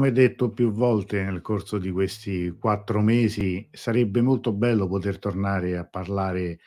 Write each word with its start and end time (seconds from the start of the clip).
come 0.00 0.12
detto 0.12 0.50
più 0.50 0.72
volte 0.72 1.22
nel 1.22 1.42
corso 1.42 1.76
di 1.76 1.90
questi 1.90 2.56
quattro 2.58 3.02
mesi, 3.02 3.68
sarebbe 3.70 4.22
molto 4.22 4.50
bello 4.54 4.88
poter 4.88 5.18
tornare 5.18 5.76
a 5.76 5.84
parlare 5.84 6.58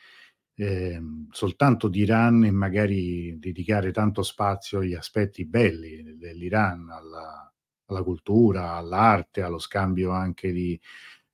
eh, 0.54 1.02
soltanto 1.30 1.88
di 1.88 2.02
Iran 2.02 2.44
e 2.44 2.52
magari 2.52 3.36
dedicare 3.40 3.90
tanto 3.90 4.22
spazio 4.22 4.78
agli 4.78 4.94
aspetti 4.94 5.44
belli 5.46 6.16
dell'Iran, 6.16 6.88
alla, 6.90 7.52
alla 7.86 8.02
cultura, 8.04 8.74
all'arte, 8.74 9.42
allo 9.42 9.58
scambio 9.58 10.12
anche 10.12 10.52
di, 10.52 10.80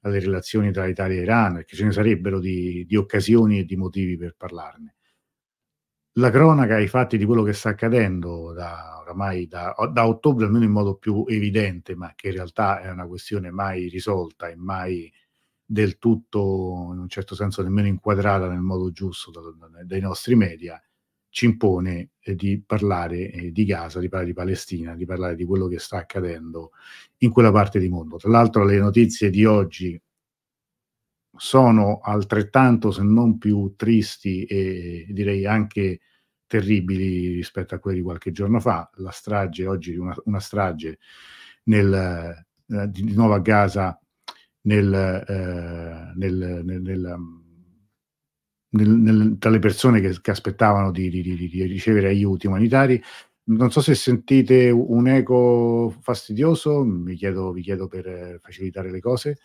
alle 0.00 0.20
relazioni 0.20 0.72
tra 0.72 0.86
Italia 0.86 1.18
e 1.18 1.22
Iran, 1.24 1.52
perché 1.56 1.76
ce 1.76 1.84
ne 1.84 1.92
sarebbero 1.92 2.40
di, 2.40 2.86
di 2.86 2.96
occasioni 2.96 3.58
e 3.58 3.66
di 3.66 3.76
motivi 3.76 4.16
per 4.16 4.36
parlarne. 4.38 4.94
La 6.14 6.30
cronaca, 6.30 6.78
i 6.78 6.88
fatti 6.88 7.16
di 7.16 7.24
quello 7.24 7.42
che 7.44 7.52
sta 7.52 7.68
accadendo 7.68 8.52
da, 8.52 8.98
oramai 9.00 9.46
da, 9.46 9.74
da, 9.92 10.06
ottobre, 10.08 10.44
almeno 10.44 10.64
in 10.64 10.72
modo 10.72 10.96
più 10.96 11.24
evidente, 11.28 11.94
ma 11.94 12.12
che 12.16 12.28
in 12.28 12.34
realtà 12.34 12.80
è 12.80 12.90
una 12.90 13.06
questione 13.06 13.50
mai 13.50 13.88
risolta 13.88 14.48
e 14.48 14.56
mai 14.56 15.12
del 15.64 15.98
tutto, 15.98 16.90
in 16.92 16.98
un 16.98 17.08
certo 17.08 17.36
senso, 17.36 17.62
nemmeno 17.62 17.86
inquadrata 17.86 18.48
nel 18.48 18.60
modo 18.60 18.90
giusto 18.90 19.30
da, 19.30 19.40
da, 19.68 19.84
dai 19.84 20.00
nostri 20.00 20.34
media, 20.34 20.82
ci 21.28 21.44
impone 21.44 22.10
eh, 22.18 22.34
di 22.34 22.60
parlare 22.64 23.30
eh, 23.30 23.52
di 23.52 23.64
Gaza, 23.64 24.00
di 24.00 24.08
parlare 24.08 24.32
di 24.32 24.36
Palestina, 24.36 24.96
di 24.96 25.06
parlare 25.06 25.36
di 25.36 25.44
quello 25.44 25.68
che 25.68 25.78
sta 25.78 25.98
accadendo 25.98 26.72
in 27.18 27.30
quella 27.30 27.52
parte 27.52 27.78
di 27.78 27.88
mondo. 27.88 28.16
Tra 28.16 28.30
l'altro 28.30 28.64
le 28.64 28.78
notizie 28.78 29.30
di 29.30 29.44
oggi 29.44 30.00
sono 31.40 32.00
altrettanto, 32.02 32.90
se 32.90 33.02
non 33.02 33.38
più 33.38 33.72
tristi 33.74 34.44
e 34.44 35.06
direi 35.08 35.46
anche 35.46 36.00
terribili 36.46 37.32
rispetto 37.32 37.74
a 37.74 37.78
quelle 37.78 37.96
di 37.96 38.02
qualche 38.02 38.30
giorno 38.30 38.60
fa. 38.60 38.90
La 38.96 39.10
strage 39.10 39.66
oggi, 39.66 39.96
una, 39.96 40.14
una 40.24 40.38
strage 40.38 40.98
nel, 41.64 42.44
eh, 42.68 42.90
di 42.90 43.14
nuovo 43.14 43.32
a 43.32 43.38
Gaza 43.38 43.98
nel, 44.62 44.92
eh, 44.92 46.12
nel, 46.14 46.60
nel, 46.62 47.16
nel, 48.68 49.36
tra 49.38 49.48
le 49.48 49.58
persone 49.60 50.00
che, 50.02 50.20
che 50.20 50.30
aspettavano 50.30 50.90
di, 50.90 51.08
di, 51.08 51.22
di, 51.22 51.48
di, 51.48 51.62
ricevere 51.62 52.08
aiuti 52.08 52.48
umanitari. 52.48 53.02
Non 53.44 53.70
so 53.70 53.80
se 53.80 53.94
sentite 53.94 54.68
un 54.68 55.08
eco 55.08 55.96
fastidioso, 56.02 56.84
mi 56.84 57.14
chiedo, 57.14 57.50
vi 57.50 57.62
chiedo 57.62 57.88
per 57.88 58.40
facilitare 58.42 58.90
le 58.90 59.00
cose. 59.00 59.38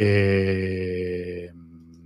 E, 0.00 1.52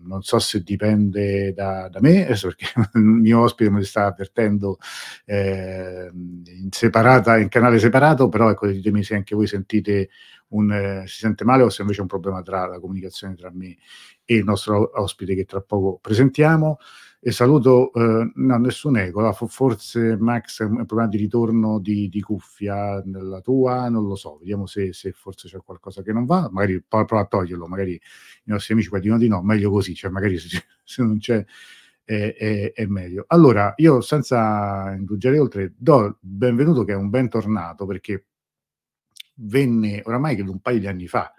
non 0.04 0.22
so 0.22 0.38
se 0.38 0.62
dipende 0.62 1.52
da, 1.52 1.88
da 1.90 2.00
me, 2.00 2.24
perché 2.40 2.66
il 2.94 3.00
mio 3.02 3.40
ospite 3.40 3.70
mi 3.70 3.84
sta 3.84 4.06
avvertendo 4.06 4.78
eh, 5.26 6.10
in 6.10 6.68
separata, 6.70 7.36
in 7.36 7.48
canale 7.48 7.78
separato, 7.78 8.30
però 8.30 8.50
ecco, 8.50 8.66
ditemi 8.66 9.02
se 9.02 9.14
anche 9.14 9.34
voi 9.34 9.46
sentite 9.46 10.08
un, 10.48 10.72
eh, 10.72 11.06
si 11.06 11.18
sente 11.18 11.44
male 11.44 11.64
o 11.64 11.68
se 11.68 11.82
invece 11.82 12.00
è 12.00 12.02
un 12.02 12.08
problema 12.08 12.40
tra 12.40 12.66
la 12.66 12.80
comunicazione 12.80 13.34
tra 13.34 13.50
me 13.52 13.76
e 14.24 14.36
il 14.36 14.44
nostro 14.44 14.90
ospite 14.94 15.34
che 15.34 15.44
tra 15.44 15.60
poco 15.60 15.98
presentiamo 16.00 16.78
e 17.24 17.30
saluto 17.30 17.92
eh, 17.92 18.32
no, 18.34 18.58
nessun 18.58 18.96
eco, 18.96 19.32
forse 19.32 20.16
Max 20.16 20.60
è 20.60 20.64
un 20.64 20.84
problema 20.86 21.06
di 21.06 21.18
ritorno 21.18 21.78
di, 21.78 22.08
di, 22.08 22.20
cuffia 22.20 23.00
nella 23.04 23.40
tua, 23.40 23.88
non 23.88 24.08
lo 24.08 24.16
so, 24.16 24.38
vediamo 24.38 24.66
se, 24.66 24.92
se, 24.92 25.12
forse 25.12 25.46
c'è 25.46 25.58
qualcosa 25.64 26.02
che 26.02 26.12
non 26.12 26.24
va, 26.24 26.48
magari 26.50 26.82
prova 26.82 27.20
a 27.20 27.26
toglierlo, 27.26 27.68
magari 27.68 27.92
i 27.92 28.00
nostri 28.46 28.72
amici 28.72 28.90
dicono 28.98 29.18
di 29.18 29.28
no, 29.28 29.40
meglio 29.40 29.70
così, 29.70 29.94
cioè 29.94 30.10
magari 30.10 30.36
se, 30.38 30.64
se 30.82 31.02
non 31.04 31.18
c'è 31.18 31.44
è, 32.02 32.34
è, 32.36 32.72
è, 32.72 32.86
meglio. 32.86 33.24
Allora, 33.28 33.72
io 33.76 34.00
senza 34.00 34.92
indugiare 34.92 35.38
oltre, 35.38 35.74
do 35.76 36.18
benvenuto 36.20 36.82
che 36.82 36.90
è 36.90 36.96
un 36.96 37.08
bentornato 37.08 37.86
perché 37.86 38.26
venne 39.34 40.02
oramai 40.04 40.34
credo 40.34 40.50
un 40.50 40.60
paio 40.60 40.80
di 40.80 40.88
anni 40.88 41.06
fa 41.06 41.32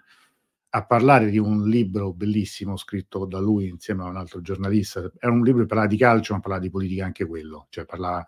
a 0.76 0.84
parlare 0.84 1.30
di 1.30 1.38
un 1.38 1.68
libro 1.68 2.12
bellissimo 2.12 2.76
scritto 2.76 3.26
da 3.26 3.38
lui 3.38 3.68
insieme 3.68 4.02
a 4.02 4.08
un 4.08 4.16
altro 4.16 4.40
giornalista. 4.40 5.08
Era 5.20 5.32
un 5.32 5.44
libro 5.44 5.60
che 5.60 5.68
parlava 5.68 5.88
di 5.88 5.96
calcio, 5.96 6.34
ma 6.34 6.40
parlava 6.40 6.62
di 6.62 6.70
politica 6.70 7.04
anche 7.04 7.26
quello, 7.26 7.66
cioè 7.70 7.84
parlava 7.84 8.26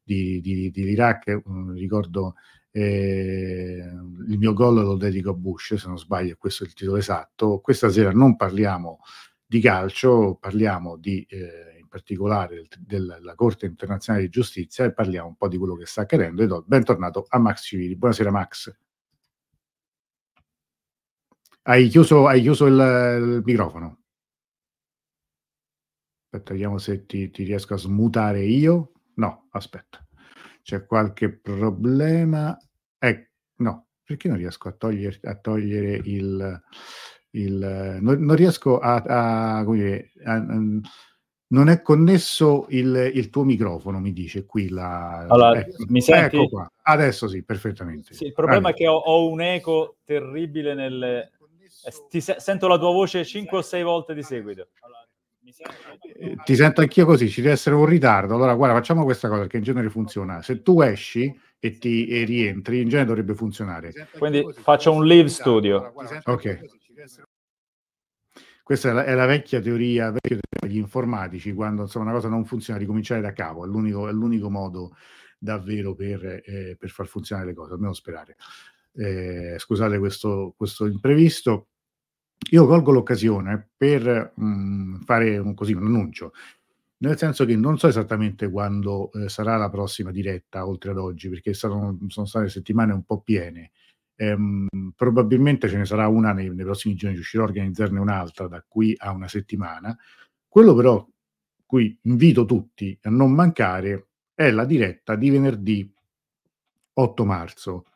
di, 0.00 0.40
di, 0.40 0.70
di 0.70 0.84
l'Iraq. 0.84 1.40
Um, 1.44 1.72
ricordo 1.72 2.36
eh, 2.70 3.82
il 4.28 4.38
mio 4.38 4.52
gol 4.52 4.76
lo 4.76 4.96
dedico 4.96 5.30
a 5.30 5.34
Bush, 5.34 5.74
se 5.74 5.88
non 5.88 5.98
sbaglio, 5.98 6.36
questo 6.38 6.62
è 6.62 6.68
il 6.68 6.74
titolo 6.74 6.98
esatto. 6.98 7.58
Questa 7.58 7.88
sera 7.88 8.12
non 8.12 8.36
parliamo 8.36 9.00
di 9.44 9.60
calcio, 9.60 10.36
parliamo 10.40 10.96
di, 10.98 11.26
eh, 11.28 11.78
in 11.80 11.88
particolare 11.88 12.68
del, 12.78 13.16
della 13.18 13.34
Corte 13.34 13.66
internazionale 13.66 14.26
di 14.26 14.30
giustizia 14.30 14.84
e 14.84 14.92
parliamo 14.92 15.26
un 15.26 15.34
po' 15.34 15.48
di 15.48 15.58
quello 15.58 15.74
che 15.74 15.86
sta 15.86 16.02
accadendo. 16.02 16.44
E 16.44 16.46
do 16.46 16.62
bentornato 16.64 17.26
a 17.28 17.38
Max 17.40 17.64
Civili. 17.64 17.96
Buonasera 17.96 18.30
Max. 18.30 18.87
Hai 21.68 21.88
chiuso, 21.88 22.26
hai 22.26 22.40
chiuso 22.40 22.64
il, 22.64 22.72
il, 22.72 23.42
microfono. 23.44 23.98
Aspetta, 26.24 26.52
vediamo 26.52 26.78
se 26.78 27.04
ti, 27.04 27.30
ti, 27.30 27.44
riesco 27.44 27.74
a 27.74 27.76
smutare 27.76 28.42
io. 28.42 28.92
No, 29.16 29.48
aspetta. 29.50 30.02
C'è 30.62 30.86
qualche 30.86 31.30
problema. 31.30 32.56
Eh, 32.98 33.32
no, 33.56 33.88
perché 34.02 34.28
non 34.28 34.38
riesco 34.38 34.68
a 34.68 34.72
togliere, 34.72 35.18
a 35.24 35.34
togliere 35.34 36.00
il... 36.04 36.62
il 37.32 37.98
non, 38.00 38.18
non, 38.18 38.34
riesco 38.34 38.78
a... 38.78 39.58
a, 39.58 39.64
dire, 39.70 40.12
a, 40.24 40.36
a 40.36 40.80
non 41.50 41.68
è 41.70 41.80
connesso 41.80 42.66
il, 42.70 43.10
il, 43.14 43.30
tuo 43.30 43.42
microfono, 43.42 44.00
mi 44.00 44.12
dice 44.12 44.44
qui 44.44 44.68
la... 44.68 45.26
Allora, 45.28 45.60
ecco, 45.60 45.84
mi 45.88 46.02
senti? 46.02 46.36
Ecco 46.36 46.48
qua. 46.48 46.70
Adesso 46.82 47.26
sì, 47.26 47.42
perfettamente. 47.42 48.12
Sì, 48.12 48.26
il 48.26 48.34
problema 48.34 48.68
allora. 48.68 48.74
è 48.74 48.76
che 48.76 48.86
ho, 48.86 48.96
ho, 48.96 49.30
un 49.30 49.40
eco 49.40 49.96
terribile 50.04 50.74
nel, 50.74 51.30
ti 52.08 52.20
se- 52.20 52.36
sento 52.38 52.68
la 52.68 52.78
tua 52.78 52.92
voce 52.92 53.24
5 53.24 53.58
o 53.58 53.62
6 53.62 53.82
volte 53.82 54.14
di 54.14 54.22
seguito. 54.22 54.68
Eh, 56.20 56.36
ti 56.44 56.54
sento 56.54 56.80
anch'io 56.80 57.06
così, 57.06 57.28
ci 57.28 57.40
deve 57.40 57.54
essere 57.54 57.74
un 57.74 57.86
ritardo. 57.86 58.34
Allora, 58.34 58.54
guarda, 58.54 58.76
facciamo 58.76 59.04
questa 59.04 59.28
cosa 59.28 59.46
che 59.46 59.56
in 59.56 59.62
genere 59.62 59.88
funziona. 59.88 60.42
Se 60.42 60.62
tu 60.62 60.80
esci 60.82 61.34
e 61.58 61.78
ti 61.78 62.06
e 62.08 62.24
rientri, 62.24 62.80
in 62.80 62.88
genere 62.88 63.08
dovrebbe 63.08 63.34
funzionare. 63.34 63.92
Quindi 64.16 64.44
faccio 64.52 64.92
un 64.92 65.06
live 65.06 65.28
studio. 65.28 65.92
Ok. 66.24 66.60
Questa 68.62 68.90
è 68.90 68.92
la, 68.92 69.04
è 69.04 69.14
la 69.14 69.24
vecchia 69.24 69.60
teoria 69.60 70.12
degli 70.12 70.76
informatici, 70.76 71.54
quando 71.54 71.82
insomma, 71.82 72.04
una 72.04 72.14
cosa 72.14 72.28
non 72.28 72.44
funziona, 72.44 72.78
ricominciare 72.78 73.22
da 73.22 73.32
capo, 73.32 73.64
è 73.64 73.66
l'unico, 73.66 74.08
è 74.08 74.12
l'unico 74.12 74.50
modo 74.50 74.94
davvero 75.38 75.94
per, 75.94 76.42
eh, 76.44 76.76
per 76.78 76.90
far 76.90 77.06
funzionare 77.06 77.48
le 77.48 77.54
cose, 77.54 77.72
almeno 77.72 77.94
sperare 77.94 78.36
eh, 78.94 79.56
scusate 79.58 79.98
questo, 79.98 80.54
questo, 80.56 80.86
imprevisto. 80.86 81.68
Io 82.50 82.66
colgo 82.66 82.92
l'occasione 82.92 83.70
per 83.76 84.32
mh, 84.34 84.44
mm, 84.44 85.00
fare 85.00 85.38
un, 85.38 85.54
così, 85.54 85.72
un 85.72 85.86
annuncio, 85.86 86.32
nel 86.98 87.16
senso 87.16 87.44
che 87.44 87.56
non 87.56 87.78
so 87.78 87.88
esattamente 87.88 88.50
quando 88.50 89.10
eh, 89.12 89.28
sarà 89.28 89.56
la 89.56 89.70
prossima 89.70 90.10
diretta, 90.10 90.66
oltre 90.66 90.90
ad 90.90 90.98
oggi, 90.98 91.28
perché 91.28 91.54
sono, 91.54 91.98
sono 92.08 92.26
state 92.26 92.48
settimane 92.48 92.92
un 92.92 93.04
po' 93.04 93.20
piene. 93.20 93.72
Ehm, 94.16 94.66
probabilmente 94.96 95.68
ce 95.68 95.76
ne 95.76 95.84
sarà 95.84 96.08
una 96.08 96.32
nei, 96.32 96.48
nei 96.52 96.64
prossimi 96.64 96.94
giorni, 96.94 97.16
riuscirò 97.16 97.44
a 97.44 97.46
organizzarne 97.46 98.00
un'altra 98.00 98.48
da 98.48 98.64
qui 98.66 98.94
a 98.98 99.12
una 99.12 99.28
settimana. 99.28 99.96
Quello 100.48 100.74
però 100.74 101.06
cui 101.68 101.96
invito 102.02 102.46
tutti 102.46 102.98
a 103.02 103.10
non 103.10 103.32
mancare 103.32 104.08
è 104.34 104.50
la 104.50 104.64
diretta 104.64 105.16
di 105.16 105.28
venerdì 105.28 105.94
8 106.94 107.24
marzo 107.26 107.86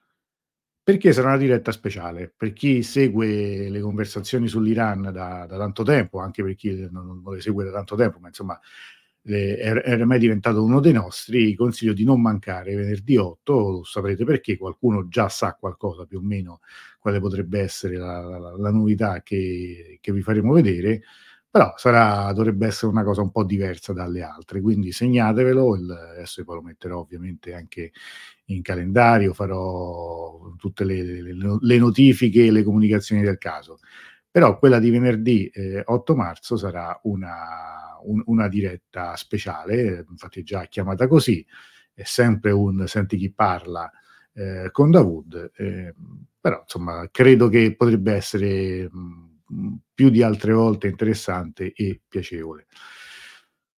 perché 0.83 1.13
sarà 1.13 1.29
una 1.29 1.37
diretta 1.37 1.71
speciale? 1.73 2.33
Per 2.37 2.53
chi 2.53 2.83
segue 2.83 3.69
le 3.69 3.81
conversazioni 3.81 4.49
sull'Iran 4.49 5.03
da, 5.13 5.47
da 5.47 5.57
tanto 5.57 5.83
tempo, 5.85 6.19
anche 6.19 6.43
per 6.43 6.55
chi 6.55 6.89
non, 6.91 7.21
non, 7.23 7.35
le 7.35 7.41
segue 7.41 7.65
da 7.65 7.71
tanto 7.71 7.95
tempo, 7.95 8.19
ma 8.19 8.29
insomma 8.29 8.59
eh, 9.25 9.57
è, 9.57 9.97
mai 10.05 10.19
diventato 10.19 10.63
uno 10.65 10.81
dei 10.81 10.93
nostri, 10.93 11.55
consiglio 11.55 11.93
di 11.93 12.05
non 12.05 12.21
mancare 12.21 12.75
venerdì 12.75 13.17
8, 13.17 13.85
saprete 13.85 14.25
perché, 14.25 14.57
qualcuno 14.57 15.07
già 15.09 15.29
sa 15.29 15.55
qualcosa 15.55 16.05
più 16.07 16.19
o 16.19 16.23
meno 16.23 16.61
quale 16.99 17.21
potrebbe 17.21 17.61
essere 17.61 17.97
la, 17.97 18.21
la, 18.21 18.57
la 18.57 18.71
novità 18.71 19.23
che, 19.23 19.99
che 20.01 20.13
vi 20.13 20.23
faremo 20.23 20.53
vedere 20.53 21.03
però 21.53 21.75
sarà, 21.77 22.33
dovrebbe 22.33 22.67
essere 22.69 22.91
una 22.91 23.05
cosa 23.05 23.21
un 23.23 23.31
po' 23.31 23.45
diversa 23.45 23.93
dalle 23.93 24.23
altre, 24.23 24.63
quindi 24.63 24.91
segnatevelo, 24.93 25.77
il, 25.77 25.91
adesso 25.91 26.43
poi 26.45 26.57
lo 26.57 26.63
metterò 26.63 27.01
ovviamente 27.01 27.55
anche 27.55 27.93
in 28.47 28.63
calendario, 28.63 29.35
farò 29.35 30.55
tutte 30.57 30.85
le, 30.85 31.03
le, 31.23 31.35
le 31.61 31.79
notifiche 31.79 32.47
e 32.47 32.51
le 32.51 32.63
comunicazioni 32.63 33.23
del 33.23 33.39
caso, 33.39 33.81
però 34.31 34.59
quella 34.59 34.79
di 34.79 34.89
venerdì 34.91 35.47
eh, 35.49 35.83
8 35.85 36.17
marzo 36.17 36.57
sarà 36.57 36.99
una, 37.05 37.99
un, 38.05 38.23
una 38.27 38.49
diretta 38.49 39.15
speciale, 39.17 40.07
infatti 40.09 40.41
è 40.41 40.43
già 40.43 40.65
chiamata 40.67 41.07
così, 41.07 41.45
è 41.93 42.03
sempre 42.05 42.51
un 42.51 42.87
senti 42.87 43.19
chi 43.19 43.31
parla 43.31 43.91
eh, 44.35 44.71
con 44.73 44.91
Davud, 44.91 45.51
eh, 45.57 45.95
però 46.41 46.61
insomma 46.63 47.07
credo 47.11 47.49
che 47.49 47.75
potrebbe 47.77 48.15
essere... 48.15 48.89
Mh, 48.91 49.31
più 49.95 50.11
di 50.11 50.23
altre 50.23 50.53
volte 50.53 50.89
interessante 50.89 51.73
e 51.73 52.01
piacevole. 52.09 52.67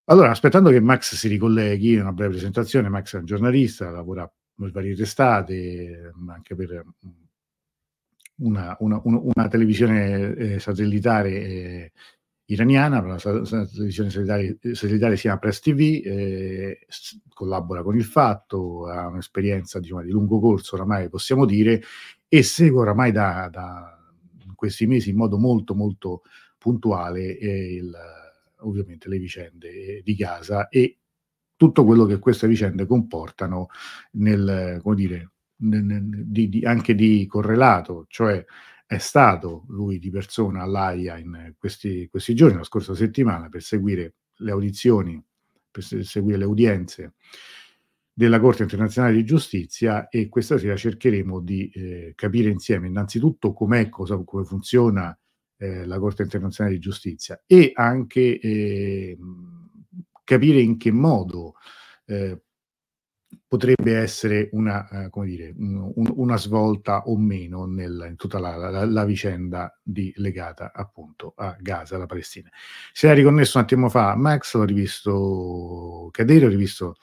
Allora, 0.06 0.30
aspettando 0.30 0.70
che 0.70 0.80
Max 0.80 1.14
si 1.14 1.28
ricolleghi, 1.28 1.96
una 1.96 2.12
breve 2.12 2.32
presentazione, 2.32 2.88
Max 2.90 3.14
è 3.14 3.18
un 3.18 3.24
giornalista, 3.24 3.90
lavora 3.90 4.30
per 4.54 4.70
varie 4.70 4.94
testate, 4.94 6.12
anche 6.28 6.54
per 6.54 6.84
una, 8.36 8.76
una, 8.80 9.00
una 9.04 9.48
televisione 9.48 10.34
eh, 10.34 10.58
satellitare 10.58 11.30
eh, 11.30 11.92
iraniana, 12.46 13.00
la, 13.00 13.18
la 13.22 13.66
televisione 13.66 14.10
satellitare, 14.10 14.58
satellitare 14.74 15.16
si 15.16 15.22
chiama 15.22 15.38
Press 15.38 15.60
TV, 15.60 16.02
eh, 16.04 16.86
collabora 17.32 17.82
con 17.82 17.96
il 17.96 18.04
fatto, 18.04 18.86
ha 18.86 19.06
un'esperienza 19.06 19.80
diciamo, 19.80 20.02
di 20.02 20.10
lungo 20.10 20.38
corso, 20.38 20.74
oramai 20.74 21.08
possiamo 21.08 21.46
dire, 21.46 21.82
e 22.28 22.42
segue 22.42 22.80
oramai 22.80 23.10
da, 23.12 23.48
da 23.50 23.93
questi 24.64 24.86
mesi 24.86 25.10
in 25.10 25.16
modo 25.16 25.38
molto 25.38 25.74
molto 25.74 26.22
puntuale 26.56 27.36
eh, 27.36 27.74
il, 27.74 27.94
ovviamente 28.60 29.10
le 29.10 29.18
vicende 29.18 30.00
di 30.02 30.14
Gaza 30.14 30.68
e 30.68 30.98
tutto 31.54 31.84
quello 31.84 32.06
che 32.06 32.18
queste 32.18 32.48
vicende 32.48 32.86
comportano 32.86 33.68
nel, 34.12 34.80
come 34.82 34.96
dire, 34.96 35.32
di, 35.54 36.48
di, 36.48 36.64
anche 36.64 36.94
di 36.94 37.26
correlato, 37.26 38.06
cioè 38.08 38.44
è 38.86 38.98
stato 38.98 39.64
lui 39.68 39.98
di 39.98 40.10
persona 40.10 40.62
all'AIA 40.62 41.18
in 41.18 41.54
questi, 41.58 42.08
questi 42.08 42.34
giorni, 42.34 42.56
la 42.56 42.64
scorsa 42.64 42.94
settimana, 42.94 43.48
per 43.48 43.62
seguire 43.62 44.14
le 44.38 44.50
audizioni, 44.50 45.22
per 45.70 45.84
seguire 45.84 46.38
le 46.38 46.44
udienze 46.44 47.14
della 48.14 48.38
Corte 48.38 48.62
internazionale 48.62 49.14
di 49.14 49.24
giustizia 49.24 50.08
e 50.08 50.28
questa 50.28 50.56
sera 50.56 50.76
cercheremo 50.76 51.40
di 51.40 51.68
eh, 51.70 52.12
capire 52.14 52.48
insieme 52.48 52.86
innanzitutto 52.86 53.52
com'è, 53.52 53.88
cosa, 53.88 54.16
come 54.24 54.44
funziona 54.44 55.16
eh, 55.56 55.84
la 55.84 55.98
Corte 55.98 56.22
internazionale 56.22 56.76
di 56.76 56.80
giustizia 56.80 57.42
e 57.44 57.72
anche 57.74 58.38
eh, 58.38 59.18
capire 60.22 60.60
in 60.60 60.76
che 60.76 60.92
modo 60.92 61.54
eh, 62.06 62.40
potrebbe 63.48 63.96
essere 63.96 64.48
una, 64.52 64.88
eh, 64.88 65.10
dire, 65.24 65.52
un, 65.56 65.92
una 66.14 66.36
svolta 66.36 67.02
o 67.06 67.16
meno 67.16 67.66
nel, 67.66 68.06
in 68.08 68.16
tutta 68.16 68.38
la, 68.38 68.56
la, 68.56 68.84
la, 68.84 69.04
vicenda 69.04 69.76
di, 69.82 70.12
legata 70.16 70.72
appunto 70.72 71.34
a 71.36 71.56
Gaza, 71.60 71.96
alla 71.96 72.06
Palestina. 72.06 72.48
Si 72.92 73.06
era 73.06 73.14
riconnesso 73.14 73.58
un 73.58 73.64
attimo 73.64 73.88
fa 73.88 74.16
Max, 74.16 74.54
l'ho 74.54 74.64
rivisto 74.64 76.08
cadere, 76.10 76.46
ho 76.46 76.48
rivisto 76.48 76.96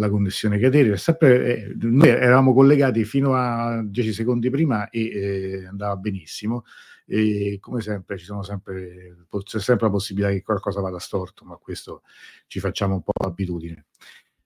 la 0.00 0.08
connessione 0.08 0.58
cadere, 0.58 0.96
sempre, 0.96 1.56
eh, 1.56 1.74
noi 1.78 2.08
eravamo 2.08 2.54
collegati 2.54 3.04
fino 3.04 3.34
a 3.34 3.82
10 3.84 4.12
secondi 4.12 4.50
prima 4.50 4.88
e 4.88 5.00
eh, 5.02 5.66
andava 5.66 5.94
benissimo 5.96 6.64
e 7.06 7.58
come 7.60 7.80
sempre 7.80 8.16
ci 8.16 8.24
sono 8.24 8.42
sempre, 8.42 9.26
c'è 9.42 9.60
sempre 9.60 9.86
la 9.86 9.92
possibilità 9.92 10.30
che 10.30 10.42
qualcosa 10.42 10.80
vada 10.80 10.98
storto, 10.98 11.44
ma 11.44 11.56
questo 11.56 12.02
ci 12.46 12.60
facciamo 12.60 12.94
un 12.94 13.02
po' 13.02 13.12
abitudine. 13.24 13.86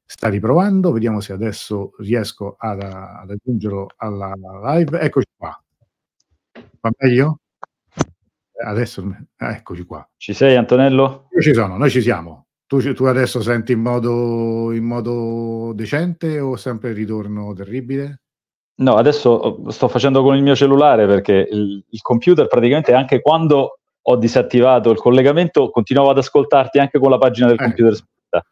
Sta 0.04 0.28
riprovando, 0.28 0.90
vediamo 0.92 1.20
se 1.20 1.32
adesso 1.32 1.92
riesco 1.98 2.56
ad, 2.58 2.82
ad 2.82 3.30
aggiungerlo 3.30 3.88
alla 3.96 4.32
live. 4.34 4.98
Eccoci 4.98 5.26
qua. 5.36 5.62
Va 6.80 6.90
meglio? 6.98 7.40
Adesso, 8.64 9.14
eccoci 9.36 9.84
qua. 9.84 10.08
Ci 10.16 10.32
sei 10.32 10.56
Antonello? 10.56 11.28
Io 11.34 11.40
ci 11.42 11.52
sono, 11.52 11.76
noi 11.76 11.90
ci 11.90 12.00
siamo. 12.00 12.43
Tu, 12.80 12.92
tu 12.92 13.04
adesso 13.04 13.40
senti 13.40 13.72
in 13.72 13.80
modo, 13.80 14.72
in 14.72 14.82
modo 14.82 15.72
decente 15.74 16.40
o 16.40 16.56
sempre 16.56 16.90
il 16.90 16.96
ritorno 16.96 17.52
terribile? 17.52 18.22
No, 18.76 18.96
adesso 18.96 19.30
oh, 19.30 19.70
sto 19.70 19.86
facendo 19.86 20.22
con 20.22 20.34
il 20.34 20.42
mio 20.42 20.56
cellulare 20.56 21.06
perché 21.06 21.46
il, 21.48 21.84
il, 21.88 22.00
computer 22.00 22.48
praticamente 22.48 22.92
anche 22.92 23.20
quando 23.20 23.78
ho 24.02 24.16
disattivato 24.16 24.90
il 24.90 24.98
collegamento 24.98 25.70
continuavo 25.70 26.10
ad 26.10 26.18
ascoltarti 26.18 26.80
anche 26.80 26.98
con 26.98 27.10
la 27.10 27.18
pagina 27.18 27.46
del 27.46 27.60
eh. 27.60 27.62
computer 27.62 27.94
spenta. 27.94 28.44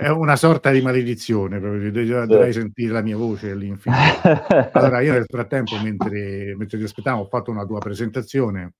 È 0.00 0.08
una 0.08 0.34
sorta 0.34 0.70
di 0.72 0.82
maledizione, 0.82 1.60
proprio. 1.60 1.92
dovrei 2.26 2.52
sì. 2.52 2.58
sentire 2.60 2.92
la 2.92 3.02
mia 3.02 3.16
voce 3.16 3.52
all'infinito. 3.52 4.00
Allora, 4.72 5.00
io 5.00 5.12
nel 5.12 5.26
frattempo, 5.28 5.76
mentre, 5.80 6.54
mentre 6.56 6.78
ti 6.78 6.84
aspettavo, 6.84 7.22
ho 7.22 7.26
fatto 7.26 7.52
una 7.52 7.64
tua 7.64 7.78
presentazione. 7.78 8.72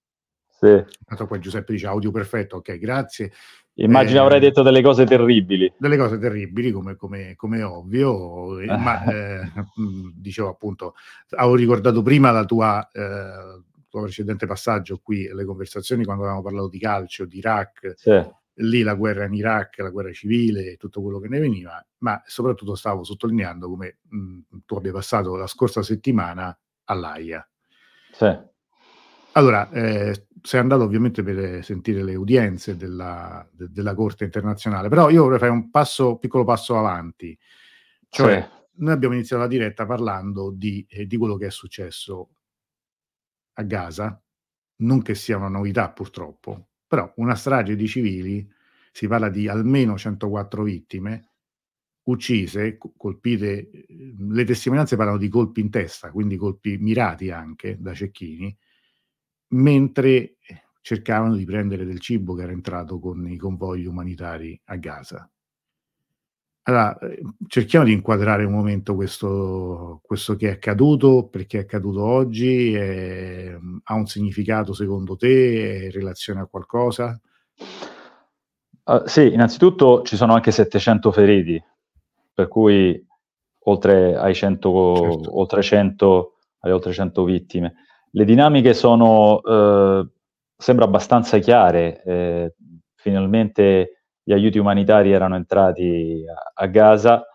Sì. 0.50 0.84
Tanto 1.04 1.26
poi 1.26 1.40
Giuseppe 1.40 1.72
dice 1.72 1.86
audio 1.86 2.10
perfetto, 2.10 2.56
ok, 2.56 2.78
grazie. 2.78 3.32
Immagino 3.76 4.20
eh, 4.20 4.22
avrai 4.22 4.40
detto 4.40 4.62
delle 4.62 4.82
cose 4.82 5.04
terribili. 5.04 5.72
Delle 5.76 5.96
cose 5.96 6.18
terribili, 6.18 6.70
come, 6.70 6.94
come, 6.96 7.34
come 7.34 7.62
ovvio, 7.62 8.58
eh, 8.60 8.66
ma 8.66 9.02
eh, 9.10 9.50
dicevo 10.14 10.48
appunto, 10.48 10.94
avevo 11.30 11.56
ricordato 11.56 12.02
prima 12.02 12.30
la 12.30 12.44
tua, 12.44 12.88
tuo 13.88 14.02
precedente 14.02 14.46
passaggio 14.46 15.00
qui, 15.02 15.28
le 15.32 15.44
conversazioni 15.44 16.04
quando 16.04 16.22
avevamo 16.22 16.44
parlato 16.44 16.68
di 16.68 16.78
calcio, 16.78 17.24
di 17.24 17.38
Iraq, 17.38 17.94
sì. 17.96 18.22
lì 18.54 18.82
la 18.82 18.94
guerra 18.94 19.24
in 19.24 19.34
Iraq, 19.34 19.78
la 19.78 19.90
guerra 19.90 20.12
civile 20.12 20.76
tutto 20.76 21.02
quello 21.02 21.18
che 21.18 21.28
ne 21.28 21.40
veniva, 21.40 21.84
ma 21.98 22.22
soprattutto 22.26 22.76
stavo 22.76 23.02
sottolineando 23.02 23.68
come 23.68 23.98
mh, 24.08 24.38
tu 24.66 24.76
abbia 24.76 24.92
passato 24.92 25.34
la 25.34 25.48
scorsa 25.48 25.82
settimana 25.82 26.56
all'AIA. 26.84 27.48
Sì 28.12 28.52
allora, 29.36 29.68
eh, 29.70 30.26
sei 30.46 30.61
andato 30.61 30.82
ovviamente 30.82 31.23
per 31.23 31.64
sentire 31.64 32.02
le 32.02 32.17
udienze 32.17 32.76
della, 32.76 33.49
de, 33.50 33.70
della 33.70 33.94
Corte 33.94 34.25
internazionale, 34.25 34.91
però 34.91 35.08
io 35.08 35.23
vorrei 35.23 35.38
fare 35.38 35.50
un 35.50 35.70
passo, 35.70 36.19
piccolo 36.19 36.44
passo 36.44 36.76
avanti. 36.76 37.37
Cioè, 38.11 38.43
sì. 38.43 38.82
noi 38.82 38.93
abbiamo 38.93 39.14
iniziato 39.14 39.41
la 39.41 39.49
diretta 39.49 39.87
parlando 39.87 40.50
di, 40.55 40.85
eh, 40.87 41.06
di 41.06 41.17
quello 41.17 41.37
che 41.37 41.46
è 41.46 41.50
successo 41.50 42.29
a 43.55 43.62
Gaza, 43.62 44.23
non 44.81 45.00
che 45.00 45.14
sia 45.14 45.38
una 45.38 45.49
novità 45.49 45.91
purtroppo, 45.91 46.69
però 46.87 47.11
una 47.17 47.37
strage 47.37 47.75
di 47.75 47.88
civili, 47.88 48.46
si 48.93 49.08
parla 49.08 49.31
di 49.31 49.49
almeno 49.49 49.96
104 49.96 50.62
vittime, 50.62 51.31
uccise, 52.02 52.76
colpite, 52.76 53.70
eh, 53.70 53.87
le 54.19 54.44
testimonianze 54.44 54.96
parlano 54.96 55.17
di 55.17 55.31
colpi 55.31 55.62
in 55.62 55.70
testa, 55.70 56.11
quindi 56.11 56.37
colpi 56.37 56.76
mirati 56.76 57.31
anche 57.31 57.79
da 57.81 57.94
cecchini, 57.94 58.55
mentre 59.49 60.37
cercavano 60.81 61.35
di 61.37 61.44
prendere 61.44 61.85
del 61.85 62.00
cibo 62.00 62.35
che 62.35 62.43
era 62.43 62.52
entrato 62.52 62.99
con 62.99 63.26
i 63.29 63.37
convogli 63.37 63.87
umanitari 63.87 64.61
a 64.64 64.76
Gaza. 64.76 65.29
Allora, 66.67 66.99
eh, 66.99 67.23
cerchiamo 67.46 67.85
di 67.85 67.93
inquadrare 67.93 68.44
un 68.44 68.52
momento 68.52 68.94
questo, 68.94 70.00
questo 70.02 70.35
che 70.35 70.49
è 70.49 70.52
accaduto, 70.52 71.29
perché 71.29 71.58
è 71.58 71.61
accaduto 71.62 72.02
oggi, 72.02 72.75
è, 72.75 73.55
ha 73.82 73.94
un 73.94 74.06
significato 74.06 74.73
secondo 74.73 75.17
te, 75.17 75.81
è 75.81 75.85
in 75.85 75.91
relazione 75.91 76.41
a 76.41 76.46
qualcosa? 76.46 77.20
Uh, 78.85 79.06
sì, 79.06 79.32
innanzitutto 79.32 80.02
ci 80.02 80.17
sono 80.17 80.35
anche 80.35 80.50
700 80.52 81.12
feriti, 81.12 81.63
per 82.32 82.48
cui 82.48 83.06
oltre 83.67 84.17
ai 84.17 84.34
100, 84.34 84.96
certo. 84.96 85.39
oltre 85.39 85.63
100, 85.63 86.39
alle 86.60 86.72
oltre 86.72 86.93
100 86.93 87.24
vittime. 87.24 87.74
Le 88.16 88.24
dinamiche 88.24 88.74
sono, 88.74 89.42
eh, 89.42 90.08
sembra 90.56 90.84
abbastanza 90.84 91.38
chiare. 91.38 92.00
Eh, 92.04 92.54
finalmente 92.94 94.04
gli 94.22 94.32
aiuti 94.32 94.58
umanitari 94.58 95.10
erano 95.10 95.34
entrati 95.34 96.22
a, 96.54 96.66
Gaza, 96.66 97.26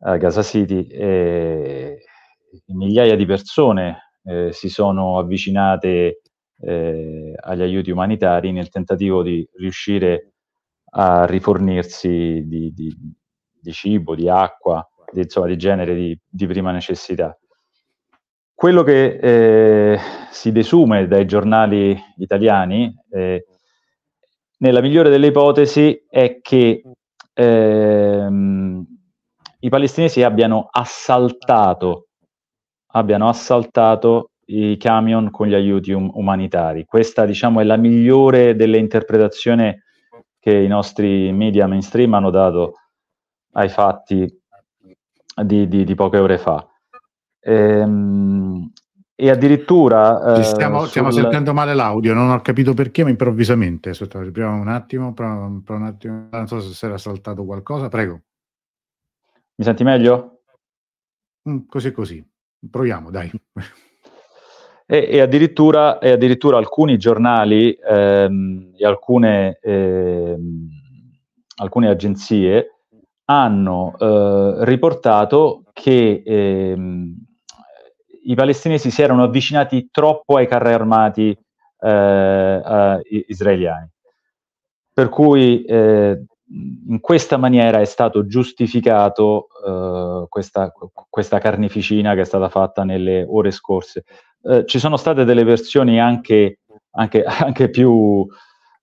a 0.00 0.16
Gaza 0.16 0.42
City, 0.42 0.84
e 0.88 2.02
migliaia 2.66 3.14
di 3.14 3.24
persone 3.24 4.14
eh, 4.24 4.50
si 4.52 4.68
sono 4.68 5.18
avvicinate 5.18 6.22
eh, 6.60 7.32
agli 7.36 7.62
aiuti 7.62 7.92
umanitari 7.92 8.50
nel 8.50 8.68
tentativo 8.68 9.22
di 9.22 9.48
riuscire 9.58 10.32
a 10.92 11.24
rifornirsi 11.24 12.42
di, 12.48 12.72
di, 12.72 12.92
di 13.60 13.72
cibo, 13.72 14.16
di 14.16 14.28
acqua, 14.28 14.84
di, 15.12 15.20
insomma, 15.20 15.46
di 15.46 15.56
genere 15.56 15.94
di 16.28 16.46
prima 16.48 16.72
necessità. 16.72 17.39
Quello 18.60 18.82
che 18.82 19.16
eh, 19.16 19.98
si 20.30 20.52
desume 20.52 21.08
dai 21.08 21.24
giornali 21.24 21.98
italiani, 22.18 22.94
eh, 23.10 23.46
nella 24.58 24.82
migliore 24.82 25.08
delle 25.08 25.28
ipotesi, 25.28 26.04
è 26.06 26.40
che 26.42 26.82
ehm, 27.32 28.86
i 29.60 29.68
palestinesi 29.70 30.22
abbiano 30.22 30.68
assaltato, 30.70 32.08
abbiano 32.88 33.30
assaltato 33.30 34.32
i 34.48 34.76
camion 34.76 35.30
con 35.30 35.46
gli 35.46 35.54
aiuti 35.54 35.92
um- 35.92 36.10
umanitari. 36.12 36.84
Questa, 36.84 37.24
diciamo, 37.24 37.60
è 37.60 37.64
la 37.64 37.78
migliore 37.78 38.54
delle 38.56 38.76
interpretazioni 38.76 39.74
che 40.38 40.54
i 40.54 40.68
nostri 40.68 41.32
media 41.32 41.66
mainstream 41.66 42.12
hanno 42.12 42.28
dato 42.28 42.74
ai 43.52 43.70
fatti 43.70 44.30
di, 45.44 45.66
di, 45.66 45.84
di 45.84 45.94
poche 45.94 46.18
ore 46.18 46.36
fa. 46.36 46.69
Ehm, 47.40 48.72
e 49.14 49.30
addirittura... 49.30 50.38
Eh, 50.38 50.42
stiamo, 50.42 50.86
stiamo 50.86 51.10
sentendo 51.10 51.52
male 51.52 51.74
l'audio, 51.74 52.14
non 52.14 52.30
ho 52.30 52.40
capito 52.40 52.72
perché, 52.72 53.02
ma 53.02 53.10
improvvisamente. 53.10 53.92
Riproviamo 53.92 54.60
un 54.60 54.68
attimo, 54.68 55.12
però, 55.12 55.46
un 55.46 55.82
attimo, 55.84 56.28
non 56.30 56.46
so 56.46 56.60
se 56.60 56.72
si 56.72 56.84
era 56.86 56.96
saltato 56.96 57.44
qualcosa, 57.44 57.88
prego. 57.88 58.20
Mi 59.56 59.64
senti 59.64 59.84
meglio? 59.84 60.40
Mm, 61.48 61.66
così 61.66 61.92
così, 61.92 62.26
proviamo, 62.70 63.10
dai. 63.10 63.30
E, 64.86 65.06
e, 65.08 65.20
addirittura, 65.20 65.98
e 65.98 66.10
addirittura, 66.10 66.56
alcuni 66.56 66.96
giornali 66.96 67.72
ehm, 67.72 68.72
e 68.76 68.84
alcune, 68.84 69.58
ehm, 69.62 70.68
alcune 71.56 71.88
agenzie 71.88 72.76
hanno 73.26 73.94
eh, 73.96 74.64
riportato 74.64 75.62
che 75.72 76.22
ehm, 76.24 77.14
i 78.24 78.34
palestinesi 78.34 78.90
si 78.90 79.02
erano 79.02 79.24
avvicinati 79.24 79.88
troppo 79.90 80.36
ai 80.36 80.46
carri 80.46 80.72
armati 80.72 81.36
eh, 81.80 83.00
israeliani. 83.28 83.88
Per 84.92 85.08
cui 85.08 85.64
eh, 85.64 86.24
in 86.88 87.00
questa 87.00 87.36
maniera 87.36 87.80
è 87.80 87.84
stato 87.84 88.26
giustificato 88.26 89.48
eh, 89.66 90.26
questa, 90.28 90.72
questa, 91.08 91.38
carneficina 91.38 92.14
che 92.14 92.22
è 92.22 92.24
stata 92.24 92.48
fatta 92.48 92.84
nelle 92.84 93.24
ore 93.26 93.50
scorse. 93.50 94.04
Eh, 94.42 94.64
ci 94.66 94.78
sono 94.78 94.96
state 94.96 95.24
delle 95.24 95.44
versioni 95.44 96.00
anche, 96.00 96.60
anche, 96.92 97.22
anche 97.24 97.70
più 97.70 98.26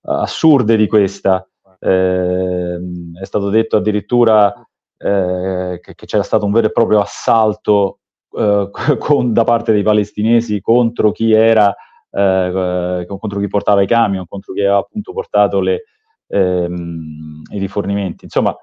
assurde 0.02 0.76
di 0.76 0.86
questa. 0.86 1.46
Eh, 1.78 2.78
è 3.20 3.24
stato 3.24 3.50
detto 3.50 3.76
addirittura 3.76 4.52
eh, 4.96 5.78
che, 5.80 5.94
che, 5.94 6.06
c'era 6.06 6.24
stato 6.24 6.44
un 6.44 6.52
vero 6.52 6.66
e 6.66 6.72
proprio 6.72 7.00
assalto 7.00 7.97
eh, 8.36 8.70
con, 8.98 9.32
da 9.32 9.44
parte 9.44 9.72
dei 9.72 9.82
palestinesi 9.82 10.60
contro 10.60 11.12
chi 11.12 11.32
era, 11.32 11.74
eh, 12.10 13.04
contro 13.06 13.38
chi 13.38 13.48
portava 13.48 13.82
i 13.82 13.86
camion, 13.86 14.26
contro 14.26 14.52
chi 14.52 14.60
aveva 14.60 14.78
appunto 14.78 15.12
portato 15.12 15.60
le, 15.60 15.84
ehm, 16.28 17.42
i 17.52 17.58
rifornimenti. 17.58 18.24
Insomma, 18.24 18.56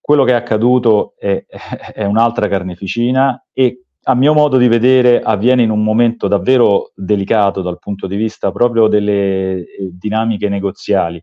quello 0.00 0.24
che 0.24 0.32
è 0.32 0.34
accaduto 0.34 1.14
è, 1.16 1.44
è, 1.94 2.04
un'altra 2.04 2.48
carneficina 2.48 3.46
e 3.52 3.84
a 4.04 4.14
mio 4.14 4.32
modo 4.32 4.56
di 4.56 4.66
vedere 4.66 5.20
avviene 5.20 5.62
in 5.62 5.70
un 5.70 5.84
momento 5.84 6.26
davvero 6.26 6.90
delicato 6.94 7.60
dal 7.60 7.78
punto 7.78 8.06
di 8.06 8.16
vista 8.16 8.50
proprio 8.50 8.88
delle 8.88 9.58
eh, 9.58 9.66
dinamiche 9.92 10.48
negoziali. 10.48 11.22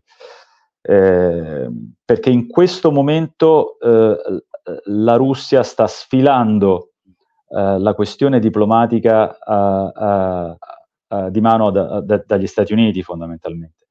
Eh, 0.80 1.68
perché 2.04 2.30
in 2.30 2.46
questo 2.46 2.90
momento 2.92 3.78
eh, 3.80 4.16
la 4.84 5.16
Russia 5.16 5.62
sta 5.62 5.86
sfilando 5.86 6.92
eh, 7.48 7.78
la 7.78 7.94
questione 7.94 8.38
diplomatica 8.38 9.36
di 11.30 11.40
mano 11.40 11.70
da, 11.70 12.00
da, 12.00 12.22
dagli 12.26 12.46
Stati 12.46 12.72
Uniti 12.72 13.02
fondamentalmente. 13.02 13.86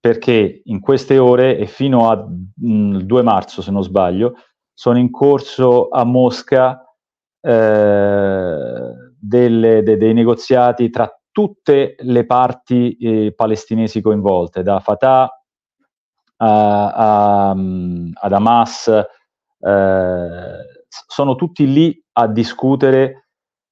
Perché 0.00 0.62
in 0.64 0.80
queste 0.80 1.18
ore 1.18 1.56
e 1.56 1.66
fino 1.66 2.08
al 2.08 2.26
2 2.28 3.22
marzo, 3.22 3.62
se 3.62 3.70
non 3.70 3.82
sbaglio, 3.82 4.34
sono 4.72 4.98
in 4.98 5.10
corso 5.10 5.88
a 5.88 6.04
Mosca 6.04 6.84
eh, 7.40 8.92
delle, 9.18 9.82
de, 9.82 9.96
dei 9.96 10.14
negoziati 10.14 10.90
tra 10.90 11.12
tutte 11.30 11.96
le 11.98 12.26
parti 12.26 12.96
eh, 12.96 13.32
palestinesi 13.34 14.00
coinvolte, 14.00 14.62
da 14.62 14.80
Fatah 14.80 15.30
a, 16.36 16.88
a, 16.88 17.50
ad 17.50 18.32
Hamas, 18.32 18.88
eh, 18.88 20.56
sono 20.88 21.34
tutti 21.34 21.70
lì 21.70 22.04
a 22.12 22.26
discutere 22.26 23.28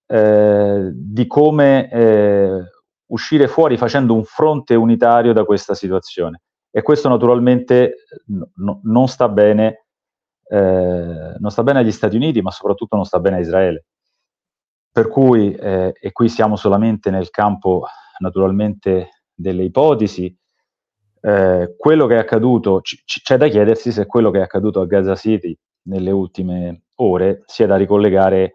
eh, 0.06 0.90
di 0.92 1.26
come 1.26 1.90
eh, 1.90 2.60
uscire 3.06 3.48
fuori 3.48 3.76
facendo 3.76 4.14
un 4.14 4.24
fronte 4.24 4.74
unitario 4.74 5.32
da 5.32 5.44
questa 5.44 5.74
situazione. 5.74 6.42
E 6.70 6.82
questo 6.82 7.08
naturalmente 7.08 8.04
no, 8.56 8.80
non, 8.84 9.08
sta 9.08 9.28
bene, 9.28 9.86
eh, 10.48 11.36
non 11.38 11.50
sta 11.50 11.62
bene 11.62 11.80
agli 11.80 11.92
Stati 11.92 12.16
Uniti, 12.16 12.42
ma 12.42 12.50
soprattutto 12.50 12.96
non 12.96 13.04
sta 13.04 13.18
bene 13.18 13.36
a 13.36 13.40
Israele. 13.40 13.86
Per 14.92 15.08
cui, 15.08 15.54
eh, 15.54 15.94
e 15.98 16.12
qui 16.12 16.28
siamo 16.28 16.56
solamente 16.56 17.10
nel 17.10 17.30
campo 17.30 17.86
naturalmente 18.18 19.22
delle 19.34 19.62
ipotesi, 19.64 20.34
eh, 21.20 21.74
quello 21.76 22.06
che 22.06 22.16
è 22.16 22.18
accaduto, 22.18 22.80
c- 22.80 23.02
c'è 23.04 23.36
da 23.36 23.48
chiedersi 23.48 23.90
se 23.90 24.06
quello 24.06 24.30
che 24.30 24.38
è 24.38 24.42
accaduto 24.42 24.80
a 24.80 24.86
Gaza 24.86 25.14
City 25.14 25.56
nelle 25.86 26.10
ultime 26.10 26.82
ore 26.96 27.42
sia 27.46 27.66
da 27.66 27.76
ricollegare 27.76 28.54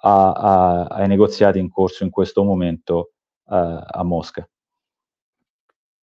a, 0.00 0.32
a, 0.32 0.84
ai 0.84 1.08
negoziati 1.08 1.58
in 1.58 1.70
corso 1.70 2.04
in 2.04 2.10
questo 2.10 2.42
momento 2.42 3.12
a, 3.46 3.78
a 3.78 4.02
Mosca. 4.02 4.48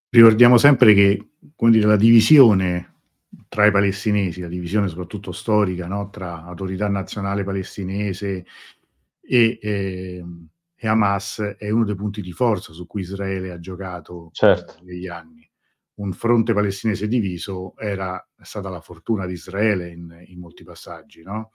Ricordiamo 0.08 0.56
sempre 0.56 0.94
che 0.94 1.30
dire, 1.56 1.86
la 1.86 1.96
divisione 1.96 2.94
tra 3.48 3.66
i 3.66 3.70
palestinesi, 3.70 4.40
la 4.40 4.48
divisione 4.48 4.88
soprattutto 4.88 5.32
storica 5.32 5.86
no? 5.86 6.08
tra 6.10 6.44
autorità 6.44 6.88
nazionale 6.88 7.44
palestinese 7.44 8.46
e, 9.20 9.58
e, 9.60 10.24
e, 10.74 10.88
Hamas 10.88 11.56
è 11.58 11.70
uno 11.70 11.84
dei 11.84 11.96
punti 11.96 12.20
di 12.20 12.32
forza 12.32 12.72
su 12.72 12.86
cui 12.86 13.00
Israele 13.00 13.50
ha 13.50 13.58
giocato 13.58 14.30
certo. 14.32 14.76
negli 14.82 15.08
anni. 15.08 15.35
Un 15.96 16.12
fronte 16.12 16.52
palestinese 16.52 17.08
diviso 17.08 17.74
era 17.76 18.24
stata 18.42 18.68
la 18.68 18.80
fortuna 18.80 19.26
di 19.26 19.32
Israele 19.32 19.90
in, 19.90 20.24
in 20.26 20.38
molti 20.38 20.62
passaggi, 20.64 21.22
no? 21.22 21.52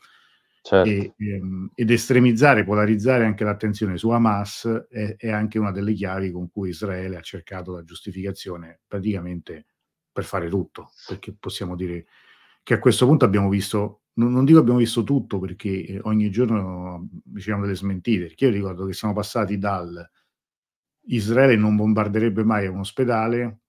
Certo. 0.63 0.87
E, 0.87 1.13
ehm, 1.17 1.71
ed 1.73 1.89
estremizzare, 1.89 2.63
polarizzare 2.63 3.25
anche 3.25 3.43
l'attenzione 3.43 3.97
su 3.97 4.09
Hamas 4.09 4.85
è, 4.89 5.15
è, 5.17 5.31
anche 5.31 5.57
una 5.57 5.71
delle 5.71 5.93
chiavi 5.93 6.31
con 6.31 6.51
cui 6.51 6.69
Israele 6.69 7.17
ha 7.17 7.21
cercato 7.21 7.73
la 7.73 7.83
giustificazione 7.83 8.81
praticamente 8.87 9.65
per 10.11 10.23
fare 10.23 10.49
tutto, 10.49 10.91
perché 11.07 11.33
possiamo 11.33 11.75
dire 11.75 12.05
che 12.61 12.75
a 12.75 12.79
questo 12.79 13.07
punto 13.07 13.25
abbiamo 13.25 13.49
visto, 13.49 14.01
non, 14.13 14.31
non 14.31 14.45
dico 14.45 14.59
abbiamo 14.59 14.77
visto 14.77 15.03
tutto 15.03 15.39
perché 15.39 15.85
eh, 15.85 15.99
ogni 16.03 16.29
giorno 16.29 17.09
riceviamo 17.33 17.63
delle 17.63 17.75
smentite, 17.75 18.25
perché 18.25 18.45
io 18.45 18.51
ricordo 18.51 18.85
che 18.85 18.93
siamo 18.93 19.15
passati 19.15 19.57
dal 19.57 20.07
Israele 21.05 21.55
non 21.55 21.75
bombarderebbe 21.75 22.43
mai 22.43 22.67
un 22.67 22.79
ospedale 22.79 23.60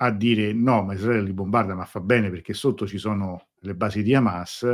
a 0.00 0.10
dire 0.10 0.52
no, 0.52 0.82
ma 0.82 0.94
Israele 0.94 1.22
li 1.22 1.32
bombarda, 1.32 1.74
ma 1.74 1.84
fa 1.84 2.00
bene 2.00 2.30
perché 2.30 2.54
sotto 2.54 2.86
ci 2.86 2.98
sono 2.98 3.48
le 3.60 3.74
basi 3.74 4.02
di 4.02 4.14
Hamas 4.14 4.66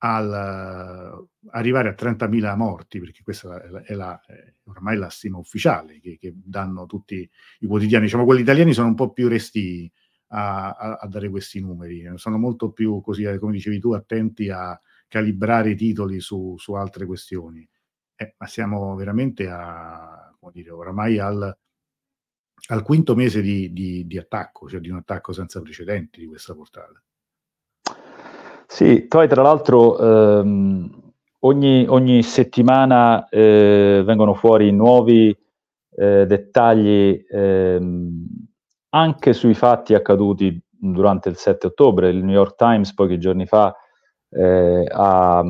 al 0.00 1.28
arrivare 1.50 1.88
a 1.88 1.94
30.000 1.94 2.56
morti, 2.56 3.00
perché 3.00 3.22
questa 3.22 3.62
è, 3.62 3.68
la, 3.68 3.82
è, 3.82 3.94
la, 3.94 4.20
è 4.26 4.54
ormai 4.64 4.96
la 4.96 5.08
stima 5.08 5.38
ufficiale 5.38 6.00
che, 6.00 6.18
che, 6.18 6.32
danno 6.34 6.86
tutti 6.86 7.28
i 7.60 7.66
quotidiani. 7.66 8.04
Diciamo, 8.04 8.24
quelli 8.24 8.42
italiani 8.42 8.72
sono 8.72 8.88
un 8.88 8.94
po' 8.94 9.12
più 9.12 9.28
resti 9.28 9.90
a, 10.28 10.70
a, 10.70 10.98
a, 11.00 11.06
dare 11.08 11.28
questi 11.28 11.60
numeri, 11.60 12.10
sono 12.16 12.38
molto 12.38 12.70
più, 12.70 13.00
così 13.00 13.24
come 13.38 13.52
dicevi 13.52 13.78
tu, 13.80 13.92
attenti 13.92 14.50
a 14.50 14.78
calibrare 15.08 15.70
i 15.70 15.76
titoli 15.76 16.20
su, 16.20 16.54
su 16.58 16.74
altre 16.74 17.06
questioni. 17.06 17.68
Eh, 18.14 18.34
ma 18.38 18.46
siamo 18.46 18.94
veramente 18.94 19.48
a, 19.48 20.34
come 20.38 20.52
dire, 20.52 20.70
oramai 20.70 21.18
al, 21.18 21.56
al 22.66 22.82
quinto 22.82 23.14
mese 23.14 23.40
di, 23.40 23.72
di, 23.72 24.06
di 24.06 24.18
attacco, 24.18 24.68
cioè 24.68 24.80
di 24.80 24.90
un 24.90 24.96
attacco 24.98 25.32
senza 25.32 25.60
precedenti 25.60 26.20
di 26.20 26.26
questa 26.26 26.54
portata. 26.54 27.02
Sì, 28.66 29.06
poi 29.06 29.26
tra 29.28 29.42
l'altro 29.42 29.98
ehm, 29.98 31.12
ogni, 31.40 31.86
ogni, 31.88 32.22
settimana 32.22 33.26
eh, 33.28 34.02
vengono 34.04 34.34
fuori 34.34 34.70
nuovi 34.72 35.36
eh, 35.96 36.26
dettagli 36.26 37.24
ehm, 37.30 38.26
anche 38.90 39.32
sui 39.32 39.54
fatti 39.54 39.94
accaduti 39.94 40.60
durante 40.68 41.28
il 41.28 41.36
7 41.36 41.68
ottobre. 41.68 42.10
Il 42.10 42.22
New 42.22 42.34
York 42.34 42.56
Times 42.56 42.92
pochi 42.92 43.18
giorni 43.18 43.46
fa 43.46 43.74
eh, 44.30 44.84
ha, 44.86 45.42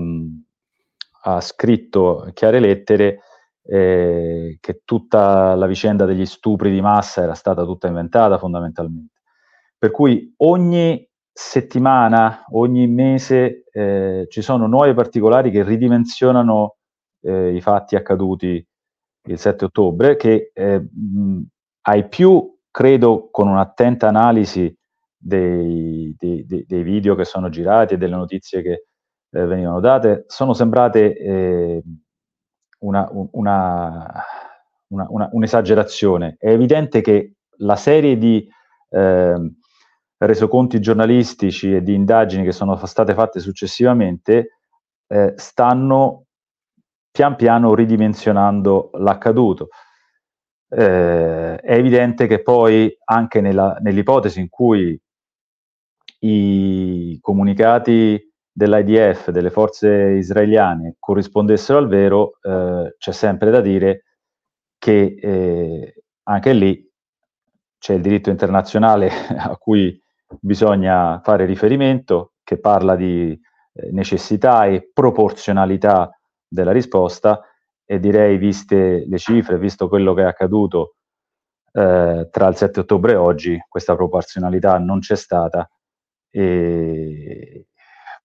ha, 1.22 1.40
scritto 1.40 2.30
chiare 2.34 2.60
lettere 2.60 3.20
eh, 3.70 4.56
che 4.60 4.80
tutta 4.84 5.54
la 5.54 5.66
vicenda 5.66 6.06
degli 6.06 6.24
stupri 6.24 6.70
di 6.70 6.80
massa 6.80 7.22
era 7.22 7.34
stata 7.34 7.64
tutta 7.64 7.86
inventata 7.86 8.38
fondamentalmente. 8.38 9.20
Per 9.76 9.90
cui 9.90 10.32
ogni 10.38 11.06
settimana, 11.30 12.44
ogni 12.52 12.88
mese 12.88 13.64
eh, 13.70 14.26
ci 14.30 14.40
sono 14.40 14.66
nuovi 14.66 14.94
particolari 14.94 15.50
che 15.50 15.62
ridimensionano 15.62 16.76
eh, 17.20 17.54
i 17.54 17.60
fatti 17.60 17.94
accaduti 17.94 18.66
il 19.24 19.38
7 19.38 19.66
ottobre, 19.66 20.16
che 20.16 20.50
eh, 20.54 20.80
mh, 20.80 21.42
ai 21.82 22.08
più, 22.08 22.58
credo, 22.70 23.28
con 23.30 23.48
un'attenta 23.48 24.08
analisi 24.08 24.74
dei, 25.14 26.14
dei, 26.18 26.46
dei, 26.46 26.82
video 26.82 27.14
che 27.14 27.24
sono 27.24 27.50
girati 27.50 27.94
e 27.94 27.98
delle 27.98 28.16
notizie 28.16 28.62
che 28.62 28.86
eh, 29.30 29.44
venivano 29.44 29.80
date, 29.80 30.24
sono 30.26 30.54
sembrate 30.54 31.16
eh, 31.16 31.82
una, 32.78 33.08
una, 33.32 34.24
una, 34.88 35.28
un'esagerazione. 35.32 36.36
È 36.38 36.48
evidente 36.50 37.00
che 37.00 37.34
la 37.58 37.76
serie 37.76 38.16
di 38.16 38.48
eh, 38.90 39.52
resoconti 40.18 40.80
giornalistici 40.80 41.74
e 41.74 41.82
di 41.82 41.94
indagini 41.94 42.44
che 42.44 42.52
sono 42.52 42.76
state 42.86 43.14
fatte 43.14 43.40
successivamente 43.40 44.58
eh, 45.06 45.34
stanno 45.36 46.24
pian 47.10 47.36
piano 47.36 47.74
ridimensionando 47.74 48.90
l'accaduto. 48.94 49.68
Eh, 50.70 51.56
è 51.56 51.72
evidente 51.72 52.26
che 52.26 52.42
poi 52.42 52.94
anche 53.04 53.40
nella, 53.40 53.78
nell'ipotesi 53.80 54.40
in 54.40 54.48
cui 54.48 55.00
i 56.20 57.18
comunicati 57.20 58.27
dell'IDF, 58.58 59.30
delle 59.30 59.50
forze 59.50 59.88
israeliane, 60.16 60.96
corrispondessero 60.98 61.78
al 61.78 61.86
vero, 61.86 62.38
eh, 62.42 62.96
c'è 62.98 63.12
sempre 63.12 63.52
da 63.52 63.60
dire 63.60 64.02
che 64.78 65.16
eh, 65.20 66.02
anche 66.24 66.52
lì 66.52 66.84
c'è 67.78 67.94
il 67.94 68.02
diritto 68.02 68.30
internazionale 68.30 69.10
a 69.38 69.56
cui 69.56 69.96
bisogna 70.40 71.20
fare 71.22 71.44
riferimento, 71.44 72.32
che 72.42 72.58
parla 72.58 72.96
di 72.96 73.30
eh, 73.30 73.90
necessità 73.92 74.66
e 74.66 74.90
proporzionalità 74.92 76.10
della 76.48 76.72
risposta 76.72 77.40
e 77.84 78.00
direi 78.00 78.38
viste 78.38 79.04
le 79.06 79.18
cifre, 79.18 79.56
visto 79.56 79.88
quello 79.88 80.14
che 80.14 80.22
è 80.22 80.26
accaduto 80.26 80.96
eh, 81.72 82.28
tra 82.28 82.48
il 82.48 82.56
7 82.56 82.80
ottobre 82.80 83.12
e 83.12 83.16
oggi, 83.16 83.56
questa 83.68 83.94
proporzionalità 83.94 84.78
non 84.78 84.98
c'è 84.98 85.14
stata. 85.14 85.70
E 86.30 87.67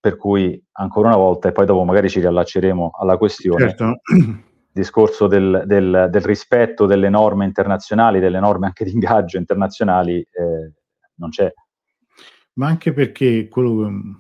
per 0.03 0.17
cui 0.17 0.61
ancora 0.73 1.07
una 1.07 1.15
volta, 1.15 1.47
e 1.47 1.53
poi 1.53 1.65
dopo 1.65 1.85
magari 1.85 2.09
ci 2.09 2.19
riallacceremo 2.19 2.91
alla 2.99 3.15
questione, 3.15 3.69
certo. 3.69 4.01
discorso 4.69 5.27
del, 5.27 5.63
del, 5.65 6.09
del, 6.11 6.21
rispetto 6.21 6.85
delle 6.85 7.07
norme 7.07 7.45
internazionali, 7.45 8.19
delle 8.19 8.41
norme 8.41 8.65
anche 8.65 8.83
di 8.83 8.91
ingaggio 8.91 9.37
internazionali, 9.37 10.19
eh, 10.19 10.73
non 11.15 11.29
c'è. 11.29 11.49
Ma 12.55 12.67
anche 12.67 12.91
perché 12.91 13.47
quello 13.47 14.19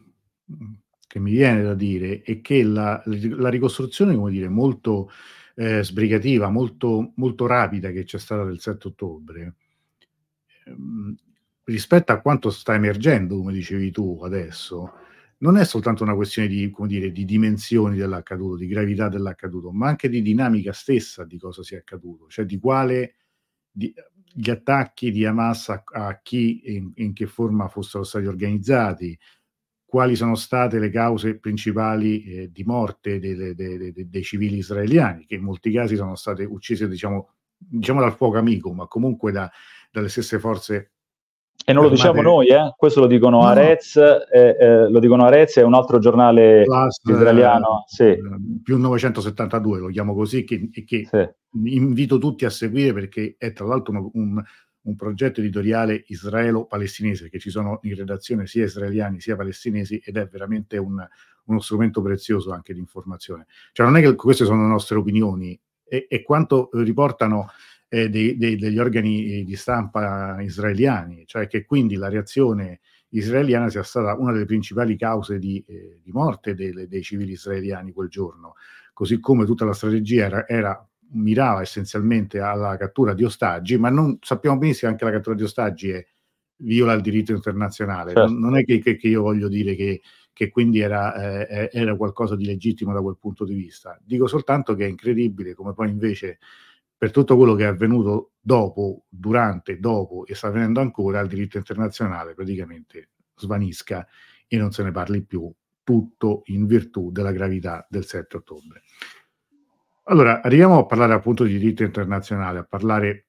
che 1.05 1.19
mi 1.19 1.31
viene 1.31 1.63
da 1.63 1.73
dire 1.73 2.21
è 2.21 2.39
che 2.39 2.63
la, 2.63 3.03
la 3.05 3.49
ricostruzione, 3.49 4.15
come 4.15 4.31
dire, 4.31 4.47
molto 4.47 5.11
eh, 5.55 5.83
sbrigativa, 5.83 6.49
molto, 6.49 7.11
molto 7.15 7.45
rapida 7.45 7.91
che 7.91 8.05
c'è 8.05 8.19
stata 8.19 8.45
del 8.45 8.61
7 8.61 8.87
ottobre, 8.87 9.55
ehm, 10.65 11.13
rispetto 11.65 12.13
a 12.13 12.21
quanto 12.21 12.49
sta 12.51 12.73
emergendo, 12.73 13.35
come 13.35 13.51
dicevi 13.51 13.91
tu 13.91 14.21
adesso, 14.23 15.01
non 15.43 15.57
è 15.57 15.65
soltanto 15.65 16.03
una 16.03 16.15
questione 16.15 16.47
di, 16.47 16.73
dire, 16.87 17.11
di 17.11 17.25
dimensioni 17.25 17.97
dell'accaduto, 17.97 18.55
di 18.55 18.65
gravità 18.65 19.09
dell'accaduto, 19.09 19.71
ma 19.71 19.89
anche 19.89 20.07
di 20.07 20.21
dinamica 20.21 20.71
stessa 20.71 21.25
di 21.25 21.37
cosa 21.37 21.63
sia 21.63 21.79
accaduto, 21.79 22.27
cioè 22.29 22.45
di 22.45 22.57
quale 22.59 23.15
di, 23.69 23.93
gli 24.33 24.49
attacchi 24.49 25.11
di 25.11 25.25
Hamas 25.25 25.67
a, 25.67 25.83
a 25.85 26.19
chi 26.21 26.61
e 26.61 26.73
in, 26.73 26.91
in, 26.95 27.13
che 27.13 27.27
forma 27.27 27.67
fossero 27.67 28.05
stati 28.05 28.25
organizzati, 28.25 29.19
quali 29.83 30.15
sono 30.15 30.35
state 30.35 30.79
le 30.79 30.89
cause 30.89 31.37
principali 31.37 32.23
eh, 32.23 32.51
di 32.51 32.63
morte 32.63 33.19
dei, 33.19 33.35
dei, 33.35 33.53
dei, 33.53 33.93
dei, 34.09 34.23
civili 34.23 34.57
israeliani, 34.57 35.25
che 35.25 35.35
in 35.35 35.43
molti 35.43 35.73
casi 35.73 35.97
sono 35.97 36.15
state 36.15 36.45
uccise, 36.45 36.87
diciamo, 36.87 37.33
diciamo 37.57 37.99
dal 37.99 38.15
fuoco 38.15 38.37
amico, 38.37 38.73
ma 38.73 38.87
comunque 38.87 39.33
da, 39.33 39.51
dalle 39.91 40.07
stesse 40.07 40.39
forze 40.39 40.92
e 41.65 41.73
non 41.73 41.83
lo 41.83 41.89
diciamo 41.89 42.21
noi, 42.21 42.47
eh? 42.47 42.73
questo 42.75 42.99
lo 42.99 43.07
dicono 43.07 43.41
no, 43.41 43.47
Arez, 43.47 43.95
eh, 43.95 44.57
eh, 44.59 44.89
lo 44.89 44.99
dicono 44.99 45.25
Arez, 45.25 45.57
è 45.57 45.63
un 45.63 45.73
altro 45.73 45.99
giornale 45.99 46.63
Plus, 46.63 46.99
israeliano. 47.03 47.83
Sì. 47.87 48.03
Eh, 48.03 48.19
più 48.61 48.77
972, 48.77 49.79
lo 49.79 49.87
chiamo 49.87 50.13
così, 50.13 50.43
che, 50.43 50.69
che 50.71 51.07
sì. 51.09 51.29
invito 51.73 52.17
tutti 52.17 52.45
a 52.45 52.49
seguire 52.49 52.93
perché 52.93 53.35
è 53.37 53.53
tra 53.53 53.65
l'altro 53.65 53.93
un, 53.93 54.09
un, 54.13 54.43
un 54.81 54.95
progetto 54.95 55.39
editoriale 55.39 56.03
israelo-palestinese, 56.07 57.29
che 57.29 57.39
ci 57.39 57.49
sono 57.49 57.79
in 57.83 57.95
redazione 57.95 58.45
sia 58.45 58.65
israeliani 58.65 59.21
sia 59.21 59.35
palestinesi 59.35 60.01
ed 60.03 60.17
è 60.17 60.27
veramente 60.27 60.77
un, 60.77 61.05
uno 61.45 61.59
strumento 61.59 62.01
prezioso 62.01 62.51
anche 62.51 62.73
di 62.73 62.79
informazione. 62.79 63.45
Cioè 63.71 63.85
non 63.85 63.97
è 63.97 64.01
che 64.01 64.15
queste 64.15 64.45
sono 64.45 64.63
le 64.63 64.67
nostre 64.67 64.97
opinioni, 64.97 65.57
è, 65.83 66.07
è 66.07 66.21
quanto 66.21 66.69
riportano 66.73 67.49
eh, 67.93 68.09
dei, 68.09 68.37
dei, 68.37 68.55
degli 68.55 68.79
organi 68.79 69.41
eh, 69.41 69.43
di 69.43 69.55
stampa 69.55 70.41
israeliani, 70.41 71.25
cioè 71.27 71.45
che 71.45 71.63
quindi 71.63 71.93
la 71.93 72.09
reazione 72.09 72.79
israeliana 73.09 73.69
sia 73.69 73.83
stata 73.83 74.15
una 74.17 74.31
delle 74.31 74.45
principali 74.45 74.97
cause 74.97 75.37
di, 75.37 75.63
eh, 75.67 75.99
di 76.01 76.11
morte 76.11 76.55
dei, 76.55 76.87
dei, 76.87 77.03
civili 77.03 77.33
israeliani 77.33 77.91
quel 77.91 78.09
giorno, 78.09 78.55
così 78.93 79.19
come 79.19 79.45
tutta 79.45 79.65
la 79.65 79.73
strategia 79.73 80.25
era, 80.25 80.47
era, 80.47 80.89
mirava 81.11 81.61
essenzialmente 81.61 82.39
alla 82.39 82.77
cattura 82.77 83.13
di 83.13 83.23
ostaggi, 83.23 83.77
ma 83.77 83.91
non, 83.91 84.17
sappiamo 84.21 84.57
benissimo 84.57 84.89
che 84.89 84.95
anche 84.95 85.05
la 85.05 85.17
cattura 85.19 85.35
di 85.35 85.43
ostaggi 85.43 85.89
è, 85.91 86.03
viola 86.63 86.93
il 86.93 87.01
diritto 87.01 87.31
internazionale, 87.31 88.13
certo. 88.13 88.31
non, 88.31 88.39
non, 88.39 88.57
è 88.57 88.63
che, 88.63 88.79
che, 88.79 88.95
che, 88.95 89.07
io 89.07 89.21
voglio 89.21 89.47
dire 89.47 89.75
che, 89.75 90.01
che 90.33 90.49
quindi 90.49 90.79
era, 90.79 91.45
eh, 91.45 91.69
era 91.71 91.95
qualcosa 91.95 92.35
di 92.35 92.45
legittimo 92.45 92.91
da 92.91 93.01
quel 93.01 93.17
punto 93.19 93.45
di 93.45 93.53
vista, 93.53 93.99
dico 94.03 94.25
soltanto 94.25 94.73
che 94.73 94.85
è 94.85 94.89
incredibile 94.89 95.53
come 95.53 95.73
poi 95.73 95.89
invece 95.91 96.39
per 97.03 97.11
tutto 97.11 97.35
quello 97.35 97.53
che 97.53 97.65
è 97.65 97.67
avvenuto 97.67 98.31
dopo, 98.39 99.03
durante, 99.09 99.77
dopo 99.77 100.25
e 100.25 100.35
sta 100.35 100.47
avvenendo 100.47 100.79
ancora, 100.79 101.19
il 101.19 101.27
diritto 101.27 101.57
internazionale 101.57 102.33
praticamente 102.33 103.09
svanisca 103.35 104.07
e 104.47 104.55
non 104.55 104.71
se 104.71 104.83
ne 104.83 104.91
parli 104.91 105.21
più, 105.21 105.53
tutto 105.83 106.43
in 106.45 106.65
virtù 106.65 107.11
della 107.11 107.33
gravità 107.33 107.85
del 107.89 108.05
7 108.05 108.37
ottobre. 108.37 108.83
Allora, 110.03 110.41
arriviamo 110.41 110.79
a 110.79 110.85
parlare 110.85 111.11
appunto 111.11 111.43
di 111.43 111.57
diritto 111.57 111.83
internazionale, 111.83 112.59
a 112.59 112.63
parlare 112.63 113.27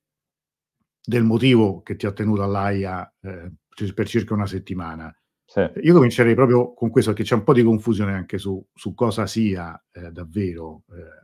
del 1.05 1.25
motivo 1.25 1.83
che 1.83 1.97
ti 1.97 2.07
ha 2.07 2.13
tenuto 2.13 2.45
all'AIA 2.45 3.13
eh, 3.23 3.53
per 3.93 4.07
circa 4.07 4.35
una 4.35 4.47
settimana. 4.47 5.13
Sì. 5.45 5.69
Io 5.83 5.95
comincerei 5.95 6.37
proprio 6.37 6.75
con 6.75 6.91
questo, 6.91 7.11
perché 7.11 7.27
c'è 7.27 7.35
un 7.35 7.43
po' 7.43 7.53
di 7.53 7.65
confusione 7.65 8.15
anche 8.15 8.39
su, 8.39 8.65
su 8.73 8.95
cosa 8.95 9.27
sia 9.27 9.85
eh, 9.91 10.13
davvero 10.13 10.85
eh, 10.93 11.24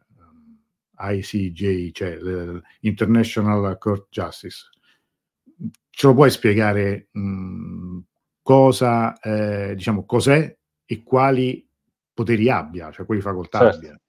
ICJ, 1.01 1.91
cioè 1.93 2.19
l'International 2.81 3.79
Court 3.79 4.09
Justice. 4.11 4.69
Ce 5.91 6.07
lo 6.07 6.15
puoi 6.15 6.31
spiegare 6.31 7.09
mh, 7.13 7.99
cosa, 8.43 9.19
eh, 9.21 9.75
diciamo, 9.75 10.05
cos'è 10.05 10.57
e 10.85 11.03
quali 11.03 11.67
poteri 12.13 12.51
abbia, 12.51 12.91
cioè 12.91 13.07
quali 13.07 13.21
facoltà 13.21 13.59
certo. 13.59 13.77
abbia? 13.77 14.00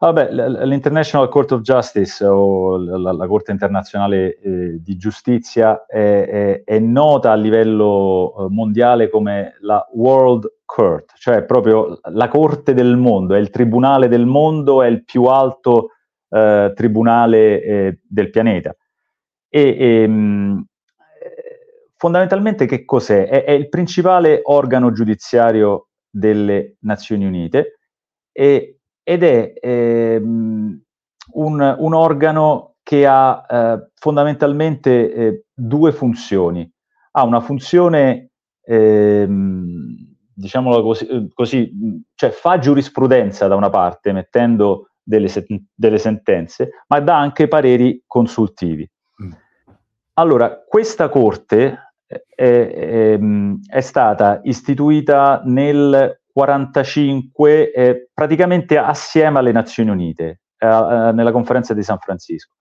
Vabbè, 0.00 0.30
l'International 0.64 1.28
Court 1.28 1.50
of 1.50 1.62
Justice 1.62 2.24
o 2.24 2.76
la, 2.76 3.10
la 3.10 3.26
Corte 3.26 3.50
internazionale 3.50 4.38
eh, 4.38 4.80
di 4.80 4.96
giustizia 4.96 5.86
è, 5.86 6.28
è, 6.28 6.62
è, 6.64 6.78
nota 6.78 7.32
a 7.32 7.34
livello 7.34 8.32
eh, 8.38 8.46
mondiale 8.48 9.10
come 9.10 9.56
la 9.58 9.84
World 9.94 10.58
Court, 10.64 11.14
cioè 11.16 11.42
proprio 11.42 11.98
la 12.12 12.28
Corte 12.28 12.74
del 12.74 12.96
mondo, 12.96 13.34
è 13.34 13.40
il 13.40 13.50
tribunale 13.50 14.06
del 14.06 14.24
mondo, 14.24 14.84
è 14.84 14.86
il 14.86 15.02
più 15.02 15.24
alto 15.24 15.90
eh, 16.28 16.72
tribunale 16.76 17.62
eh, 17.62 17.98
del 18.08 18.30
pianeta. 18.30 18.76
E, 19.48 19.60
e 19.60 20.02
ehm, 20.02 20.64
fondamentalmente 21.96 22.66
che 22.66 22.84
cos'è? 22.84 23.26
È, 23.26 23.42
è 23.42 23.50
il 23.50 23.68
principale 23.68 24.42
organo 24.44 24.92
giudiziario 24.92 25.88
delle 26.08 26.76
Nazioni 26.82 27.26
Unite 27.26 27.78
e 28.30 28.77
ed 29.08 29.22
è 29.22 29.54
ehm, 29.58 30.82
un, 31.32 31.76
un, 31.78 31.94
organo 31.94 32.74
che 32.82 33.06
ha 33.06 33.46
eh, 33.48 33.90
fondamentalmente 33.94 35.14
eh, 35.14 35.44
due 35.54 35.92
funzioni. 35.92 36.70
Ha 37.12 37.24
una 37.24 37.40
funzione, 37.40 38.32
ehm, 38.60 39.96
diciamolo 40.34 40.82
così, 40.82 41.06
eh, 41.06 41.28
così, 41.32 41.72
cioè 42.14 42.28
fa 42.28 42.58
giurisprudenza 42.58 43.46
da 43.48 43.54
una 43.54 43.70
parte, 43.70 44.12
mettendo 44.12 44.90
delle, 45.02 45.28
sen- 45.28 45.68
delle 45.74 45.98
sentenze, 45.98 46.84
ma 46.88 47.00
dà 47.00 47.16
anche 47.18 47.48
pareri 47.48 48.04
consultivi. 48.06 48.86
Mm. 49.22 49.30
Allora, 50.18 50.62
questa 50.68 51.08
corte 51.08 51.94
è, 52.04 52.22
è, 52.34 53.14
ehm, 53.14 53.60
è, 53.66 53.80
stata 53.80 54.40
istituita 54.44 55.40
nel 55.46 56.17
45 56.38 57.72
eh, 57.72 58.08
praticamente 58.14 58.78
assieme 58.78 59.40
alle 59.40 59.50
Nazioni 59.50 59.90
Unite 59.90 60.42
eh, 60.56 60.66
eh, 60.68 61.10
nella 61.12 61.32
conferenza 61.32 61.74
di 61.74 61.82
San 61.82 61.98
Francisco. 61.98 62.54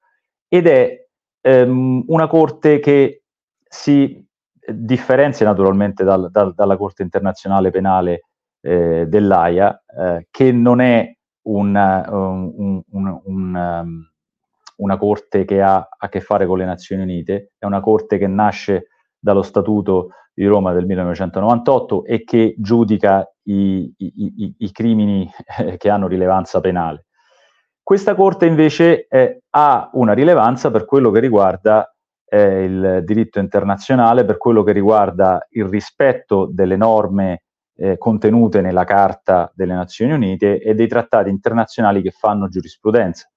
Ed 0.47 0.65
è 0.65 1.05
ehm, 1.41 2.05
una 2.07 2.25
corte 2.25 2.79
che 2.79 3.21
si 3.63 4.25
differenzia 4.67 5.45
naturalmente 5.45 6.03
dal, 6.03 6.31
dal, 6.31 6.55
dalla 6.55 6.75
Corte 6.75 7.03
internazionale 7.03 7.69
penale 7.69 8.21
eh, 8.61 9.05
dell'AIA 9.07 9.83
eh, 9.95 10.27
che 10.31 10.51
non 10.51 10.81
è 10.81 11.15
una, 11.43 12.03
un, 12.09 12.81
un, 12.89 13.21
un, 13.25 13.55
um, 13.55 14.11
una 14.77 14.97
corte 14.97 15.45
che 15.45 15.61
ha 15.61 15.87
a 15.95 16.09
che 16.09 16.19
fare 16.19 16.47
con 16.47 16.57
le 16.57 16.65
Nazioni 16.65 17.03
Unite, 17.03 17.51
è 17.59 17.65
una 17.65 17.79
corte 17.79 18.17
che 18.17 18.27
nasce 18.27 18.87
dallo 19.27 19.41
Statuto 19.41 20.11
di 20.33 20.45
Roma 20.45 20.71
del 20.71 20.85
1998 20.85 22.05
e 22.05 22.23
che 22.23 22.55
giudica 22.57 23.29
i, 23.43 23.93
i, 23.97 24.13
i, 24.15 24.55
i 24.59 24.71
crimini 24.71 25.29
eh, 25.59 25.75
che 25.75 25.89
hanno 25.89 26.07
rilevanza 26.07 26.61
penale. 26.61 27.07
Questa 27.83 28.15
Corte 28.15 28.45
invece 28.45 29.07
eh, 29.07 29.41
ha 29.49 29.89
una 29.93 30.13
rilevanza 30.13 30.71
per 30.71 30.85
quello 30.85 31.11
che 31.11 31.19
riguarda 31.19 31.93
eh, 32.25 32.63
il 32.63 33.01
diritto 33.03 33.39
internazionale, 33.39 34.23
per 34.23 34.37
quello 34.37 34.63
che 34.63 34.71
riguarda 34.71 35.45
il 35.51 35.65
rispetto 35.65 36.49
delle 36.49 36.77
norme 36.77 37.43
eh, 37.75 37.97
contenute 37.97 38.61
nella 38.61 38.85
Carta 38.85 39.51
delle 39.53 39.73
Nazioni 39.73 40.13
Unite 40.13 40.59
e 40.59 40.73
dei 40.73 40.87
trattati 40.87 41.29
internazionali 41.29 42.01
che 42.01 42.11
fanno 42.11 42.47
giurisprudenza. 42.47 43.29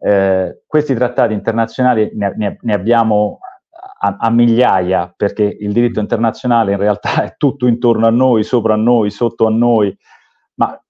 Eh, 0.00 0.62
questi 0.66 0.94
trattati 0.94 1.32
internazionali 1.32 2.10
ne, 2.14 2.34
ne, 2.36 2.58
ne 2.60 2.72
abbiamo 2.72 3.40
a, 4.00 4.16
a, 4.18 4.30
migliaia, 4.30 5.12
perché 5.16 5.42
il 5.42 5.72
diritto 5.72 6.00
internazionale 6.00 6.72
in 6.72 6.78
realtà 6.78 7.22
è 7.24 7.34
tutto 7.36 7.66
intorno 7.66 8.06
a 8.06 8.10
noi, 8.10 8.44
sopra 8.44 8.74
a 8.74 8.76
noi, 8.76 9.10
sotto 9.10 9.46
a 9.46 9.50
noi, 9.50 9.96
ma 10.54 10.80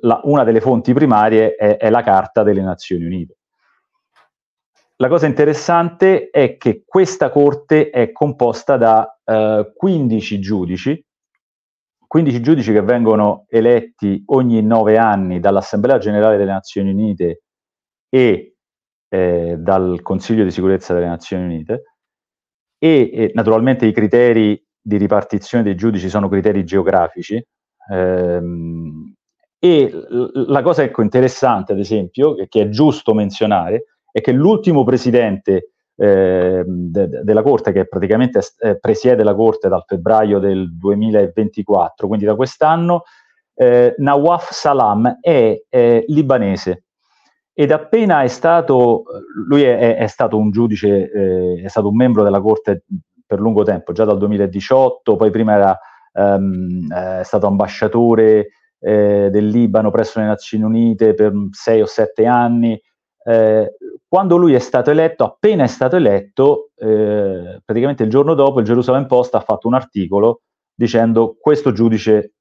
la, 0.00 0.20
una 0.24 0.44
delle 0.44 0.60
fonti 0.60 0.92
primarie 0.92 1.54
è, 1.54 1.76
è 1.76 1.90
la 1.90 2.02
Carta 2.02 2.42
delle 2.42 2.62
Nazioni 2.62 3.04
Unite. 3.04 3.36
La 4.96 5.08
cosa 5.08 5.26
interessante 5.26 6.30
è 6.30 6.56
che 6.56 6.82
questa 6.86 7.28
corte 7.30 7.90
è 7.90 8.12
composta 8.12 8.78
da 8.78 9.20
eh, 9.24 9.72
15 9.74 10.40
giudici 10.40 11.06
15 12.06 12.40
giudici 12.40 12.72
che 12.72 12.82
vengono 12.82 13.46
eletti 13.48 14.22
ogni 14.26 14.62
nove 14.62 14.96
anni 14.96 15.40
dall'Assemblea 15.40 15.98
Generale 15.98 16.36
delle 16.36 16.52
Nazioni 16.52 16.90
Unite 16.90 17.42
e 18.08 18.56
eh, 19.08 19.56
dal 19.58 20.00
Consiglio 20.02 20.44
di 20.44 20.50
Sicurezza 20.50 20.94
delle 20.94 21.08
Nazioni 21.08 21.44
Unite 21.44 21.95
e, 22.86 23.30
naturalmente 23.34 23.86
i 23.86 23.92
criteri 23.92 24.62
di 24.80 24.96
ripartizione 24.96 25.64
dei 25.64 25.74
giudici 25.74 26.08
sono 26.08 26.28
criteri 26.28 26.64
geografici 26.64 27.44
ehm, 27.90 29.14
e 29.58 29.90
la 30.46 30.62
cosa 30.62 30.82
ecco, 30.82 31.02
interessante 31.02 31.72
ad 31.72 31.78
esempio 31.78 32.34
che, 32.34 32.60
è 32.60 32.68
giusto 32.68 33.14
menzionare 33.14 33.86
è 34.12 34.20
che 34.20 34.32
l'ultimo 34.32 34.84
presidente 34.84 35.70
eh, 35.96 36.62
de, 36.64 37.08
della 37.22 37.42
Corte, 37.42 37.72
che 37.72 37.86
praticamente 37.86 38.40
eh, 38.60 38.78
presiede 38.78 39.24
la 39.24 39.34
Corte 39.34 39.68
dal 39.68 39.84
febbraio 39.86 40.38
del 40.38 40.76
2024, 40.76 42.06
quindi 42.06 42.26
da 42.26 42.36
quest'anno, 42.36 43.02
eh, 43.54 43.94
Nawaf 43.96 44.52
Salam 44.52 45.18
è 45.20 45.58
libanese 46.06 46.85
ed 47.58 47.70
appena 47.70 48.22
è 48.22 48.26
stato, 48.28 49.04
lui 49.48 49.62
è, 49.62 49.96
è 49.96 50.06
stato 50.08 50.36
un 50.36 50.50
giudice, 50.50 51.10
eh, 51.10 51.62
è 51.64 51.68
stato 51.68 51.88
un 51.88 51.96
membro 51.96 52.22
della 52.22 52.42
Corte 52.42 52.84
per 53.24 53.40
lungo 53.40 53.62
tempo, 53.62 53.92
già 53.92 54.04
dal 54.04 54.18
2018, 54.18 55.16
poi 55.16 55.30
prima 55.30 55.54
era 55.54 55.78
ehm, 56.12 56.92
è 56.92 57.22
stato 57.24 57.46
ambasciatore 57.46 58.48
eh, 58.78 59.30
del 59.30 59.46
Libano 59.46 59.90
presso 59.90 60.20
le 60.20 60.26
Nazioni 60.26 60.64
Unite 60.64 61.14
per 61.14 61.32
sei 61.52 61.80
o 61.80 61.86
sette 61.86 62.26
anni, 62.26 62.78
eh, 63.24 63.74
quando 64.06 64.36
lui 64.36 64.52
è 64.52 64.58
stato 64.58 64.90
eletto, 64.90 65.24
appena 65.24 65.64
è 65.64 65.66
stato 65.66 65.96
eletto, 65.96 66.72
eh, 66.76 67.62
praticamente 67.64 68.02
il 68.02 68.10
giorno 68.10 68.34
dopo 68.34 68.60
il 68.60 68.66
Jerusalem 68.66 69.06
Post 69.06 69.34
ha 69.34 69.40
fatto 69.40 69.66
un 69.66 69.72
articolo 69.72 70.42
dicendo 70.74 71.38
questo 71.40 71.72
giudice, 71.72 72.34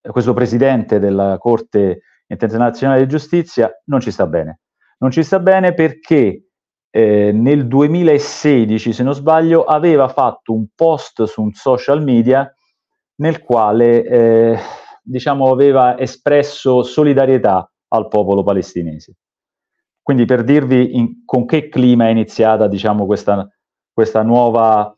questo 0.00 0.32
presidente 0.32 0.98
della 0.98 1.36
Corte 1.36 2.00
internazionale 2.32 3.00
di 3.00 3.08
giustizia 3.08 3.70
non 3.86 4.00
ci 4.00 4.10
sta 4.10 4.26
bene. 4.26 4.60
Non 4.98 5.10
ci 5.10 5.22
sta 5.22 5.38
bene 5.38 5.74
perché 5.74 6.48
eh, 6.90 7.32
nel 7.32 7.66
2016, 7.66 8.92
se 8.92 9.02
non 9.02 9.14
sbaglio, 9.14 9.64
aveva 9.64 10.08
fatto 10.08 10.52
un 10.52 10.66
post 10.74 11.24
su 11.24 11.42
un 11.42 11.52
social 11.52 12.02
media 12.02 12.52
nel 13.16 13.42
quale 13.42 14.04
eh, 14.04 14.58
diciamo 15.02 15.50
aveva 15.50 15.98
espresso 15.98 16.82
solidarietà 16.82 17.70
al 17.88 18.08
popolo 18.08 18.42
palestinese. 18.42 19.16
Quindi 20.02 20.24
per 20.24 20.42
dirvi 20.44 20.96
in, 20.96 21.24
con 21.24 21.46
che 21.46 21.68
clima 21.68 22.06
è 22.06 22.10
iniziata 22.10 22.66
diciamo, 22.66 23.06
questa, 23.06 23.48
questa, 23.92 24.22
nuova, 24.22 24.92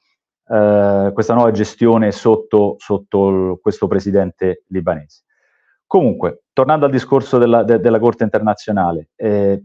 eh, 0.48 1.10
questa 1.12 1.34
nuova 1.34 1.50
gestione 1.50 2.10
sotto, 2.10 2.76
sotto 2.78 3.58
questo 3.60 3.86
presidente 3.86 4.64
libanese. 4.68 5.24
Comunque, 5.86 6.44
tornando 6.52 6.86
al 6.86 6.90
discorso 6.90 7.38
della, 7.38 7.62
de, 7.62 7.80
della 7.80 7.98
Corte 7.98 8.24
internazionale, 8.24 9.10
eh, 9.16 9.62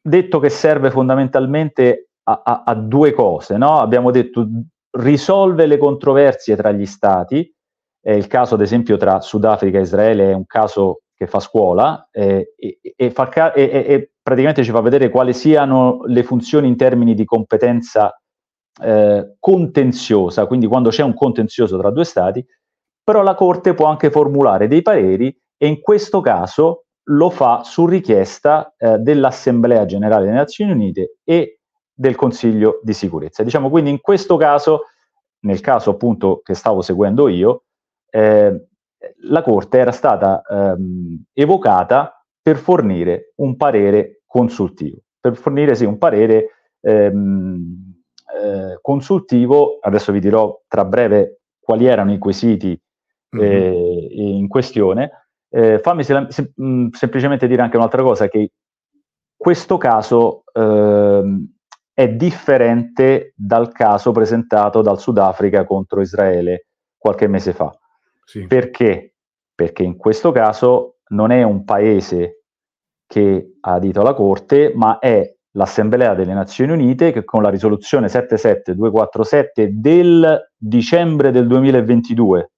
detto 0.00 0.38
che 0.38 0.48
serve 0.48 0.90
fondamentalmente 0.90 2.10
a, 2.24 2.42
a, 2.44 2.62
a 2.64 2.74
due 2.74 3.12
cose, 3.12 3.56
no? 3.56 3.78
abbiamo 3.80 4.10
detto 4.10 4.48
risolve 4.98 5.66
le 5.66 5.78
controversie 5.78 6.56
tra 6.56 6.72
gli 6.72 6.86
stati, 6.86 7.52
eh, 8.02 8.16
il 8.16 8.26
caso 8.28 8.54
ad 8.54 8.60
esempio 8.60 8.96
tra 8.96 9.20
Sudafrica 9.20 9.78
e 9.78 9.82
Israele 9.82 10.30
è 10.30 10.34
un 10.34 10.46
caso 10.46 11.00
che 11.14 11.26
fa 11.26 11.40
scuola 11.40 12.08
eh, 12.12 12.54
e, 12.56 12.78
e, 12.94 13.10
fa 13.10 13.28
ca- 13.28 13.52
e, 13.52 13.62
e, 13.64 14.10
praticamente 14.22 14.62
ci 14.62 14.70
fa 14.70 14.80
vedere 14.80 15.08
quali 15.08 15.32
siano 15.32 16.02
le 16.04 16.22
funzioni 16.22 16.68
in 16.68 16.76
termini 16.76 17.14
di 17.14 17.24
competenza 17.24 18.14
eh, 18.82 19.36
contenziosa, 19.38 20.46
quindi 20.46 20.66
quando 20.66 20.90
c'è 20.90 21.02
un 21.02 21.14
contenzioso 21.14 21.78
tra 21.78 21.90
due 21.90 22.04
stati, 22.04 22.44
però 23.06 23.22
la 23.22 23.36
Corte 23.36 23.72
può 23.72 23.86
anche 23.86 24.10
formulare 24.10 24.66
dei 24.66 24.82
pareri 24.82 25.28
e 25.56 25.68
in 25.68 25.80
questo 25.80 26.20
caso 26.20 26.86
lo 27.10 27.30
fa 27.30 27.62
su 27.62 27.86
richiesta 27.86 28.74
eh, 28.76 28.98
dell'Assemblea 28.98 29.84
Generale 29.84 30.24
delle 30.24 30.38
Nazioni 30.38 30.72
Unite 30.72 31.18
e 31.22 31.60
del 31.94 32.16
Consiglio 32.16 32.80
di 32.82 32.92
Sicurezza. 32.92 33.44
Diciamo 33.44 33.70
quindi 33.70 33.90
in 33.90 34.00
questo 34.00 34.36
caso, 34.36 34.86
nel 35.44 35.60
caso 35.60 35.90
appunto 35.90 36.40
che 36.42 36.54
stavo 36.54 36.82
seguendo 36.82 37.28
io, 37.28 37.66
eh, 38.10 38.66
la 39.20 39.42
Corte 39.42 39.78
era 39.78 39.92
stata 39.92 40.42
ehm, 40.42 41.26
evocata 41.32 42.26
per 42.42 42.56
fornire 42.56 43.34
un 43.36 43.56
parere 43.56 44.22
consultivo, 44.26 44.98
per 45.20 45.36
fornire 45.36 45.76
sì, 45.76 45.84
un 45.84 45.98
parere 45.98 46.48
ehm, 46.80 48.02
eh, 48.42 48.78
consultivo, 48.80 49.78
adesso 49.80 50.10
vi 50.10 50.18
dirò 50.18 50.60
tra 50.66 50.84
breve 50.84 51.42
quali 51.60 51.86
erano 51.86 52.12
i 52.12 52.18
quesiti 52.18 52.76
eh, 53.40 53.70
mm-hmm. 53.70 54.36
in 54.36 54.48
questione, 54.48 55.28
eh, 55.50 55.78
fammi 55.78 56.04
sem- 56.04 56.28
sem- 56.28 56.52
mm, 56.60 56.88
semplicemente 56.92 57.46
dire 57.46 57.62
anche 57.62 57.76
un'altra 57.76 58.02
cosa, 58.02 58.28
che 58.28 58.52
questo 59.36 59.76
caso 59.76 60.44
ehm, 60.52 61.46
è 61.92 62.08
differente 62.08 63.32
dal 63.36 63.72
caso 63.72 64.12
presentato 64.12 64.82
dal 64.82 64.98
Sudafrica 64.98 65.64
contro 65.64 66.00
Israele 66.00 66.66
qualche 66.96 67.28
mese 67.28 67.52
fa. 67.52 67.72
Sì. 68.24 68.46
Perché? 68.46 69.14
Perché 69.54 69.82
in 69.82 69.96
questo 69.96 70.32
caso 70.32 70.96
non 71.08 71.30
è 71.30 71.42
un 71.42 71.64
paese 71.64 72.42
che 73.06 73.56
ha 73.60 73.74
adito 73.74 74.00
alla 74.00 74.14
Corte, 74.14 74.72
ma 74.74 74.98
è 74.98 75.32
l'Assemblea 75.52 76.14
delle 76.14 76.34
Nazioni 76.34 76.72
Unite 76.72 77.12
che 77.12 77.24
con 77.24 77.42
la 77.42 77.48
risoluzione 77.48 78.08
77247 78.08 79.70
del 79.72 80.52
dicembre 80.56 81.30
del 81.30 81.46
2022, 81.46 82.50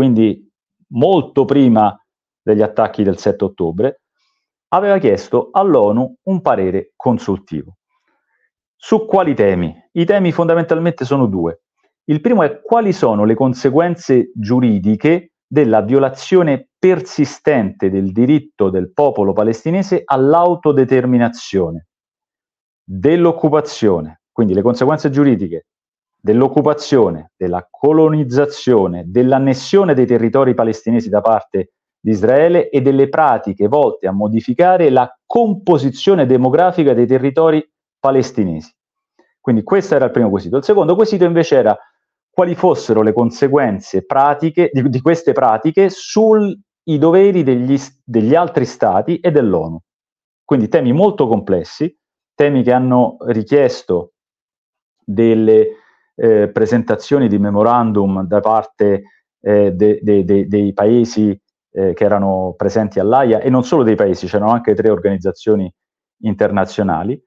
quindi 0.00 0.50
molto 0.92 1.44
prima 1.44 1.94
degli 2.40 2.62
attacchi 2.62 3.02
del 3.02 3.18
7 3.18 3.44
ottobre, 3.44 4.00
aveva 4.68 4.96
chiesto 4.96 5.50
all'ONU 5.52 6.14
un 6.22 6.40
parere 6.40 6.94
consultivo. 6.96 7.76
Su 8.74 9.04
quali 9.04 9.34
temi? 9.34 9.76
I 9.92 10.06
temi 10.06 10.32
fondamentalmente 10.32 11.04
sono 11.04 11.26
due. 11.26 11.64
Il 12.04 12.22
primo 12.22 12.42
è 12.42 12.62
quali 12.62 12.94
sono 12.94 13.24
le 13.24 13.34
conseguenze 13.34 14.32
giuridiche 14.34 15.32
della 15.46 15.82
violazione 15.82 16.70
persistente 16.78 17.90
del 17.90 18.10
diritto 18.10 18.70
del 18.70 18.94
popolo 18.94 19.34
palestinese 19.34 20.00
all'autodeterminazione, 20.02 21.88
dell'occupazione, 22.82 24.22
quindi 24.32 24.54
le 24.54 24.62
conseguenze 24.62 25.10
giuridiche 25.10 25.66
dell'occupazione, 26.20 27.32
della 27.36 27.66
colonizzazione, 27.70 29.04
dell'annessione 29.06 29.94
dei 29.94 30.06
territori 30.06 30.54
palestinesi 30.54 31.08
da 31.08 31.20
parte 31.20 31.72
di 31.98 32.10
Israele 32.10 32.68
e 32.68 32.80
delle 32.80 33.08
pratiche 33.08 33.68
volte 33.68 34.06
a 34.06 34.12
modificare 34.12 34.90
la 34.90 35.10
composizione 35.26 36.26
demografica 36.26 36.94
dei 36.94 37.06
territori 37.06 37.66
palestinesi. 37.98 38.74
Quindi 39.40 39.62
questo 39.62 39.94
era 39.94 40.06
il 40.06 40.10
primo 40.10 40.30
quesito. 40.30 40.58
Il 40.58 40.64
secondo 40.64 40.94
quesito 40.94 41.24
invece 41.24 41.56
era 41.56 41.78
quali 42.30 42.54
fossero 42.54 43.02
le 43.02 43.12
conseguenze 43.12 44.04
pratiche 44.04 44.70
di, 44.72 44.88
di 44.88 45.00
queste 45.00 45.32
pratiche 45.32 45.88
sui 45.90 46.58
doveri 46.82 47.42
degli, 47.42 47.78
degli 48.04 48.34
altri 48.34 48.64
stati 48.64 49.18
e 49.18 49.30
dell'ONU. 49.30 49.78
Quindi 50.44 50.68
temi 50.68 50.92
molto 50.92 51.26
complessi, 51.26 51.94
temi 52.34 52.62
che 52.62 52.72
hanno 52.72 53.16
richiesto 53.20 54.12
delle 55.04 55.79
eh, 56.14 56.48
presentazioni 56.48 57.28
di 57.28 57.38
memorandum 57.38 58.26
da 58.26 58.40
parte 58.40 59.02
eh, 59.40 59.72
de, 59.72 60.00
de, 60.02 60.24
de, 60.24 60.46
dei 60.46 60.72
paesi 60.72 61.38
eh, 61.72 61.92
che 61.92 62.04
erano 62.04 62.54
presenti 62.56 62.98
all'AIA 62.98 63.40
e 63.40 63.50
non 63.50 63.64
solo 63.64 63.82
dei 63.82 63.94
paesi, 63.94 64.26
c'erano 64.26 64.52
anche 64.52 64.74
tre 64.74 64.90
organizzazioni 64.90 65.72
internazionali. 66.22 67.22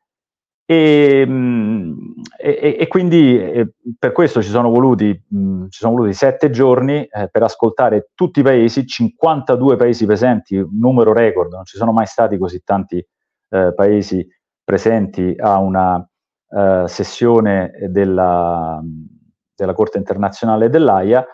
E, 0.65 1.25
mm, 1.27 1.93
e, 2.37 2.77
e 2.79 2.87
quindi 2.87 3.37
eh, 3.37 3.73
per 3.99 4.13
questo 4.13 4.41
ci 4.41 4.49
sono 4.49 4.69
voluti, 4.69 5.07
mh, 5.27 5.37
mm, 5.37 5.67
ci 5.69 5.79
sono 5.79 5.93
voluti 5.95 6.13
sette 6.13 6.49
giorni 6.49 7.03
eh, 7.03 7.27
per 7.29 7.43
ascoltare 7.43 8.11
tutti 8.13 8.39
i 8.39 8.43
paesi, 8.43 8.85
52 8.85 9.75
paesi 9.75 10.05
presenti, 10.05 10.55
un 10.55 10.77
numero 10.79 11.11
record, 11.13 11.51
non 11.51 11.65
ci 11.65 11.77
sono 11.77 11.91
mai 11.91 12.05
stati 12.05 12.37
così 12.37 12.61
tanti 12.63 13.05
eh, 13.49 13.73
paesi 13.75 14.25
presenti 14.63 15.33
a 15.37 15.59
una 15.59 16.07
uh, 16.53 16.85
sessione 16.87 17.71
della, 17.89 18.81
della, 19.55 19.73
Corte 19.73 19.97
internazionale 19.97 20.69
dell'AIA 20.69 21.25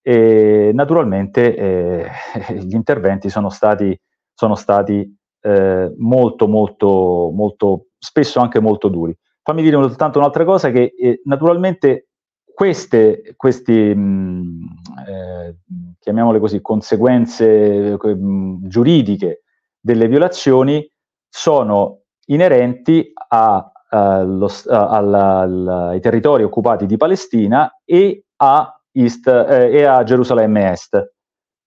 e 0.00 0.70
naturalmente 0.72 1.54
eh, 1.56 2.10
gli 2.60 2.74
interventi 2.74 3.28
sono 3.28 3.50
stati, 3.50 3.98
sono 4.32 4.54
stati 4.54 5.16
eh, 5.40 5.92
molto, 5.96 6.48
molto, 6.48 7.30
molto 7.32 7.86
spesso 7.98 8.40
anche 8.40 8.60
molto 8.60 8.88
duri. 8.88 9.16
Fammi 9.42 9.62
dire 9.62 9.76
soltanto 9.76 10.18
un'altra 10.18 10.44
cosa, 10.44 10.70
che 10.70 10.94
eh, 10.98 11.20
naturalmente 11.24 12.08
queste, 12.44 13.34
questi, 13.36 13.72
mh, 13.72 14.00
mm, 14.00 14.62
eh, 15.06 15.56
chiamiamole 15.98 16.38
così, 16.38 16.60
conseguenze 16.60 17.96
mh, 17.96 18.66
giuridiche 18.66 19.42
delle 19.80 20.08
violazioni 20.08 20.88
sono 21.28 22.02
inerenti 22.26 23.12
a, 23.28 23.72
a, 23.88 24.22
lo, 24.22 24.50
a, 24.68 24.88
alla, 24.88 25.38
alla, 25.38 25.88
ai 25.88 26.00
territori 26.00 26.42
occupati 26.42 26.86
di 26.86 26.96
Palestina 26.96 27.80
e 27.84 28.24
a, 28.36 28.80
East, 28.92 29.26
eh, 29.26 29.70
e 29.72 29.84
a 29.84 30.02
Gerusalemme 30.02 30.70
Est. 30.70 31.12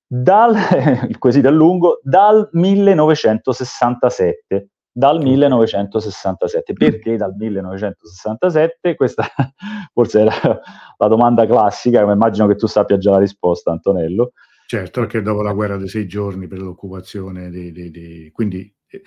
dal, 0.06 0.56
il 1.08 1.18
quesito 1.18 1.48
è 1.48 1.52
lungo, 1.52 2.00
dal 2.04 2.50
1967 2.52 4.68
dal 4.94 5.22
1967. 5.22 6.74
Perché 6.74 7.16
dal 7.16 7.34
1967? 7.36 8.96
Questa 8.96 9.26
forse 9.94 10.24
la, 10.24 10.62
la, 10.98 11.08
domanda 11.08 11.46
classica, 11.46 12.06
ma 12.06 12.14
immagino 12.14 12.48
che 12.48 12.56
tu 12.56 12.68
sappia 12.68 12.98
già 12.98 13.12
la 13.12 13.20
risposta, 13.20 13.72
Antonello. 13.72 14.34
Certo, 14.68 15.02
perché 15.02 15.22
dopo 15.22 15.42
la 15.42 15.54
guerra 15.54 15.78
dei 15.78 15.88
sei 15.88 16.08
giorni 16.08 16.48
per 16.48 16.60
l'occupazione 16.60 17.50
dei... 17.50 17.72
dei, 17.72 17.92
dei 17.92 18.32
quindi 18.32 18.74
eh, 18.88 19.02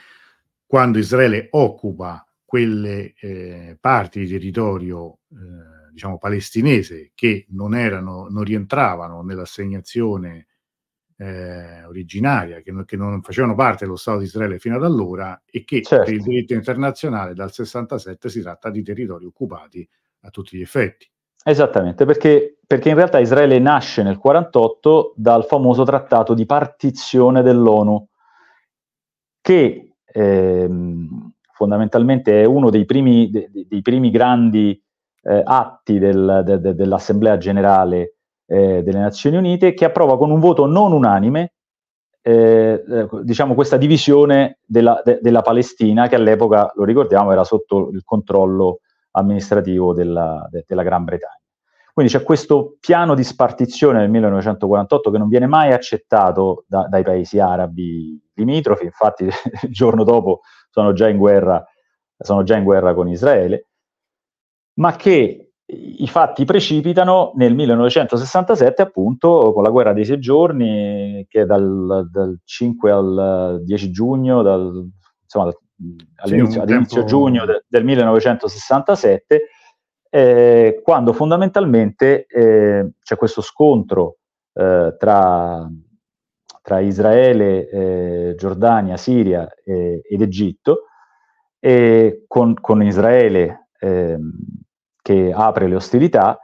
quando 0.67 0.99
Israele 0.99 1.49
occupa 1.51 2.25
quelle 2.55 3.15
eh, 3.19 3.77
parti 3.81 4.21
di 4.21 4.29
territorio 4.29 5.19
eh, 5.33 5.91
diciamo 5.91 6.19
palestinese 6.19 7.11
che 7.13 7.47
non 7.49 7.75
erano, 7.75 8.29
non 8.31 8.45
rientravano 8.45 9.23
nell'assegnazione 9.23 10.47
eh, 11.17 11.83
originaria, 11.83 12.61
che, 12.61 12.73
che, 12.85 12.97
non 12.97 13.23
facevano 13.23 13.57
parte 13.57 13.87
dello 13.87 13.97
Stato 13.97 14.19
di 14.19 14.27
Israele 14.27 14.61
fino 14.61 14.77
ad 14.77 14.85
allora 14.85 15.43
e 15.45 15.65
che 15.65 15.83
certo. 15.83 16.05
per 16.05 16.15
il 16.15 16.23
diritto 16.23 16.55
internazionale 16.55 17.35
dal 17.35 17.51
67 17.51 18.29
si 18.29 18.41
tratta 18.41 18.71
di 18.71 18.85
territori 18.85 19.25
occupati 19.25 19.89
a 20.21 20.31
tutti 20.31 20.57
gli 20.57 20.63
effetti. 20.63 21.11
Esattamente, 21.43 22.05
perché, 22.05 22.61
perché 22.65 22.89
in 22.89 22.95
realtà 22.95 23.19
Israele 23.19 23.59
nasce 23.59 24.05
nel 24.05 24.19
48 24.19 25.15
dal 25.17 25.45
famoso 25.45 25.83
trattato 25.83 26.35
di 26.35 26.47
partizione 26.47 27.43
dell'ONU, 27.43 28.09
che 29.41 29.97
ehm, 30.05 31.34
fondamentalmente 31.65 32.43
è 32.43 32.45
uno 32.45 32.71
dei 32.71 32.85
primi, 32.85 33.31
de, 33.31 33.51
dei 33.51 33.81
primi 33.81 34.11
grandi 34.11 34.81
eh, 35.23 35.43
atti 35.45 35.99
del, 35.99 36.43
de, 36.45 36.61
de, 36.61 36.75
dell'Assemblea 36.75 37.39
generale 37.39 38.17
eh, 38.47 38.83
delle 38.83 38.99
Nazioni 38.99 39.39
Unite, 39.39 39.73
che 39.73 39.87
approva 39.87 40.19
con 40.19 40.31
un 40.31 40.41
voto 40.41 40.67
non 40.67 40.93
unanime 40.93 41.55
eh, 42.27 42.83
eh, 42.89 43.09
diciamo 43.23 43.55
questa 43.55 43.77
divisione 43.77 44.59
della, 44.65 45.01
de, 45.05 45.19
della, 45.21 45.43
Palestina 45.43 46.09
che 46.09 46.15
all'epoca, 46.15 46.73
lo 46.75 46.85
ricordiamo, 46.85 47.33
era 47.33 47.45
sotto 47.45 47.91
il 47.93 48.03
controllo 48.03 48.81
amministrativo 49.13 49.93
della, 49.93 50.47
de, 50.51 50.65
della 50.67 50.83
Gran 50.83 51.05
Bretagna. 51.05 51.39
Quindi 51.93 52.13
c'è 52.13 52.23
questo 52.23 52.77
piano 52.81 53.15
di 53.15 53.23
spartizione 53.23 54.01
nel 54.01 54.11
1948 54.11 55.11
che 55.11 55.19
non 55.19 55.29
viene 55.29 55.47
mai 55.47 55.73
accettato 55.73 56.65
da, 56.67 56.89
dai 56.89 57.05
paesi 57.05 57.39
arabi 57.39 58.21
limitrofi, 58.35 58.85
infatti 58.85 59.25
il 59.63 59.71
giorno 59.71 60.03
dopo 60.03 60.41
sono 60.75 60.93
già 60.93 61.09
in 61.09 61.19
guerra, 61.19 61.65
sono 62.19 62.43
già 62.43 62.57
in 62.57 62.65
guerra 62.65 62.95
con 62.95 63.09
Israele, 63.09 63.69
ma 64.81 64.97
che 64.97 65.53
i 65.67 66.09
fatti 66.09 66.45
precipitano 66.45 67.31
nel 67.37 67.55
1967 67.55 68.83
appunto 68.83 69.53
con 69.53 69.63
la 69.63 69.71
guerra 69.71 69.93
dei 69.93 70.05
sei 70.05 70.19
giorni 70.19 71.25
che 71.29 71.45
dal, 71.45 72.09
dal 72.11 72.39
5 72.43 72.91
al 72.91 73.61
10 73.63 73.91
giugno, 73.93 74.43
dal, 74.43 74.91
insomma 75.23 75.53
all'inizio, 76.17 76.63
all'inizio 76.63 77.05
giugno 77.05 77.45
de, 77.47 77.65
del 77.69 77.85
1967, 77.85 79.43
eh, 80.11 80.81
quando 80.83 81.13
fondamentalmente 81.13 82.27
eh, 82.27 82.91
c'è 83.01 83.17
questo 83.17 83.43
scontro 83.43 84.17
eh, 84.55 84.97
tra, 84.99 85.71
tra, 86.65 86.81
Israele, 86.81 87.69
eh, 87.69 88.35
Giordania, 88.37 88.97
Siria 88.97 89.47
ed 89.63 90.23
Egitto, 90.23 90.85
e 91.61 92.25
con, 92.27 92.55
con 92.55 92.83
Israele 92.83 93.69
ehm, 93.81 94.33
che 95.03 95.31
apre 95.35 95.69
le 95.69 95.75
ostilità. 95.75 96.39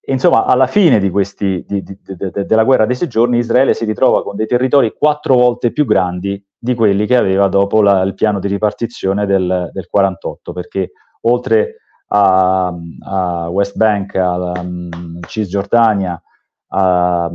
E 0.00 0.12
insomma, 0.12 0.46
alla 0.46 0.66
fine 0.66 0.98
di 0.98 1.10
questi, 1.10 1.62
di, 1.66 1.82
di, 1.82 1.98
de, 2.02 2.46
della 2.46 2.64
guerra 2.64 2.86
dei 2.86 2.96
sei 2.96 3.08
giorni, 3.08 3.38
Israele 3.38 3.74
si 3.74 3.84
ritrova 3.84 4.22
con 4.22 4.34
dei 4.34 4.46
territori 4.46 4.94
quattro 4.96 5.34
volte 5.34 5.72
più 5.72 5.84
grandi 5.84 6.42
di 6.56 6.74
quelli 6.74 7.06
che 7.06 7.16
aveva 7.16 7.48
dopo 7.48 7.82
la, 7.82 8.00
il 8.02 8.14
piano 8.14 8.38
di 8.38 8.48
ripartizione 8.48 9.26
del, 9.26 9.70
del 9.72 9.86
48, 9.88 10.52
perché 10.52 10.92
oltre 11.22 11.76
a, 12.08 12.72
a 13.00 13.48
West 13.50 13.76
Bank, 13.76 14.14
a 14.14 14.60
um, 14.60 15.20
Cisgiordania, 15.26 16.22
a, 16.68 17.30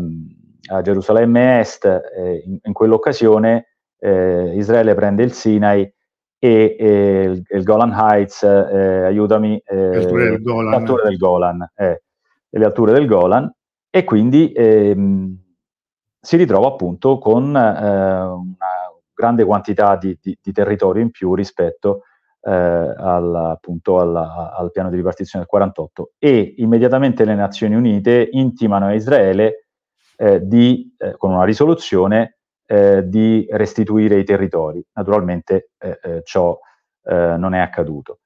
a, 0.71 0.81
Gerusalemme 0.81 1.59
Est, 1.59 1.85
eh, 1.85 2.43
in, 2.45 2.57
in, 2.61 2.73
quell'occasione 2.73 3.67
eh, 3.99 4.53
Israele 4.55 4.95
prende 4.95 5.23
il 5.23 5.33
Sinai 5.33 5.81
e, 6.39 6.75
e 6.79 7.21
il, 7.23 7.43
il, 7.47 7.63
Golan 7.63 7.91
Heights, 7.91 8.43
eh, 8.43 9.03
aiutami, 9.03 9.61
eh, 9.65 9.75
le 9.75 9.97
alture 9.97 10.29
del 10.29 10.41
Golan, 10.41 10.73
alture 10.73 11.03
del 11.03 11.17
Golan 11.17 11.71
eh, 11.75 12.01
le 12.49 12.65
alture 12.65 12.91
del 12.93 13.05
Golan, 13.05 13.53
e 13.89 14.03
quindi 14.03 14.51
ehm, 14.51 15.37
si 16.19 16.37
ritrova 16.37 16.67
appunto 16.67 17.17
con 17.17 17.55
eh, 17.55 17.59
una 17.59 18.67
grande 19.13 19.43
quantità 19.43 19.95
di, 19.97 20.17
di, 20.21 20.37
di, 20.41 20.51
territorio 20.51 21.01
in 21.01 21.11
più 21.11 21.35
rispetto 21.35 22.03
al, 22.43 23.35
appunto 23.35 23.99
alla, 23.99 24.55
al 24.57 24.71
piano 24.71 24.89
di 24.89 24.95
ripartizione 24.95 25.45
del 25.45 25.53
48 25.53 26.13
e 26.17 26.55
immediatamente 26.57 27.23
le 27.23 27.35
Nazioni 27.35 27.75
Unite 27.75 28.29
intimano 28.31 28.87
a 28.87 28.95
Israele 28.95 29.67
eh, 30.17 30.45
di, 30.45 30.95
con 31.17 31.31
una 31.31 31.43
risoluzione 31.43 32.37
eh, 32.71 33.07
di 33.07 33.45
restituire 33.49 34.17
i 34.19 34.23
territori. 34.23 34.83
Naturalmente 34.93 35.71
eh, 35.77 35.99
eh, 36.01 36.21
ciò 36.23 36.57
eh, 37.03 37.35
non 37.37 37.53
è 37.53 37.59
accaduto. 37.59 38.19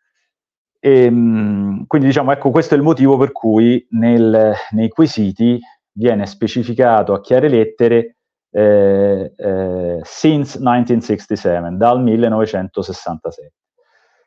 E, 0.80 1.06
ehm, 1.06 1.16
mh, 1.16 1.86
quindi 1.88 2.08
diciamo, 2.08 2.32
ecco, 2.32 2.52
questo 2.52 2.76
è 2.76 2.78
il 2.78 2.84
motivo 2.84 3.18
per 3.18 3.32
cui 3.32 3.86
nel, 3.92 4.54
nei 4.72 4.90
quesiti 4.90 5.60
viene 5.94 6.26
specificato 6.28 7.14
a 7.14 7.22
chiare 7.22 7.48
lettere 7.48 8.18
eh, 8.52 9.34
eh, 9.36 10.00
since 10.04 10.60
1967, 10.60 11.76
dal 11.76 12.02
1967, 12.02 13.54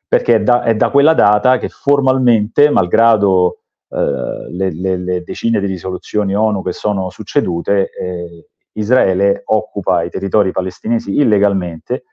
perché 0.09 0.35
è 0.37 0.43
da, 0.43 0.63
è 0.65 0.75
da, 0.75 0.91
quella 0.91 1.15
data 1.15 1.59
che 1.59 1.69
formalmente, 1.69 2.71
malgrado 2.71 3.53
eh, 3.53 3.68
le, 3.91 4.71
le, 4.73 4.97
le, 4.97 5.23
decine 5.23 5.61
di 5.61 5.67
risoluzioni 5.67 6.35
ONU 6.35 6.63
che 6.63 6.73
sono 6.73 7.11
succedute, 7.11 7.91
eh, 7.91 8.49
Israele 8.73 9.43
occupa 9.47 10.03
i 10.03 10.11
territori 10.11 10.53
palestinesi 10.53 11.17
illegalmente 11.17 12.05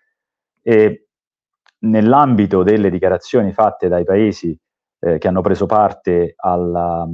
e 0.62 1.08
nell'ambito 1.80 2.64
delle 2.64 2.90
dichiarazioni 2.90 3.52
fatte 3.52 3.88
dai 3.88 4.04
paesi 4.04 4.58
eh, 5.00 5.18
che 5.18 5.28
hanno 5.28 5.42
preso 5.42 5.66
parte 5.66 6.34
alla, 6.38 7.08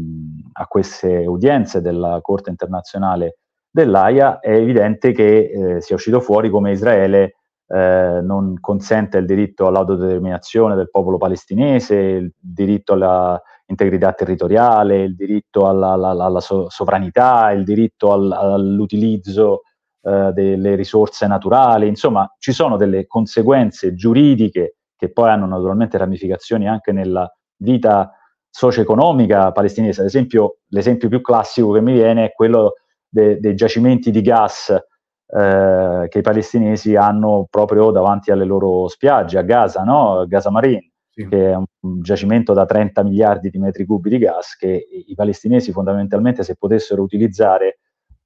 a 0.54 0.68
queste 0.68 1.26
udienze 1.26 1.82
della 1.82 2.20
Corte 2.22 2.50
internazionale 2.50 3.40
dell'AIA 3.70 4.40
è 4.40 4.52
evidente 4.52 5.12
che 5.12 5.76
eh, 5.78 5.82
sia 5.82 5.96
uscito 5.96 6.20
fuori 6.20 6.50
come 6.50 6.72
Israele 6.72 7.36
eh, 7.68 8.20
non 8.22 8.60
consente 8.60 9.18
il 9.18 9.26
diritto 9.26 9.68
all'autodeterminazione 9.68 10.76
del 10.76 10.90
popolo 10.90 11.18
palestinese, 11.18 11.96
il 11.96 12.34
diritto 12.38 12.94
alla 12.94 13.42
integrità 13.72 14.14
territoriale, 14.14 15.04
il 15.04 15.16
diritto 15.16 15.68
alla, 15.68 15.94
alla, 15.94 16.10
alla 16.10 16.40
so- 16.40 16.70
sovranità, 16.70 17.52
il 17.52 17.64
diritto 17.64 18.12
al, 18.12 18.32
all'utilizzo 18.32 19.62
eh, 20.04 20.32
delle 20.34 20.76
risorse 20.76 21.26
naturali, 21.28 21.88
insomma 21.88 22.32
ci 22.38 22.52
sono 22.52 22.78
delle 22.78 23.08
conseguenze 23.08 23.96
giuridiche 23.96 24.76
che 24.96 25.12
poi 25.12 25.30
hanno 25.30 25.48
naturalmente 25.48 25.98
ramificazioni 25.98 26.68
anche 26.68 26.92
nella 26.92 27.28
vita 27.58 28.12
socio-economica 28.50 29.52
palestinese. 29.52 30.02
Ad 30.02 30.08
esempio, 30.08 30.58
l'esempio 30.70 31.10
più 31.10 31.22
classico 31.22 31.72
che 31.72 31.82
mi 31.82 31.94
viene 31.94 32.26
è 32.26 32.32
quello 32.34 32.74
de- 33.08 33.40
dei 33.40 33.56
giacimenti 33.56 34.12
di 34.12 34.22
gas 34.22 34.70
eh, 34.70 36.08
che 36.10 36.18
i 36.18 36.22
palestinesi 36.22 36.96
hanno 36.96 37.48
proprio 37.50 37.92
davanti 37.92 38.32
alle 38.32 38.46
loro 38.46 38.88
spiagge, 38.90 39.38
a 39.38 39.44
Gaza, 39.44 39.84
no? 39.84 40.26
Gaza 40.28 40.52
Marine 40.52 40.91
sì. 41.12 41.28
che 41.28 41.52
è 41.52 41.56
un, 41.56 41.66
giacimento 42.02 42.54
da 42.54 42.66
30 42.66 43.04
miliardi 43.04 43.50
di 43.50 43.58
metri 43.58 43.86
cubi 43.86 44.10
di 44.10 44.18
gas 44.18 44.56
che 44.56 44.88
i, 45.08 45.14
palestinesi 45.14 45.72
fondamentalmente 45.72 46.44
se 46.44 46.56
potessero 46.56 47.02
utilizzare 47.02 47.80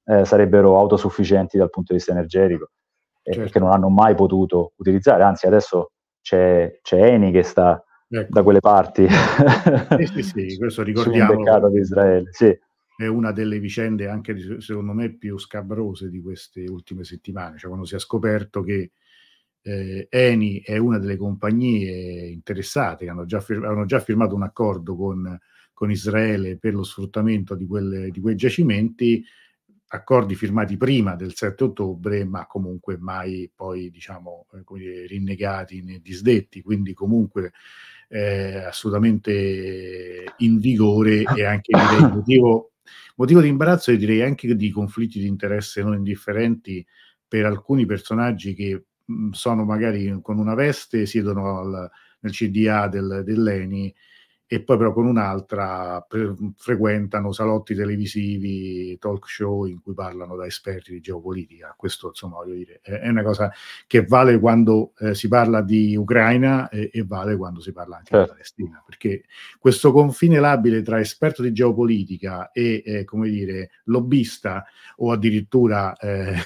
eh, 0.04 0.24
sarebbero 0.24 0.78
autosufficienti 0.78 1.58
dal 1.58 1.70
punto 1.70 1.92
di 1.92 1.98
vista 1.98 2.12
energetico 2.12 2.70
e 3.22 3.32
certo. 3.32 3.50
che 3.50 3.58
non 3.58 3.72
hanno 3.72 3.88
mai 3.88 4.14
potuto 4.14 4.72
utilizzare, 4.76 5.24
anzi 5.24 5.46
adesso 5.46 5.90
c'è, 6.20 6.78
c'è 6.80 7.02
Eni 7.12 7.32
che 7.32 7.42
sta 7.42 7.82
ecco. 8.08 8.32
da 8.32 8.42
quelle 8.42 8.60
parti. 8.60 9.06
Sì, 9.08 10.06
sì, 10.06 10.22
sì, 10.22 10.56
questo 10.58 10.82
ricordiamo. 10.82 11.68
di 11.68 11.78
Israele, 11.78 12.28
sì 12.30 12.56
è 12.96 13.06
una 13.06 13.30
delle 13.30 13.58
vicende 13.58 14.08
anche 14.08 14.60
secondo 14.60 14.94
me 14.94 15.12
più 15.12 15.38
scabrose 15.38 16.08
di 16.08 16.22
queste 16.22 16.64
ultime 16.66 17.04
settimane, 17.04 17.58
cioè 17.58 17.68
quando 17.68 17.86
si 17.86 17.94
è 17.94 17.98
scoperto 17.98 18.62
che 18.62 18.92
eh, 19.66 20.06
Eni 20.08 20.60
è 20.60 20.76
una 20.76 20.98
delle 20.98 21.16
compagnie 21.16 22.28
interessate 22.28 23.04
che 23.04 23.10
hanno 23.10 23.26
già, 23.26 23.40
fir- 23.40 23.64
hanno 23.64 23.84
già 23.84 23.98
firmato 23.98 24.36
un 24.36 24.44
accordo 24.44 24.94
con, 24.94 25.36
con, 25.72 25.90
Israele 25.90 26.56
per 26.56 26.72
lo 26.72 26.84
sfruttamento 26.84 27.56
di, 27.56 27.66
quelle, 27.66 28.10
di, 28.10 28.20
quei 28.20 28.36
giacimenti, 28.36 29.24
accordi 29.88 30.36
firmati 30.36 30.76
prima 30.76 31.16
del 31.16 31.34
7 31.34 31.64
ottobre, 31.64 32.24
ma 32.24 32.46
comunque 32.46 32.96
mai 32.96 33.50
poi 33.52 33.90
diciamo 33.90 34.46
eh, 34.52 35.06
rinnegati 35.08 35.82
né 35.82 35.98
disdetti, 36.00 36.62
quindi 36.62 36.94
comunque 36.94 37.52
eh, 38.08 38.58
assolutamente 38.58 40.32
in 40.38 40.60
vigore 40.60 41.24
e 41.34 41.44
anche 41.44 41.72
direi 41.90 42.12
motivo 42.12 42.70
motivo 43.16 43.40
di 43.40 43.48
imbarazzo 43.48 43.90
e 43.90 43.96
direi 43.96 44.22
anche 44.22 44.54
di 44.54 44.70
conflitti 44.70 45.18
di 45.18 45.26
interesse 45.26 45.82
non 45.82 45.94
indifferenti 45.94 46.86
per 47.26 47.46
alcuni 47.46 47.84
personaggi 47.84 48.54
che 48.54 48.84
sono 49.30 49.64
magari 49.64 50.18
con 50.22 50.38
una 50.38 50.54
veste, 50.54 51.06
siedono 51.06 51.58
al, 51.58 51.90
nel 52.20 52.32
CDA 52.32 52.88
del, 52.88 53.22
dell'ENI 53.24 53.94
e 54.48 54.62
poi 54.62 54.76
però 54.76 54.92
con 54.92 55.06
un'altra 55.06 56.00
pre- 56.06 56.34
frequentano 56.56 57.32
salotti 57.32 57.74
televisivi, 57.74 58.96
talk 58.98 59.28
show 59.28 59.64
in 59.64 59.82
cui 59.82 59.92
parlano 59.92 60.36
da 60.36 60.46
esperti 60.46 60.92
di 60.92 61.00
geopolitica. 61.00 61.74
Questo, 61.76 62.08
insomma, 62.08 62.36
voglio 62.36 62.54
dire, 62.54 62.78
è, 62.80 63.08
una 63.08 63.24
cosa 63.24 63.52
che 63.88 64.04
vale 64.04 64.38
quando 64.38 64.92
eh, 65.00 65.16
si 65.16 65.26
parla 65.26 65.62
di 65.62 65.96
Ucraina 65.96 66.68
e, 66.68 66.90
e, 66.92 67.04
vale 67.04 67.36
quando 67.36 67.60
si 67.60 67.72
parla 67.72 67.96
anche 67.96 68.10
certo. 68.10 68.26
di 68.26 68.32
Palestina, 68.34 68.82
perché 68.86 69.24
questo 69.58 69.90
confine 69.90 70.38
labile 70.38 70.82
tra 70.82 71.00
esperto 71.00 71.42
di 71.42 71.52
geopolitica 71.52 72.52
e, 72.52 72.84
eh, 72.86 73.04
come 73.04 73.28
dire, 73.28 73.70
lobbista 73.86 74.64
o 74.98 75.10
addirittura 75.10 75.96
eh, 75.96 76.36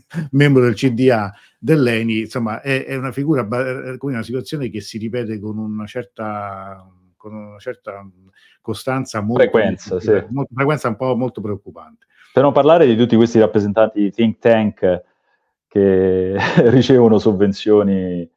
membro 0.32 0.62
del 0.62 0.74
CDA 0.74 1.32
dell'ENI, 1.58 2.20
insomma, 2.20 2.60
è, 2.60 2.84
è 2.84 2.96
una 2.96 3.12
figura, 3.12 3.46
come 3.46 4.12
una 4.12 4.22
situazione 4.22 4.68
che 4.68 4.80
si 4.80 4.98
ripete 4.98 5.38
con 5.38 5.58
una 5.58 5.86
certa 5.86 6.86
con 7.24 7.34
una 7.34 7.58
certa 7.58 8.06
costanza 8.60 9.22
molto, 9.22 9.40
frequenza, 9.40 9.98
sì. 9.98 10.10
molto, 10.28 10.52
frequenza 10.54 10.88
un 10.88 10.96
po' 10.96 11.16
molto 11.16 11.40
preoccupante. 11.40 12.04
Per 12.34 12.42
non 12.42 12.52
parlare 12.52 12.84
di 12.84 12.96
tutti 12.96 13.16
questi 13.16 13.38
rappresentanti 13.38 14.10
think 14.10 14.38
tank 14.38 15.02
che 15.66 16.36
ricevono 16.68 17.18
sovvenzioni 17.18 18.30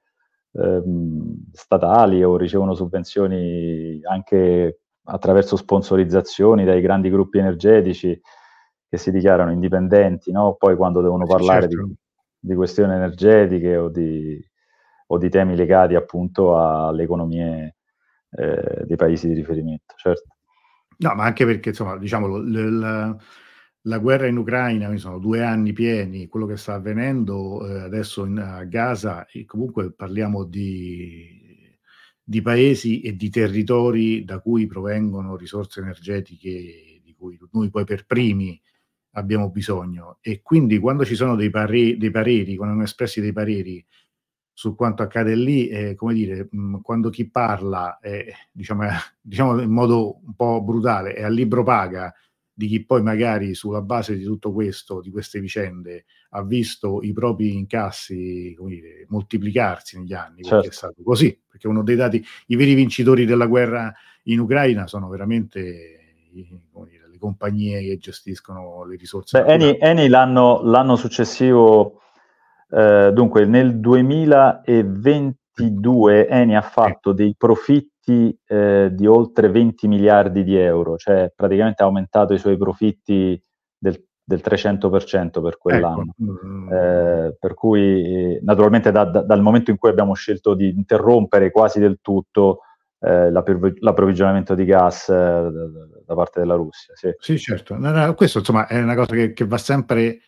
ehm, 0.53 1.49
statali 1.51 2.23
o 2.23 2.37
ricevono 2.37 2.75
sovvenzioni 2.75 3.99
anche 4.03 4.79
attraverso 5.03 5.57
sponsorizzazioni 5.57 6.63
dai 6.63 6.79
grandi 6.79 7.09
gruppi 7.09 7.39
energetici 7.39 8.19
che 8.89 8.97
si 8.97 9.11
dichiarano 9.11 9.51
indipendenti, 9.51 10.31
no? 10.31 10.55
poi 10.57 10.75
quando 10.75 11.01
devono 11.01 11.25
parlare 11.25 11.69
certo. 11.69 11.85
di, 11.85 11.95
di, 12.39 12.55
questioni 12.55 12.93
energetiche 12.93 13.75
o 13.75 13.89
di, 13.89 14.41
o 15.07 15.17
di, 15.17 15.29
temi 15.29 15.55
legati 15.55 15.95
appunto 15.95 16.57
alle 16.57 17.03
economie 17.03 17.75
eh, 18.31 18.83
dei 18.85 18.95
paesi 18.95 19.27
di 19.27 19.33
riferimento, 19.33 19.93
certo. 19.97 20.35
No, 20.99 21.13
ma 21.13 21.25
anche 21.25 21.45
perché, 21.45 21.69
insomma, 21.69 21.97
diciamo, 21.97 22.37
l- 22.37 22.79
la, 22.79 23.15
la, 23.81 23.97
guerra 23.99 24.27
in 24.27 24.37
Ucraina, 24.37 24.95
sono 24.97 25.19
due 25.19 25.43
anni 25.43 25.73
pieni, 25.73 26.27
quello 26.27 26.47
che 26.47 26.57
sta 26.57 26.75
avvenendo 26.75 27.67
eh, 27.67 27.81
adesso 27.81 28.25
in, 28.25 28.39
a 28.39 28.63
Gaza, 28.63 29.27
e 29.27 29.45
comunque 29.45 29.91
parliamo 29.91 30.43
di, 30.45 31.77
di 32.23 32.41
paesi 32.41 33.01
e 33.01 33.15
di 33.15 33.29
territori 33.29 34.23
da 34.23 34.39
cui 34.39 34.65
provengono 34.65 35.35
risorse 35.35 35.81
energetiche 35.81 37.01
di 37.03 37.13
cui 37.13 37.37
noi 37.51 37.69
poi 37.69 37.85
per 37.85 38.05
primi 38.05 38.59
abbiamo 39.17 39.49
bisogno. 39.49 40.17
E 40.21 40.41
quindi 40.41 40.77
quando 40.79 41.03
ci 41.03 41.15
sono 41.15 41.35
dei, 41.35 41.49
pare- 41.49 41.97
dei 41.97 42.11
pareri, 42.11 42.55
quando 42.55 42.75
hanno 42.75 42.83
espressi 42.83 43.19
dei 43.19 43.33
pareri 43.33 43.85
su 44.53 44.75
quanto 44.75 45.03
accade 45.03 45.35
lì, 45.35 45.67
eh, 45.67 45.95
come 45.95 46.13
dire, 46.13 46.47
mh, 46.49 46.59
mm, 46.59 46.75
quando 46.81 47.09
chi 47.09 47.29
parla, 47.29 47.99
eh, 47.99 48.33
diciamo, 48.51 48.83
diciamo, 49.21 49.61
in 49.61 49.71
modo 49.71 50.19
un 50.25 50.35
po' 50.35 50.63
brutale, 50.63 51.13
è 51.13 51.23
a 51.23 51.29
libro 51.29 51.63
paga 51.63 52.13
di 52.53 52.65
chi 52.67 52.83
poi 52.83 53.03
magari 53.03 53.53
sulla 53.53 53.83
base 53.83 54.17
di 54.17 54.23
tutto 54.23 54.51
questo, 54.51 54.99
di 54.99 55.11
queste 55.11 55.39
vicende, 55.39 56.05
ha 56.31 56.43
visto 56.43 57.03
i 57.03 57.13
propri 57.13 57.53
incassi 57.55 58.55
dire, 58.59 59.05
moltiplicarsi 59.09 59.99
negli 59.99 60.13
anni, 60.13 60.41
certo. 60.41 60.55
perché 60.55 60.69
è 60.69 60.71
stato 60.71 61.03
così, 61.03 61.39
perché 61.47 61.67
uno 61.67 61.83
dei 61.83 61.95
dati, 61.95 62.23
i 62.47 62.55
veri 62.55 62.73
vincitori 62.73 63.25
della 63.25 63.45
guerra 63.45 63.93
in 64.23 64.39
Ucraina 64.39 64.87
sono 64.87 65.07
veramente 65.07 65.97
le 67.17 67.19
compagnie 67.19 67.81
che 67.81 67.97
gestiscono 67.97 68.85
le 68.85 68.95
risorse. 68.95 69.41
Beh, 69.41 69.53
Eni, 69.53 69.77
Eni 69.79 70.07
l'anno, 70.07 70.61
l'anno 70.63 70.95
successivo 70.95 71.99
eh, 72.69 73.11
dunque, 73.13 73.45
nel 73.45 73.79
2022 73.79 76.27
Eni 76.27 76.53
ha 76.55 76.61
fatto 76.61 77.13
dei 77.13 77.33
profitti 77.37 78.37
eh, 78.45 78.89
di 78.91 79.07
oltre 79.07 79.49
20 79.49 79.87
miliardi 79.87 80.43
di 80.43 80.57
euro, 80.57 80.97
cioè 80.97 81.31
praticamente 81.35 81.83
ha 81.83 81.85
aumentato 81.85 82.33
i 82.33 82.39
suoi 82.39 82.57
profitti 82.57 83.41
del, 83.77 84.03
del 84.23 84.41
300% 84.43 85.41
per 85.41 85.57
quell'anno. 85.57 86.13
Ecco. 86.17 86.75
Eh, 86.75 87.37
per 87.39 87.53
cui, 87.53 88.37
naturalmente, 88.41 88.91
da, 88.91 89.05
da, 89.05 89.21
dal 89.21 89.41
momento 89.41 89.71
in 89.71 89.77
cui 89.77 89.89
abbiamo 89.89 90.13
scelto 90.13 90.53
di 90.53 90.67
interrompere 90.69 91.51
quasi 91.51 91.79
del 91.79 91.99
tutto 92.01 92.59
eh, 92.99 93.31
l'approvvigionamento 93.31 94.55
di 94.55 94.65
gas 94.65 95.09
eh, 95.09 95.13
da, 96.05 96.15
parte 96.15 96.39
della 96.39 96.55
Russia. 96.55 96.93
Sì, 96.95 97.13
sì 97.17 97.37
certo. 97.37 97.77
No, 97.77 97.91
no, 97.91 98.13
questo 98.15 98.39
insomma 98.39 98.67
è 98.67 98.81
una 98.81 98.95
cosa 98.95 99.13
che, 99.13 99.33
che 99.33 99.45
va 99.45 99.57
sempre 99.57 100.21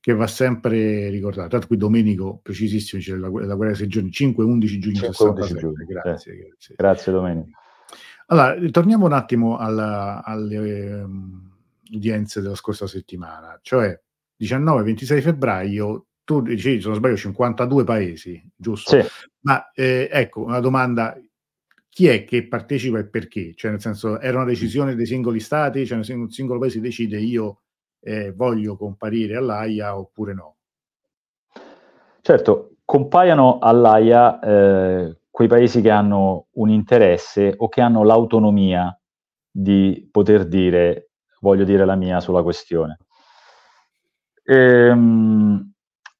che 0.00 0.14
va 0.14 0.26
sempre 0.26 1.08
ricordato. 1.10 1.48
Tanto 1.48 1.66
qui 1.66 1.76
Domenico, 1.76 2.40
precisissimo, 2.42 3.02
c'è 3.02 3.14
la, 3.14 3.28
la 3.28 3.54
guerra 3.54 3.72
dei 3.72 3.74
sei 3.76 3.88
giorni, 3.88 4.10
5-11 4.10 4.78
giugno 4.78 5.12
5, 5.12 5.46
Giugno. 5.46 5.72
Grazie, 5.86 6.32
eh. 6.32 6.36
grazie. 6.36 6.74
Grazie 6.76 7.12
Domenico. 7.12 7.50
Allora, 8.26 8.56
torniamo 8.70 9.06
un 9.06 9.12
attimo 9.12 9.56
alla, 9.56 10.22
alle 10.24 11.02
um, 11.02 11.50
udienze 11.92 12.40
della 12.40 12.54
scorsa 12.54 12.86
settimana, 12.86 13.58
cioè 13.62 13.98
19-26 14.40 15.22
febbraio, 15.22 16.06
tu 16.24 16.42
dicevi, 16.42 16.80
se 16.80 16.88
non 16.88 16.96
sbaglio, 16.96 17.16
52 17.16 17.84
paesi, 17.84 18.50
giusto? 18.54 19.00
Sì. 19.00 19.08
Ma 19.40 19.70
eh, 19.72 20.08
ecco, 20.12 20.42
una 20.42 20.60
domanda, 20.60 21.18
chi 21.98 22.06
è 22.06 22.22
che 22.22 22.46
partecipa 22.46 23.00
e 23.00 23.08
perché? 23.08 23.54
Cioè, 23.56 23.72
nel 23.72 23.80
senso, 23.80 24.20
era 24.20 24.36
una 24.36 24.46
decisione 24.46 24.94
dei 24.94 25.04
singoli 25.04 25.40
stati, 25.40 25.84
cioè 25.84 25.98
un 26.14 26.30
singolo 26.30 26.60
paese 26.60 26.78
decide 26.78 27.18
io 27.18 27.62
eh, 28.02 28.32
voglio 28.32 28.76
comparire 28.76 29.34
all'AIA 29.34 29.98
oppure 29.98 30.32
no? 30.32 30.56
Certo, 32.20 32.76
compaiono 32.84 33.58
all'AIA 33.58 34.38
eh, 34.38 35.18
quei 35.28 35.48
paesi 35.48 35.80
che 35.80 35.90
hanno 35.90 36.46
un 36.52 36.70
interesse 36.70 37.52
o 37.56 37.68
che 37.68 37.80
hanno 37.80 38.04
l'autonomia 38.04 38.96
di 39.50 40.08
poter 40.08 40.46
dire 40.46 41.10
voglio 41.40 41.64
dire 41.64 41.84
la 41.84 41.96
mia 41.96 42.20
sulla 42.20 42.44
questione. 42.44 42.98
Ehm, 44.44 45.72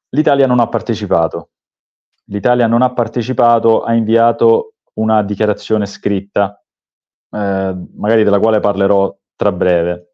L'Italia 0.09 0.49
non 0.49 0.59
ha 0.59 0.67
partecipato. 0.67 1.51
L'Italia 2.25 2.67
non 2.67 2.83
ha 2.83 2.93
partecipato, 2.93 3.85
ha 3.85 3.95
inviato 3.95 4.73
una 4.99 5.23
dichiarazione 5.23 5.87
scritta, 5.87 6.63
eh, 7.31 7.77
magari 7.95 8.25
della 8.25 8.39
quale 8.39 8.61
parlerò 8.61 9.17
tra 9.35 9.53
breve 9.53 10.09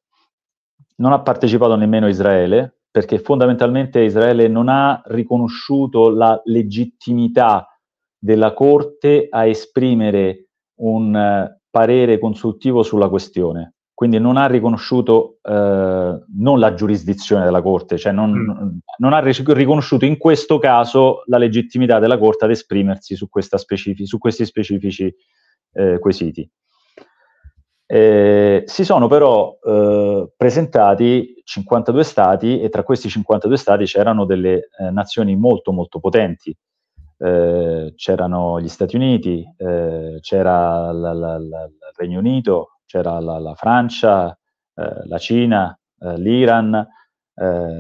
non 0.97 1.13
ha 1.13 1.21
partecipato 1.21 1.77
nemmeno 1.77 2.09
Israele, 2.09 2.83
perché 2.91 3.19
fondamentalmente 3.19 4.01
Israele 4.01 4.47
non 4.49 4.69
ha 4.69 5.03
riconosciuto 5.07 6.11
la 6.11 6.41
legittimità 6.45 7.69
della 8.17 8.53
Corte 8.53 9.27
a 9.29 9.47
esprimere 9.47 10.51
un 10.81 11.15
uh, 11.15 11.61
parere 11.71 12.19
consultivo 12.19 12.83
sulla 12.83 13.09
questione. 13.09 13.74
Quindi 13.95 14.19
non 14.19 14.37
ha 14.37 14.47
riconosciuto 14.47 15.39
uh, 15.41 15.53
non 15.53 16.59
la 16.59 16.75
giurisdizione 16.75 17.45
della 17.45 17.63
Corte, 17.63 17.97
cioè 17.97 18.13
non, 18.13 18.33
mm. 18.33 18.79
non, 18.99 19.13
ha 19.13 19.21
riconosciuto 19.21 20.05
in 20.05 20.19
questo 20.19 20.59
caso 20.59 21.23
la 21.27 21.39
legittimità 21.39 22.01
della 22.01 22.19
Corte 22.19 22.45
ad 22.45 22.51
esprimersi 22.51 23.15
su, 23.15 23.29
specifici, 23.31 24.05
su 24.05 24.19
questi 24.19 24.45
specifici 24.45 25.15
uh, 25.75 25.99
quesiti. 26.01 26.51
Eh, 27.87 28.63
si 28.65 28.85
sono 28.85 29.09
però 29.09 29.59
eh, 29.63 30.33
presentati 30.37 31.43
52 31.45 32.03
stati 32.03 32.61
e 32.61 32.71
tra 32.71 32.83
questi 32.83 33.11
52 33.11 33.57
stati 33.59 33.85
c'erano 33.85 34.25
delle 34.25 34.71
eh, 34.79 34.91
nazioni 34.91 35.37
molto 35.37 35.71
molto 35.71 36.01
potenti. 36.01 36.57
Eh, 37.17 37.93
c'erano 37.95 38.61
gli 38.61 38.69
Stati 38.69 38.97
Uniti, 38.97 39.45
eh, 39.57 40.19
c'era 40.21 40.91
la, 40.93 41.13
la, 41.13 41.39
la, 41.39 41.65
il 41.65 41.93
Regno 41.97 42.19
Unito, 42.19 42.74
c'era 42.95 43.19
la, 43.21 43.55
Francia, 43.57 44.37
eh, 44.75 45.07
la 45.07 45.19
Cina, 45.19 45.77
l'Iran, 46.17 46.87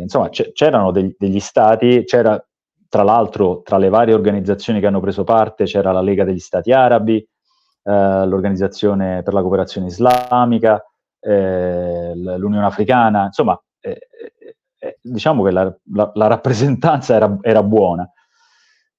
insomma 0.01 0.31
c- 0.31 0.53
c'erano 0.53 0.91
deg- 0.91 1.15
degli 1.19 1.39
stati, 1.41 2.05
c'era 2.05 2.43
tra 2.89 3.03
l'altro 3.03 3.62
tra 3.62 3.77
le 3.77 3.89
varie 3.89 4.15
organizzazioni 4.15 4.81
che 4.81 4.87
hanno 4.87 5.01
preso 5.01 5.25
parte 5.25 5.65
c'era 5.65 5.93
la 5.93 6.01
Lega 6.01 6.25
degli 6.25 6.39
Stati 6.39 6.73
Arabi, 6.73 7.17
eh, 7.19 8.27
l'Organizzazione 8.27 9.23
per 9.23 9.35
la 9.35 9.41
Cooperazione 9.41 9.89
Islamica, 9.89 10.83
eh, 11.21 12.12
l'Unione 12.15 12.67
Africana, 12.67 13.27
insomma, 13.27 13.61
eh, 13.81 14.09
eh, 14.39 14.57
eh, 14.79 14.99
diciamo 15.03 15.43
che 15.43 15.51
la, 15.51 15.77
la, 15.93 16.11
la 16.15 16.27
rappresentanza 16.29 17.15
era, 17.15 17.37
era 17.43 17.62
buona. 17.62 18.09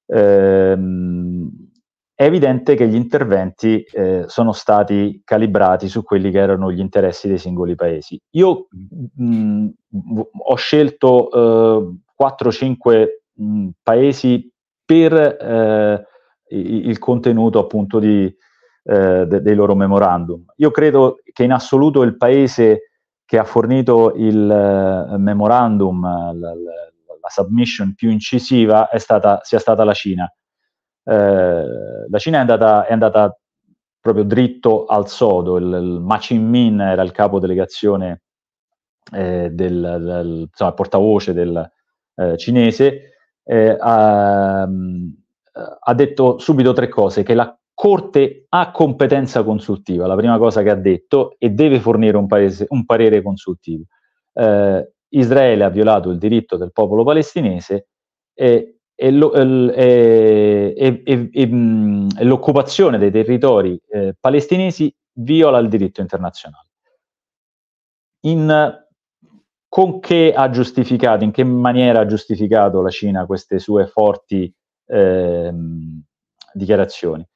Ehm, 0.07 1.71
è 2.15 2.23
evidente 2.23 2.75
che 2.75 2.87
gli 2.87 2.95
interventi 2.95 3.81
eh, 3.81 4.23
sono 4.27 4.53
stati 4.53 5.21
calibrati 5.25 5.89
su 5.89 6.01
quelli 6.01 6.31
che 6.31 6.39
erano 6.39 6.71
gli 6.71 6.79
interessi 6.79 7.27
dei 7.27 7.37
singoli 7.37 7.75
paesi. 7.75 8.17
Io 8.31 8.67
mh, 9.15 9.67
ho 10.45 10.55
scelto 10.55 11.29
eh, 11.29 12.23
4-5 12.23 13.07
paesi 13.83 14.49
per 14.85 15.13
eh, 15.13 16.07
il 16.51 16.97
contenuto 16.99 17.59
appunto 17.59 17.99
di, 17.99 18.33
eh, 18.83 19.25
de- 19.27 19.41
dei 19.41 19.55
loro 19.55 19.75
memorandum. 19.75 20.45
Io 20.55 20.71
credo 20.71 21.17
che 21.33 21.43
in 21.43 21.51
assoluto 21.51 22.01
il 22.03 22.15
paese 22.15 22.91
che 23.25 23.37
ha 23.37 23.43
fornito 23.43 24.13
il 24.15 24.37
uh, 24.37 25.17
memorandum, 25.17 26.03
la, 26.03 26.31
la, 26.31 26.53
la, 26.53 27.29
submission 27.29 27.95
più 27.95 28.11
incisiva, 28.11 28.87
stata, 28.97 29.39
sia 29.41 29.57
stata 29.57 29.83
la 29.83 29.93
Cina. 29.93 30.31
Eh, 31.05 31.65
la 32.09 32.17
Cina 32.17 32.37
è 32.37 32.41
andata, 32.41 32.85
è 32.85 32.93
andata, 32.93 33.37
proprio 33.99 34.23
dritto 34.23 34.85
al 34.85 35.07
sodo, 35.07 35.57
il, 35.57 35.65
il 35.65 35.99
Ma 36.01 36.17
Qingmin 36.17 36.79
era 36.79 37.01
il 37.01 37.11
capo 37.11 37.39
delegazione 37.39 38.21
eh, 39.11 39.49
del, 39.51 39.79
del 39.81 40.47
insomma, 40.49 40.73
portavoce 40.73 41.33
del 41.33 41.71
eh, 42.15 42.37
cinese, 42.37 43.11
eh, 43.43 43.77
ha, 43.79 44.61
ha 44.61 45.93
detto 45.93 46.37
subito 46.39 46.73
tre 46.73 46.87
cose, 46.89 47.23
che 47.23 47.33
la 47.33 47.57
Corte 47.75 48.45
ha 48.47 48.71
competenza 48.71 49.43
consultiva, 49.43 50.07
la 50.07 50.15
prima 50.15 50.37
cosa 50.37 50.63
che 50.63 50.69
ha 50.69 50.75
detto, 50.75 51.35
e 51.37 51.49
deve 51.49 51.81
fornire 51.81 52.15
un, 52.15 52.25
paese, 52.25 52.65
un 52.69 52.85
parere 52.85 53.21
consultivo. 53.21 53.83
Eh, 54.33 54.93
Israele 55.09 55.63
ha 55.65 55.69
violato 55.69 56.09
il 56.09 56.17
diritto 56.17 56.55
del 56.55 56.71
popolo 56.71 57.03
palestinese 57.03 57.89
e, 58.33 58.79
e, 58.95 59.11
lo, 59.11 59.33
e, 59.33 60.73
e 61.03 61.47
l'occupazione 62.23 62.97
dei 62.97 63.11
territori 63.11 63.79
eh, 63.89 64.15
palestinesi 64.19 64.93
viola 65.17 65.59
il 65.59 65.69
diritto 65.69 66.01
internazionale. 66.01 66.67
In, 68.21 68.83
con 69.67 69.99
che 69.99 70.33
ha 70.35 70.49
giustificato, 70.49 71.23
in 71.23 71.31
che 71.31 71.43
maniera 71.43 71.99
ha 71.99 72.05
giustificato 72.05 72.81
la 72.81 72.89
Cina 72.89 73.25
queste 73.25 73.59
sue 73.59 73.85
forti 73.85 74.51
eh, 74.87 75.53
dichiarazioni? 76.53 77.27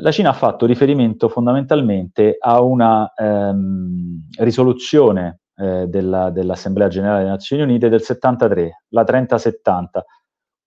la 0.00 0.10
Cina 0.10 0.30
ha 0.30 0.34
fatto 0.34 0.66
riferimento 0.66 1.28
fondamentalmente 1.28 2.36
a 2.38 2.60
una 2.60 3.12
ehm, 3.14 4.26
risoluzione 4.38 5.40
eh, 5.56 5.86
della, 5.86 6.30
dell'Assemblea 6.30 6.88
Generale 6.88 7.18
delle 7.18 7.30
Nazioni 7.30 7.62
Unite 7.62 7.88
del 7.88 8.02
73, 8.02 8.84
la 8.88 9.04
3070. 9.04 10.04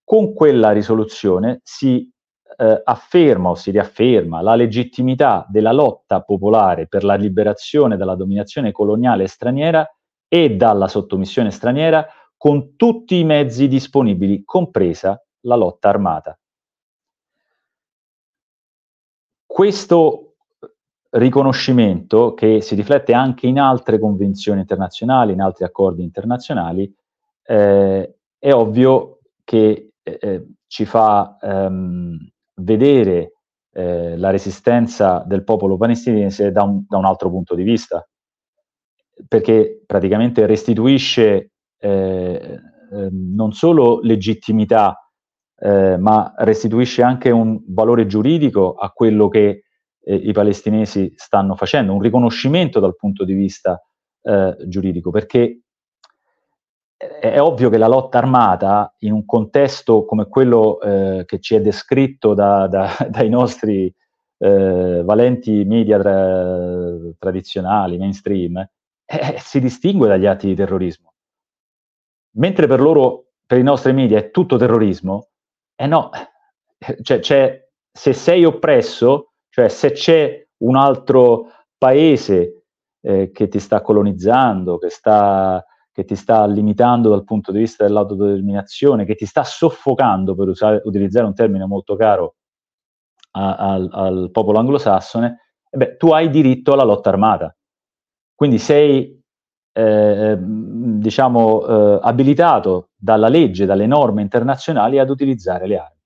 Con 0.07 0.33
quella 0.33 0.71
risoluzione 0.71 1.59
si 1.63 2.09
eh, 2.55 2.81
afferma 2.81 3.49
o 3.49 3.55
si 3.55 3.71
riafferma 3.71 4.39
la 4.39 4.55
legittimità 4.55 5.45
della 5.49 5.73
lotta 5.73 6.21
popolare 6.21 6.87
per 6.87 7.03
la 7.03 7.15
liberazione 7.15 7.97
dalla 7.97 8.15
dominazione 8.15 8.71
coloniale 8.71 9.27
straniera 9.27 9.85
e 10.29 10.55
dalla 10.55 10.87
sottomissione 10.87 11.51
straniera 11.51 12.07
con 12.37 12.77
tutti 12.77 13.17
i 13.17 13.25
mezzi 13.25 13.67
disponibili, 13.67 14.45
compresa 14.45 15.21
la 15.41 15.55
lotta 15.57 15.89
armata. 15.89 16.39
Questo 19.45 20.35
riconoscimento, 21.09 22.33
che 22.33 22.61
si 22.61 22.75
riflette 22.75 23.11
anche 23.11 23.45
in 23.45 23.59
altre 23.59 23.99
convenzioni 23.99 24.61
internazionali, 24.61 25.33
in 25.33 25.41
altri 25.41 25.65
accordi 25.65 26.01
internazionali, 26.01 26.95
eh, 27.43 28.15
è 28.39 28.53
ovvio 28.53 29.19
che 29.43 29.86
eh, 30.07 30.17
eh 30.21 30.45
ci 30.67 30.85
fa 30.85 31.37
ehm, 31.41 32.17
vedere 32.55 33.33
eh, 33.71 34.17
la 34.17 34.31
resistenza 34.31 35.23
del 35.25 35.43
popolo 35.43 35.77
palestinese 35.77 36.51
da 36.51 36.63
un, 36.63 36.83
da 36.87 36.97
un, 36.97 37.05
altro 37.05 37.29
punto 37.29 37.55
di 37.55 37.63
vista, 37.63 38.05
perché 39.27 39.83
praticamente 39.85 40.45
restituisce 40.45 41.51
eh, 41.77 42.59
ehm, 42.91 43.33
non 43.35 43.53
solo 43.53 43.99
legittimità 44.01 45.09
eh, 45.59 45.97
ma 45.97 46.33
restituisce 46.37 47.01
anche 47.01 47.31
un 47.31 47.59
valore 47.67 48.05
giuridico 48.05 48.73
a 48.73 48.91
quello 48.91 49.27
che 49.27 49.63
eh, 50.03 50.15
i 50.15 50.31
palestinesi 50.31 51.13
stanno 51.15 51.55
facendo, 51.55 51.93
un 51.93 52.01
riconoscimento 52.01 52.79
dal 52.79 52.95
punto 52.95 53.23
di 53.25 53.33
vista 53.33 53.81
giuridico, 54.65 55.09
perché 55.09 55.66
è, 56.97 57.39
ovvio 57.39 57.69
che 57.69 57.77
la 57.77 57.87
lotta 57.87 58.17
armata 58.17 58.93
in 58.99 59.11
un 59.11 59.25
contesto 59.25 60.05
come 60.05 60.27
quello 60.27 60.81
eh, 60.81 61.23
che 61.25 61.39
ci 61.39 61.55
è 61.55 61.61
descritto 61.61 62.33
da, 62.33 62.67
da, 62.67 62.95
dai 63.09 63.29
nostri 63.29 63.93
eh, 64.39 65.01
valenti 65.03 65.63
media 65.63 65.99
tra, 65.99 67.13
tradizionali, 67.17 67.97
mainstream, 67.97 68.57
eh, 69.05 69.35
si 69.39 69.59
distingue 69.59 70.07
dagli 70.07 70.25
atti 70.25 70.47
di 70.47 70.55
terrorismo. 70.55 71.13
Mentre 72.37 72.67
per 72.67 72.81
loro, 72.81 73.29
per 73.45 73.57
i 73.57 73.63
nostri 73.63 73.93
media, 73.93 74.17
è 74.17 74.31
tutto 74.31 74.57
terrorismo, 74.57 75.29
eh 75.75 75.87
no, 75.87 76.09
cioè, 77.01 77.19
cioè, 77.19 77.67
se 77.91 78.13
sei 78.13 78.45
oppresso, 78.45 79.33
cioè 79.49 79.69
se 79.69 79.91
c'è 79.91 80.47
un 80.57 80.75
altro 80.75 81.47
paese 81.77 82.65
eh, 83.01 83.31
che 83.31 83.47
ti 83.47 83.59
sta 83.59 83.81
colonizzando, 83.81 84.77
che, 84.77 84.89
sta, 84.89 85.63
che, 85.97 86.05
ti 86.05 86.15
sta 86.15 86.45
limitando 86.45 87.09
dal 87.09 87.23
punto 87.23 87.51
di 87.51 87.57
vista 87.57 87.83
dell'autodeterminazione, 87.83 89.03
che 89.03 89.15
ti 89.15 89.25
sta 89.25 89.43
soffocando, 89.43 90.35
per 90.35 90.47
usare, 90.47 90.79
utilizzare 90.83 91.25
un 91.25 91.33
termine 91.33 91.65
molto 91.65 91.95
caro 91.95 92.35
a, 93.31 93.55
a, 93.55 93.73
al 93.73 94.29
popolo 94.31 94.59
anglosassone, 94.59 95.39
eh 95.67 95.77
beh, 95.77 95.97
tu 95.97 96.11
hai 96.11 96.29
diritto 96.29 96.73
alla 96.73 96.83
lotta 96.83 97.09
armata. 97.09 97.55
Quindi 98.35 98.59
sei 98.59 99.19
eh, 99.73 100.37
diciamo, 100.39 101.65
eh, 101.65 101.99
abilitato 102.03 102.89
dalla 102.95 103.27
legge, 103.27 103.65
dalle 103.65 103.87
norme 103.87 104.21
internazionali 104.21 104.99
ad 104.99 105.09
utilizzare 105.09 105.65
le 105.65 105.77
armi. 105.79 105.96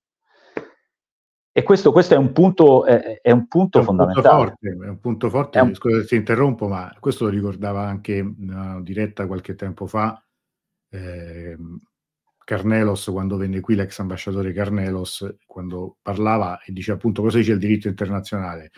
E 1.54 1.64
questo, 1.64 1.91
questo 1.91 2.14
è 2.14 2.18
un 2.18 2.32
punto, 2.32 2.86
è, 2.86 3.20
è 3.22 3.32
un 3.32 3.47
punto 3.47 3.78
è 3.78 3.82
un 3.82 3.88
fondamentale. 3.88 4.24
Punto 4.24 4.39
forte, 4.39 4.70
è 4.70 4.88
un 4.88 4.99
punto 4.99 5.30
forte, 5.30 5.60
un... 5.60 5.76
scusa 5.76 6.04
se 6.06 6.16
interrompo, 6.16 6.68
ma 6.70 6.95
questo 6.99 7.26
lo 7.26 7.30
ricordava 7.30 7.86
anche 7.86 8.20
una 8.22 8.80
diretta 8.82 9.28
qualche 9.28 9.56
tempo 9.56 9.86
fa. 9.86 10.24
Eh, 10.89 11.58
Carnelos, 12.43 13.10
quando 13.12 13.36
venne 13.38 13.60
qui 13.60 13.76
l'ex 13.76 13.99
ambasciatore 13.99 14.54
Carnelos, 14.54 15.36
quando 15.45 15.97
parlava 16.02 16.62
e 16.62 16.72
dice 16.72 16.93
appunto 16.93 17.22
cosa 17.22 17.38
dice 17.38 17.52
il 17.52 17.60
diritto 17.60 17.88
internazionale. 17.89 18.72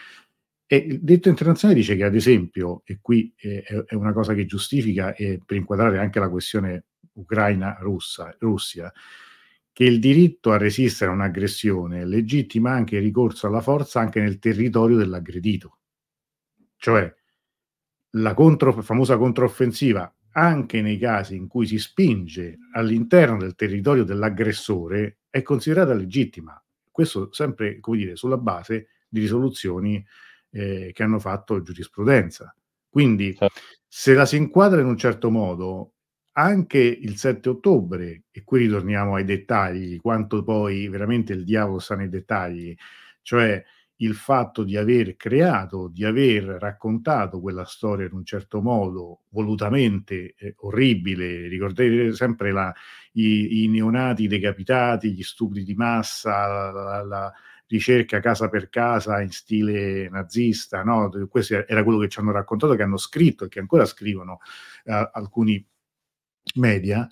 E 0.65 0.77
il 0.77 1.01
diritto 1.01 1.29
internazionale 1.29 1.79
dice 1.79 1.95
che, 1.95 2.03
ad 2.03 2.15
esempio, 2.15 2.81
e 2.85 2.97
qui 3.01 3.31
è, 3.35 3.63
è 3.85 3.93
una 3.93 4.13
cosa 4.13 4.33
che 4.33 4.45
giustifica 4.45 5.13
e 5.13 5.39
per 5.45 5.57
inquadrare 5.57 5.99
anche 5.99 6.19
la 6.19 6.29
questione 6.29 6.85
Ucraina-Russia, 7.13 8.91
che 9.73 9.83
il 9.83 9.99
diritto 9.99 10.51
a 10.51 10.57
resistere 10.57 11.09
a 11.09 11.15
un'aggressione 11.15 12.05
legittima 12.05 12.71
anche 12.71 12.97
il 12.97 13.01
ricorso 13.01 13.47
alla 13.47 13.59
forza 13.59 13.99
anche 13.99 14.21
nel 14.21 14.37
territorio 14.37 14.97
dell'aggredito. 14.97 15.79
Cioè, 16.77 17.13
la 18.11 18.33
contro, 18.35 18.81
famosa 18.83 19.17
controffensiva, 19.17 20.13
anche 20.33 20.81
nei 20.81 20.99
casi 20.99 21.35
in 21.35 21.47
cui 21.47 21.65
si 21.65 21.79
spinge 21.79 22.57
all'interno 22.73 23.37
del 23.37 23.55
territorio 23.55 24.03
dell'aggressore, 24.03 25.17
è 25.29 25.41
considerata 25.41 25.93
legittima. 25.93 26.61
Questo 26.91 27.33
sempre, 27.33 27.79
come 27.79 27.97
dire, 27.97 28.15
sulla 28.15 28.37
base 28.37 28.89
di 29.09 29.21
risoluzioni 29.21 30.05
eh, 30.51 30.91
che 30.93 31.03
hanno 31.03 31.19
fatto 31.19 31.63
giurisprudenza. 31.63 32.55
Quindi 32.87 33.35
certo. 33.35 33.59
se 33.87 34.13
la 34.13 34.27
si 34.27 34.37
inquadra 34.37 34.79
in 34.79 34.85
un 34.85 34.97
certo 34.97 35.31
modo, 35.31 35.92
anche 36.33 36.79
il 36.79 37.17
7 37.17 37.49
ottobre, 37.49 38.23
e 38.31 38.43
qui 38.43 38.59
ritorniamo 38.59 39.15
ai 39.15 39.23
dettagli, 39.23 39.99
quanto 39.99 40.43
poi 40.43 40.87
veramente 40.87 41.33
il 41.33 41.43
diavolo 41.43 41.79
sta 41.79 41.95
nei 41.95 42.09
dettagli, 42.09 42.75
cioè 43.21 43.63
il 43.97 44.15
fatto 44.15 44.63
di 44.63 44.75
aver 44.75 45.15
creato, 45.15 45.87
di 45.87 46.03
aver 46.03 46.43
raccontato 46.43 47.39
quella 47.39 47.65
storia 47.65 48.05
in 48.05 48.13
un 48.13 48.25
certo 48.25 48.61
modo 48.61 49.21
volutamente 49.29 50.33
eh, 50.37 50.55
orribile, 50.59 51.47
ricordate 51.47 52.13
sempre 52.13 52.51
la, 52.51 52.73
i, 53.13 53.63
i, 53.63 53.67
neonati 53.67 54.27
decapitati, 54.27 55.13
gli 55.13 55.23
stupri 55.23 55.63
di 55.63 55.75
massa, 55.75 56.71
la, 56.71 57.03
la, 57.03 57.33
ricerca 57.65 58.19
casa 58.19 58.49
per 58.49 58.69
casa 58.69 59.19
in 59.21 59.31
stile 59.31 60.07
nazista, 60.09 60.83
no? 60.83 61.09
questo 61.27 61.65
era 61.65 61.83
quello 61.83 61.97
che 61.97 62.09
ci 62.09 62.19
hanno 62.19 62.31
raccontato, 62.31 62.75
che 62.75 62.83
hanno 62.83 62.97
scritto 62.97 63.45
e 63.45 63.47
che 63.47 63.59
ancora 63.59 63.85
scrivono 63.85 64.39
eh, 64.83 65.09
alcuni 65.13 65.65
media, 66.55 67.07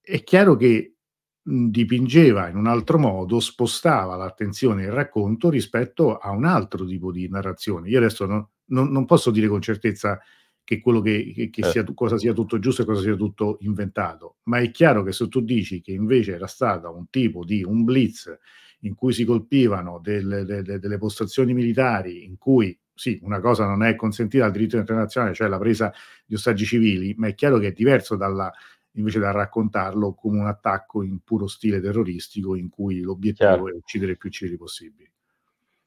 è 0.00 0.22
chiaro 0.22 0.56
che 0.56 0.96
mh, 1.42 1.66
dipingeva 1.68 2.48
in 2.48 2.56
un 2.56 2.66
altro 2.66 2.98
modo, 2.98 3.40
spostava 3.40 4.16
l'attenzione 4.16 4.82
e 4.82 4.86
il 4.86 4.92
racconto 4.92 5.50
rispetto 5.50 6.18
a 6.18 6.30
un 6.30 6.44
altro 6.44 6.84
tipo 6.84 7.12
di 7.12 7.28
narrazione. 7.28 7.88
Io 7.88 7.98
adesso 7.98 8.26
no, 8.26 8.50
non, 8.66 8.90
non, 8.90 9.04
posso 9.04 9.30
dire 9.30 9.48
con 9.48 9.60
certezza 9.60 10.20
che 10.64 10.80
quello 10.80 11.00
che, 11.00 11.50
che, 11.50 11.60
eh. 11.60 11.70
sia, 11.70 11.84
cosa 11.94 12.16
sia 12.18 12.32
tutto 12.32 12.58
giusto 12.58 12.82
e 12.82 12.84
cosa 12.84 13.02
sia 13.02 13.16
tutto 13.16 13.58
inventato, 13.60 14.36
ma 14.44 14.58
è 14.58 14.70
chiaro 14.70 15.02
che 15.02 15.12
se 15.12 15.28
tu 15.28 15.40
dici 15.40 15.80
che 15.80 15.92
invece 15.92 16.34
era 16.34 16.46
stato 16.46 16.94
un 16.94 17.08
tipo 17.10 17.44
di 17.44 17.64
un 17.64 17.84
blitz 17.84 18.38
in 18.82 18.94
cui 18.94 19.12
si 19.12 19.24
colpivano 19.24 19.98
delle, 20.02 20.44
delle, 20.44 20.78
delle 20.78 20.98
postazioni 20.98 21.52
militari, 21.54 22.24
in 22.24 22.38
cui 22.38 22.78
sì, 23.00 23.18
una 23.22 23.40
cosa 23.40 23.64
non 23.64 23.82
è 23.82 23.94
consentita 23.94 24.42
dal 24.44 24.52
diritto 24.52 24.76
internazionale, 24.76 25.32
cioè 25.32 25.48
la 25.48 25.56
presa 25.56 25.90
di 26.26 26.34
ostaggi 26.34 26.66
civili, 26.66 27.14
ma 27.16 27.28
è 27.28 27.34
chiaro 27.34 27.56
che 27.56 27.68
è 27.68 27.72
diverso 27.72 28.14
dalla, 28.14 28.52
invece 28.96 29.18
da 29.18 29.30
raccontarlo 29.30 30.12
come 30.12 30.38
un 30.38 30.46
attacco 30.46 31.02
in 31.02 31.20
puro 31.20 31.46
stile 31.46 31.80
terroristico 31.80 32.56
in 32.56 32.68
cui 32.68 33.00
l'obiettivo 33.00 33.54
chiaro. 33.54 33.68
è 33.68 33.72
uccidere 33.72 34.16
più 34.16 34.28
civili 34.28 34.58
possibili. 34.58 35.10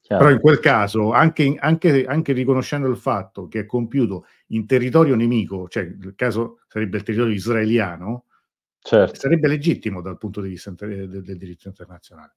Chiaro. 0.00 0.24
Però 0.24 0.34
in 0.34 0.40
quel 0.40 0.58
caso, 0.58 1.12
anche, 1.12 1.54
anche, 1.56 2.04
anche, 2.04 2.32
riconoscendo 2.32 2.88
il 2.88 2.96
fatto 2.96 3.46
che 3.46 3.60
è 3.60 3.64
compiuto 3.64 4.26
in 4.48 4.66
territorio 4.66 5.14
nemico, 5.14 5.68
cioè 5.68 5.84
il 5.84 6.14
caso 6.16 6.62
sarebbe 6.66 6.96
il 6.96 7.04
territorio 7.04 7.32
israeliano, 7.32 8.24
certo. 8.80 9.14
sarebbe 9.14 9.46
legittimo 9.46 10.00
dal 10.00 10.18
punto 10.18 10.40
di 10.40 10.48
vista 10.48 10.72
del, 10.72 11.22
del 11.22 11.38
diritto 11.38 11.68
internazionale. 11.68 12.34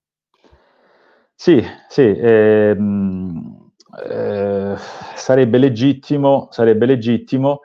Sì, 1.33 1.63
sì, 1.89 2.03
ehm, 2.15 3.66
eh, 3.97 4.75
sarebbe 5.15 5.57
legittimo, 5.57 6.47
sarebbe 6.51 6.85
legittimo. 6.85 7.61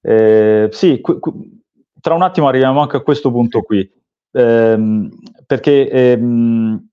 Eh, 0.00 0.68
sì, 0.70 1.00
qu- 1.00 1.18
qu- 1.18 1.58
tra 2.00 2.14
un 2.14 2.22
attimo 2.22 2.48
arriviamo 2.48 2.80
anche 2.80 2.96
a 2.96 3.02
questo 3.02 3.30
punto 3.30 3.60
qui, 3.62 3.88
ehm, 4.32 5.10
perché 5.46 5.88
ehm, 5.88 6.88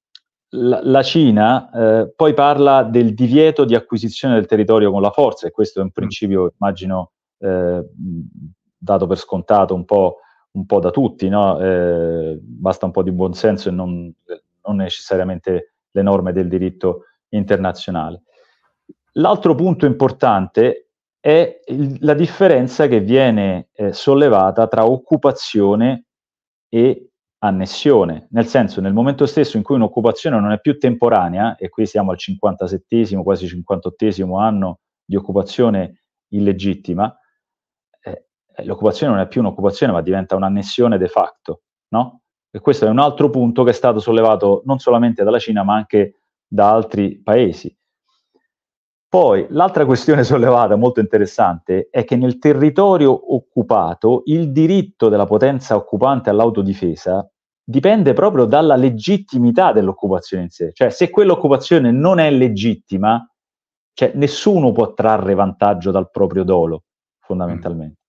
la, 0.50 0.80
la, 0.84 1.04
Cina 1.04 1.70
eh, 1.72 2.14
poi 2.16 2.34
parla 2.34 2.84
del 2.84 3.14
divieto 3.14 3.66
di 3.66 3.76
acquisizione 3.76 4.36
del 4.36 4.46
territorio 4.46 4.92
con 4.92 5.02
la 5.02 5.12
forza, 5.12 5.48
e 5.48 5.52
questo 5.52 5.80
è 5.80 5.82
un 5.82 5.90
mm. 5.90 5.94
principio, 5.94 6.54
immagino, 6.60 7.12
eh, 7.40 7.84
dato 8.78 9.08
per 9.08 9.18
scontato 9.18 9.74
un 9.74 9.86
po', 9.86 10.18
un 10.52 10.66
po 10.66 10.80
da 10.80 10.92
tutti, 10.92 11.30
no? 11.30 11.60
Eh, 11.60 12.38
basta 12.42 12.86
un 12.86 12.92
po' 12.92 13.04
di 13.04 13.12
buonsenso 13.12 13.70
e 13.70 13.72
non, 13.72 14.14
non 14.66 14.76
necessariamente 14.76 15.74
le 15.92 16.02
norme 16.02 16.32
del 16.34 16.48
diritto 16.48 17.04
internazionale. 17.30 18.24
L'altro 19.18 19.56
punto 19.56 19.86
importante 19.86 20.90
è 21.20 21.62
il, 21.68 21.98
la 22.02 22.14
differenza 22.14 22.88
che 22.88 23.00
viene 23.00 23.70
eh, 23.74 23.92
sollevata 23.92 24.68
tra 24.68 24.86
occupazione 24.86 26.06
e 26.70 27.10
annessione, 27.40 28.28
nel 28.32 28.46
senso 28.46 28.82
nel 28.82 28.94
momento 28.94 29.26
stesso 29.26 29.58
in 29.58 29.64
cui 29.64 29.76
un'occupazione 29.76 30.40
non 30.40 30.52
è 30.52 30.60
più 30.60 30.78
temporanea, 30.78 31.56
e 31.56 31.70
qui 31.70 31.86
siamo 31.86 32.12
al 32.12 32.18
57 32.18 33.22
quasi 33.24 33.48
58 33.48 34.36
anno 34.38 34.80
di 35.04 35.16
occupazione 35.16 36.02
illegittima, 36.30 37.16
eh, 38.02 38.26
l'occupazione 38.64 39.14
non 39.14 39.22
è 39.22 39.28
più 39.28 39.42
un'occupazione 39.42 39.94
ma 39.94 40.02
diventa 40.02 40.36
un'annessione 40.36 40.98
de 40.98 41.08
facto, 41.08 41.62
no? 41.90 42.22
E 42.50 42.60
questo 42.60 42.86
è 42.86 42.90
un 42.90 43.00
altro 43.00 43.30
punto 43.30 43.64
che 43.64 43.72
è 43.72 43.74
stato 43.74 44.00
sollevato 44.00 44.62
non 44.66 44.80
solamente 44.80 45.24
dalla 45.24 45.40
Cina 45.40 45.64
ma 45.64 45.76
anche 45.76 46.22
da 46.48 46.72
altri 46.72 47.22
paesi. 47.22 47.76
Poi 49.10 49.46
l'altra 49.50 49.86
questione 49.86 50.24
sollevata 50.26 50.76
molto 50.76 51.00
interessante 51.00 51.88
è 51.90 52.04
che 52.04 52.16
nel 52.18 52.40
territorio 52.40 53.34
occupato 53.36 54.24
il 54.26 54.52
diritto 54.52 55.08
della 55.10 55.26
potenza 55.26 55.76
occupante 55.76 56.30
all'autodifesa 56.30 57.30
dipende 57.64 58.14
proprio 58.14 58.46
dalla 58.46 58.76
legittimità 58.76 59.72
dell'occupazione 59.72 60.44
in 60.44 60.50
sé. 60.50 60.72
Cioè 60.74 60.90
se 60.90 61.10
quell'occupazione 61.10 61.92
non 61.92 62.20
è 62.20 62.30
legittima, 62.32 63.26
cioè, 63.94 64.12
nessuno 64.16 64.72
può 64.72 64.94
trarre 64.94 65.34
vantaggio 65.34 65.92
dal 65.92 66.10
proprio 66.12 66.44
dolo, 66.44 66.84
fondamentalmente. 67.20 68.00
Mm. 68.00 68.06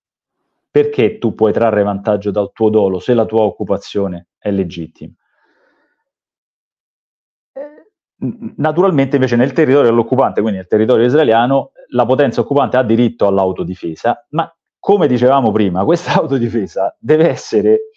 Perché 0.70 1.18
tu 1.18 1.34
puoi 1.34 1.52
trarre 1.52 1.82
vantaggio 1.82 2.30
dal 2.30 2.52
tuo 2.52 2.68
dolo 2.68 2.98
se 2.98 3.14
la 3.14 3.24
tua 3.24 3.40
occupazione 3.40 4.28
è 4.38 4.50
legittima? 4.50 5.12
Naturalmente 8.20 9.16
invece 9.16 9.36
nel 9.36 9.52
territorio 9.52 9.90
dell'occupante, 9.90 10.40
quindi 10.40 10.58
nel 10.58 10.66
territorio 10.66 11.06
israeliano, 11.06 11.70
la 11.90 12.04
potenza 12.04 12.40
occupante 12.40 12.76
ha 12.76 12.82
diritto 12.82 13.26
all'autodifesa, 13.26 14.26
ma 14.30 14.52
come 14.78 15.06
dicevamo 15.06 15.52
prima, 15.52 15.84
questa 15.84 16.14
autodifesa 16.18 16.96
deve 16.98 17.28
essere 17.28 17.90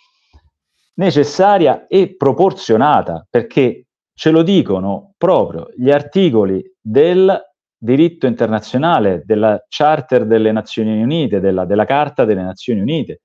necessaria 0.95 1.87
e 1.87 2.15
proporzionata, 2.15 3.25
perché 3.29 3.87
ce 4.13 4.29
lo 4.29 4.43
dicono 4.43 5.13
proprio 5.17 5.69
gli 5.75 5.89
articoli 5.89 6.63
del 6.79 7.41
diritto 7.75 8.27
internazionale, 8.27 9.23
della 9.25 9.65
Charter 9.67 10.27
delle 10.27 10.51
Nazioni 10.51 11.01
Unite, 11.01 11.39
della, 11.39 11.65
della 11.65 11.85
Carta 11.85 12.25
delle 12.25 12.43
Nazioni 12.43 12.79
Unite. 12.79 13.21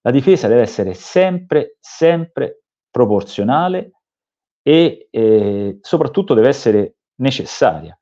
La 0.00 0.10
difesa 0.10 0.48
deve 0.48 0.62
essere 0.62 0.94
sempre, 0.94 1.76
sempre 1.78 2.62
proporzionale 2.90 3.90
e 4.68 5.08
eh, 5.10 5.78
soprattutto 5.80 6.34
deve 6.34 6.48
essere 6.48 6.96
necessaria. 7.20 7.98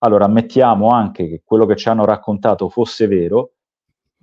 Allora 0.00 0.26
ammettiamo 0.26 0.90
anche 0.90 1.26
che 1.26 1.40
quello 1.42 1.64
che 1.64 1.76
ci 1.76 1.88
hanno 1.88 2.04
raccontato 2.04 2.68
fosse 2.68 3.06
vero, 3.06 3.52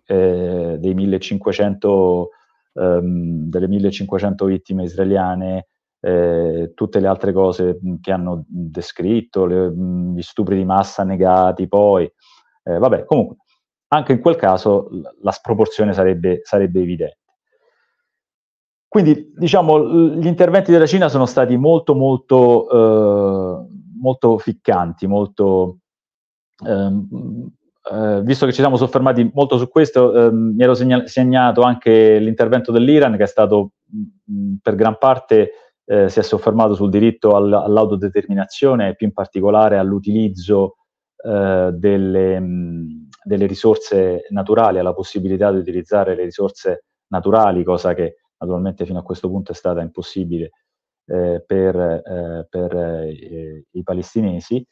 eh, 0.05 0.77
dei 0.77 0.93
1500, 0.93 2.29
ehm, 2.73 3.49
delle 3.49 3.67
1500 3.67 4.45
vittime 4.45 4.83
israeliane, 4.83 5.69
eh, 5.99 6.73
tutte 6.75 6.99
le 6.99 7.07
altre 7.07 7.33
cose 7.33 7.79
che 7.99 8.11
hanno 8.11 8.45
descritto, 8.47 9.47
le, 9.47 9.71
gli 9.71 10.21
stupri 10.21 10.55
di 10.55 10.65
massa 10.65 11.03
negati, 11.03 11.67
poi, 11.67 12.03
eh, 12.63 12.77
vabbè, 12.77 13.05
comunque, 13.05 13.37
anche 13.87 14.11
in 14.11 14.19
quel 14.19 14.35
caso 14.35 14.87
la 15.23 15.31
sproporzione 15.31 15.93
sarebbe, 15.93 16.41
sarebbe 16.43 16.79
evidente. 16.79 17.17
Quindi 18.87 19.33
diciamo 19.35 20.15
gli 20.15 20.25
interventi 20.27 20.71
della 20.71 20.85
Cina 20.85 21.09
sono 21.09 21.25
stati 21.25 21.57
molto 21.57 21.93
molto, 21.93 22.69
eh, 22.69 23.65
molto 23.99 24.37
ficcanti, 24.37 25.07
molto, 25.07 25.79
ehm, 26.65 27.49
eh, 27.91 28.21
visto 28.23 28.45
che 28.45 28.53
ci 28.53 28.61
siamo 28.61 28.77
soffermati 28.77 29.29
molto 29.33 29.57
su 29.57 29.67
questo, 29.67 30.27
eh, 30.27 30.31
mi 30.31 30.63
ero 30.63 30.73
segna- 30.73 31.05
segnato 31.05 31.61
anche 31.61 32.17
l'intervento 32.19 32.71
dell'Iran 32.71 33.17
che 33.17 33.23
è 33.23 33.27
stato 33.27 33.71
mh, 33.85 34.55
per 34.61 34.75
gran 34.75 34.97
parte 34.97 35.51
eh, 35.85 36.09
si 36.09 36.19
è 36.19 36.23
soffermato 36.23 36.73
sul 36.73 36.89
diritto 36.89 37.35
all- 37.35 37.53
all'autodeterminazione 37.53 38.89
e 38.89 38.95
più 38.95 39.07
in 39.07 39.13
particolare 39.13 39.77
all'utilizzo 39.77 40.75
eh, 41.23 41.71
delle, 41.73 42.39
mh, 42.39 43.09
delle 43.23 43.45
risorse 43.45 44.25
naturali, 44.29 44.79
alla 44.79 44.93
possibilità 44.93 45.51
di 45.51 45.57
utilizzare 45.59 46.15
le 46.15 46.23
risorse 46.23 46.85
naturali, 47.07 47.63
cosa 47.63 47.93
che 47.93 48.17
naturalmente 48.39 48.85
fino 48.85 48.99
a 48.99 49.03
questo 49.03 49.29
punto 49.29 49.51
è 49.51 49.55
stata 49.55 49.81
impossibile 49.81 50.51
eh, 51.07 51.43
per, 51.45 51.75
eh, 51.75 52.47
per 52.49 52.75
eh, 52.75 53.65
i 53.71 53.83
palestinesi. 53.83 54.65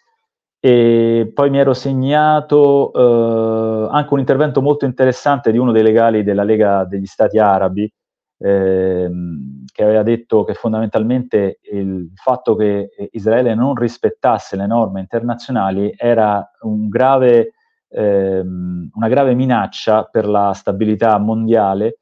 E 0.59 1.31
poi 1.33 1.49
mi 1.51 1.59
ero 1.59 1.73
segnato 1.73 2.91
eh, 2.91 3.87
anche 3.91 4.13
un 4.13 4.19
intervento 4.19 4.61
molto 4.61 4.85
interessante 4.85 5.51
di 5.51 5.59
uno 5.59 5.71
dei 5.71 5.83
legali 5.83 6.23
della 6.23 6.43
Lega 6.43 6.83
degli 6.85 7.05
Stati 7.05 7.37
Arabi, 7.37 7.91
ehm, 8.39 9.65
che 9.71 9.83
aveva 9.83 10.03
detto 10.03 10.43
che 10.43 10.55
fondamentalmente 10.55 11.59
il 11.71 12.11
fatto 12.15 12.55
che 12.55 12.89
Israele 13.11 13.53
non 13.53 13.75
rispettasse 13.75 14.55
le 14.55 14.65
norme 14.65 15.01
internazionali 15.01 15.93
era 15.95 16.49
un 16.61 16.89
grave, 16.89 17.51
ehm, 17.89 18.89
una 18.93 19.07
grave 19.07 19.35
minaccia 19.35 20.03
per 20.05 20.27
la 20.27 20.51
stabilità 20.53 21.17
mondiale 21.19 21.99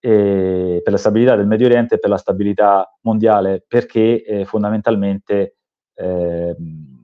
per 0.00 0.90
la 0.90 0.96
stabilità 0.96 1.36
del 1.36 1.46
Medio 1.46 1.66
Oriente 1.66 1.96
e 1.96 1.98
per 1.98 2.10
la 2.10 2.16
stabilità 2.16 2.96
mondiale, 3.02 3.64
perché 3.66 4.24
eh, 4.24 4.44
fondamentalmente 4.44 5.56
ehm, 5.94 7.00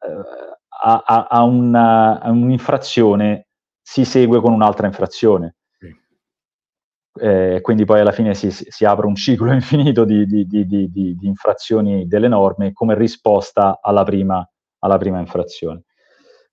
eh, 0.00 0.56
a, 0.80 1.26
a, 1.28 1.42
una, 1.42 2.20
a, 2.20 2.30
un'infrazione 2.30 3.48
si 3.80 4.04
segue 4.04 4.40
con 4.40 4.52
un'altra 4.52 4.86
infrazione. 4.86 5.54
Eh, 7.20 7.58
quindi 7.62 7.84
poi 7.84 7.98
alla 7.98 8.12
fine 8.12 8.34
si, 8.34 8.48
si, 8.50 8.84
apre 8.84 9.06
un 9.06 9.16
ciclo 9.16 9.50
infinito 9.52 10.04
di, 10.04 10.24
di, 10.24 10.46
di, 10.46 10.66
di, 10.66 11.16
infrazioni 11.22 12.06
delle 12.06 12.28
norme 12.28 12.72
come 12.72 12.94
risposta 12.94 13.80
alla 13.82 14.04
prima, 14.04 14.48
alla 14.80 14.98
prima 14.98 15.18
infrazione. 15.18 15.82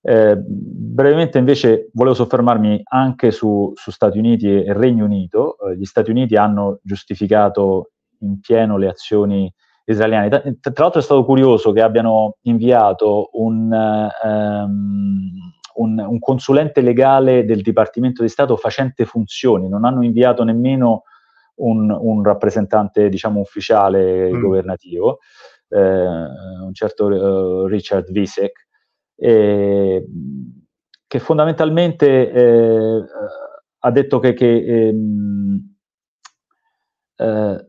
Eh, 0.08 0.36
brevemente 0.38 1.36
invece 1.36 1.90
volevo 1.92 2.14
soffermarmi 2.14 2.80
anche 2.84 3.32
su, 3.32 3.72
su 3.74 3.90
Stati 3.90 4.18
Uniti 4.18 4.48
e 4.48 4.72
Regno 4.72 5.04
Unito. 5.04 5.56
Eh, 5.58 5.76
gli 5.76 5.84
Stati 5.84 6.12
Uniti 6.12 6.36
hanno 6.36 6.78
giustificato 6.84 7.90
in 8.20 8.38
pieno 8.38 8.76
le 8.78 8.86
azioni 8.86 9.52
israeliane. 9.84 10.28
Tra, 10.28 10.40
tra 10.40 10.84
l'altro 10.84 11.00
è 11.00 11.02
stato 11.02 11.24
curioso 11.24 11.72
che 11.72 11.82
abbiano 11.82 12.36
inviato 12.42 13.30
un, 13.32 13.68
um, 14.22 15.30
un, 15.74 15.98
un, 15.98 16.18
consulente 16.20 16.82
legale 16.82 17.44
del 17.44 17.62
Dipartimento 17.62 18.22
di 18.22 18.28
Stato 18.28 18.56
facente 18.56 19.06
funzioni, 19.06 19.68
non 19.68 19.84
hanno 19.84 20.04
inviato 20.04 20.44
nemmeno 20.44 21.02
un, 21.56 21.90
un 21.90 22.22
rappresentante 22.22 23.08
diciamo, 23.08 23.40
ufficiale 23.40 24.30
mm. 24.32 24.40
governativo, 24.40 25.18
eh, 25.68 25.80
un 25.80 26.72
certo 26.72 27.06
uh, 27.06 27.66
Richard 27.66 28.12
Visek, 28.12 28.65
eh, 29.16 30.06
che 31.06 31.18
fondamentalmente 31.18 32.30
eh, 32.30 33.04
ha 33.78 33.90
detto 33.90 34.18
che, 34.18 34.34
che 34.34 34.88
ehm, 34.88 35.74
eh, 37.16 37.66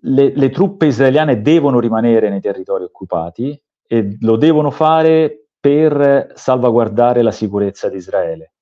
le, 0.00 0.32
le, 0.34 0.50
truppe 0.50 0.86
israeliane 0.86 1.40
devono 1.40 1.80
rimanere 1.80 2.28
nei 2.30 2.40
territori 2.40 2.84
occupati 2.84 3.60
e 3.86 4.16
lo 4.20 4.36
devono 4.36 4.70
fare 4.70 5.48
per 5.60 6.32
salvaguardare 6.34 7.22
la 7.22 7.32
sicurezza 7.32 7.88
di 7.88 7.96
Israele. 7.96 8.52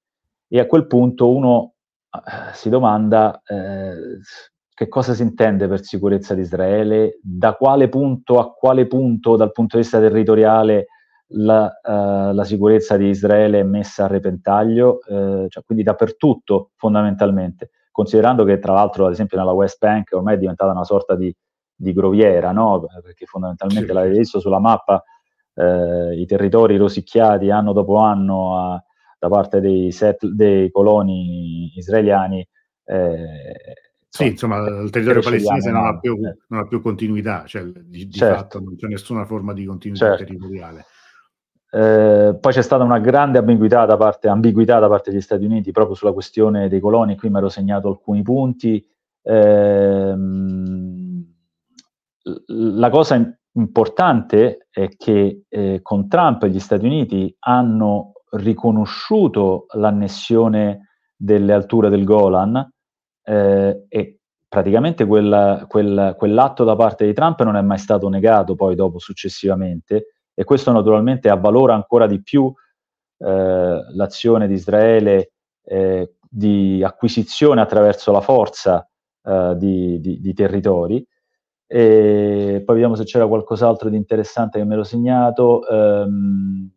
E 0.49 0.61
a 0.61 0.67
quel 0.67 0.87
punto 0.87 1.35
uno 1.35 1.75
eh, 2.11 2.55
si 2.55 2.69
domanda 2.69 3.43
eh, 3.47 4.21
che 4.73 4.89
cosa 4.89 5.15
si 5.15 5.23
intende 5.23 5.69
per 5.69 5.83
sicurezza 5.83 6.35
di 6.35 6.43
Israele, 6.43 7.19
da 7.23 7.55
quale 7.55 7.89
punto 7.89 8.39
a 8.39 8.53
quale 8.53 8.87
punto 8.87 9.37
dal 9.37 9.53
punto 9.53 9.77
di 9.77 9.83
vista 9.83 9.99
territoriale 9.99 10.87
la, 11.29 11.81
uh, 11.83 12.35
la, 12.35 12.45
sicurezza 12.45 12.97
di 12.97 13.09
Israele 13.09 13.61
è 13.61 13.65
messa 13.65 14.05
a 14.05 14.09
repentaglio, 14.09 14.99
uh, 15.07 15.49
cioè, 15.49 15.65
quindi 15.65 15.83
dappertutto 15.83 16.71
fondamentalmente, 16.77 17.71
considerando 17.91 18.45
che 18.45 18.59
tra 18.59 18.75
l'altro 18.75 19.07
ad 19.07 19.13
esempio 19.13 19.37
nella 19.39 19.53
West 19.53 19.79
Bank 19.79 20.11
ormai 20.13 20.35
è 20.35 20.39
diventata 20.39 20.71
una 20.71 20.85
sorta 20.85 21.17
di, 21.17 21.35
di 21.75 21.93
groviera, 21.93 22.53
no? 22.53 22.87
perché 23.03 23.27
fondamentalmente 23.27 23.89
sì. 23.89 23.95
l'avete 23.95 24.19
visto 24.19 24.41
sulla 24.41 24.61
mappa, 24.61 25.03
uh, 25.55 26.11
i 26.13 26.27
territori 26.27 26.77
rosicchiati 26.77 27.51
anno 27.51 27.73
dopo 27.73 27.97
anno 27.97 28.59
a, 28.59 28.85
da 29.19 29.29
parte 29.29 29.61
dei, 29.61 29.91
set, 29.93 30.27
dei 30.27 30.71
coloni 30.71 31.73
israeliani. 31.75 32.47
Eh, 32.85 33.75
sì, 34.09 34.29
insomma, 34.29 34.59
il 34.59 34.91
territorio 34.91 35.21
palestinese 35.21 35.71
non 35.71 35.87
ha, 35.87 35.99
più, 35.99 36.15
eh. 36.15 36.37
non 36.49 36.61
ha, 36.61 36.67
più, 36.67 36.81
continuità, 36.81 37.45
cioè 37.47 37.65
di, 37.65 38.07
di 38.07 38.11
certo. 38.11 38.37
fatto 38.37 38.61
non 38.61 38.77
c'è 38.77 38.87
nessuna 38.87 39.27
forma 39.27 39.53
di 39.53 39.65
continuità 39.65 40.07
certo. 40.07 40.25
territoriale. 40.25 40.87
Eh, 41.71 42.37
poi 42.41 42.53
c'è 42.53 42.63
stata 42.63 42.85
una 42.85 42.99
grande 42.99 43.39
ambiguità 43.39 43.85
da, 43.87 43.97
parte, 43.97 44.29
ambiguità 44.29 44.79
da 44.79 44.89
parte 44.89 45.11
degli 45.11 45.21
Stati 45.21 45.45
Uniti 45.45 45.73
proprio 45.73 45.95
sulla 45.95 46.13
questione 46.13 46.69
dei 46.69 46.81
coloni, 46.81 47.17
qui 47.17 47.29
mi 47.29 47.39
ero 47.39 47.49
segnato 47.49 47.89
alcuni 47.89 48.23
punti. 48.23 48.85
Eh, 49.23 50.15
la 52.47 52.91
cosa 52.91 53.39
importante 53.53 54.67
è 54.71 54.89
che 54.97 55.45
eh, 55.49 55.81
con 55.83 56.09
Trump 56.09 56.47
gli 56.47 56.61
Stati 56.61 56.85
Uniti 56.85 57.35
hanno 57.41 58.13
riconosciuto 58.31 59.67
l'annessione 59.73 60.89
delle 61.17 61.53
alture 61.53 61.89
del 61.89 62.05
Golan 62.05 62.71
eh, 63.23 63.87
e 63.89 64.19
praticamente 64.49 65.07
quella, 65.07 65.65
quella, 65.69 66.15
quell'atto 66.15 66.65
da 66.65 66.77
parte 66.77 67.07
di 67.07 67.13
Trump 67.13 67.43
non 67.43 67.57
è 67.57 67.63
mai 67.63 67.79
stato 67.79 68.09
negato 68.09 68.55
poi 68.55 68.75
dopo 68.75 68.99
successivamente 68.99 70.16
e 70.39 70.45
questo 70.45 70.71
naturalmente 70.71 71.31
avvalora 71.31 71.75
ancora 71.75 72.07
di 72.07 72.23
più 72.23 72.53
eh, 73.19 73.81
l'azione 73.95 74.47
di 74.47 74.53
Israele 74.53 75.33
eh, 75.65 76.17
di 76.29 76.83
acquisizione 76.85 77.63
attraverso 77.63 78.13
la 78.13 78.21
forza 78.21 78.87
eh, 79.23 79.55
di, 79.57 79.99
di, 79.99 80.21
di, 80.21 80.35
territori. 80.35 81.05
E 81.67 82.63
poi 82.65 82.75
vediamo 82.75 82.97
se 82.97 83.05
c'era 83.05 83.27
qualcos'altro 83.27 83.89
di 83.89 83.97
interessante 83.97 84.59
che 84.59 84.65
me 84.67 84.77
l'ho 84.77 84.85
segnato. 84.85 85.67
Ehm, 85.67 86.71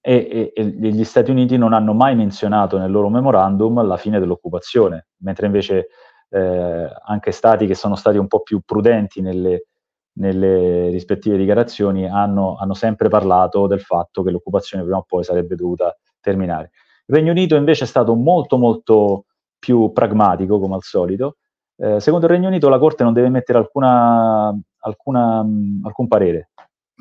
e, 0.00 0.52
e, 0.52 0.64
gli 0.64 1.04
Stati 1.04 1.30
Uniti 1.30 1.56
non 1.56 1.72
hanno 1.72 1.94
mai 1.94 2.16
menzionato 2.16 2.76
nel 2.76 2.90
loro 2.90 3.08
memorandum 3.08 3.86
la 3.86 3.96
fine 3.96 4.18
dell'occupazione, 4.18 5.06
mentre 5.18 5.46
invece 5.46 5.86
eh, 6.28 6.88
anche 7.06 7.30
stati 7.30 7.66
che 7.66 7.74
sono 7.74 7.94
stati 7.94 8.18
un 8.18 8.26
po' 8.26 8.40
più 8.40 8.60
prudenti 8.66 9.22
nelle, 9.22 9.68
nelle 10.14 10.90
rispettive 10.90 11.36
dichiarazioni 11.36 12.08
hanno, 12.08 12.56
hanno, 12.56 12.74
sempre 12.74 13.08
parlato 13.08 13.66
del 13.66 13.80
fatto 13.80 14.22
che 14.22 14.30
l'occupazione 14.30 14.84
prima 14.84 14.98
o 14.98 15.04
poi 15.06 15.24
sarebbe 15.24 15.56
dovuta 15.56 15.96
terminare. 16.20 16.70
Il 17.06 17.16
Regno 17.16 17.32
Unito 17.32 17.56
invece 17.56 17.84
è 17.84 17.86
stato 17.86 18.14
molto 18.14 18.56
molto 18.56 19.26
più 19.58 19.92
pragmatico, 19.92 20.58
come 20.58 20.74
al 20.74 20.82
solito. 20.82 21.36
Eh, 21.76 21.98
secondo 22.00 22.26
il 22.26 22.32
Regno 22.32 22.48
Unito 22.48 22.68
la 22.68 22.78
Corte 22.78 23.02
non 23.02 23.12
deve 23.12 23.28
mettere 23.28 23.58
alcuna, 23.58 24.54
alcuna, 24.80 25.44
alcun 25.82 26.08
parere, 26.08 26.50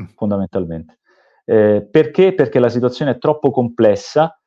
mm. 0.01 0.05
fondamentalmente. 0.15 0.99
Eh, 1.45 1.87
perché? 1.89 2.33
Perché 2.33 2.59
la 2.59 2.69
situazione 2.69 3.11
è 3.11 3.17
troppo 3.17 3.51
complessa 3.51 4.37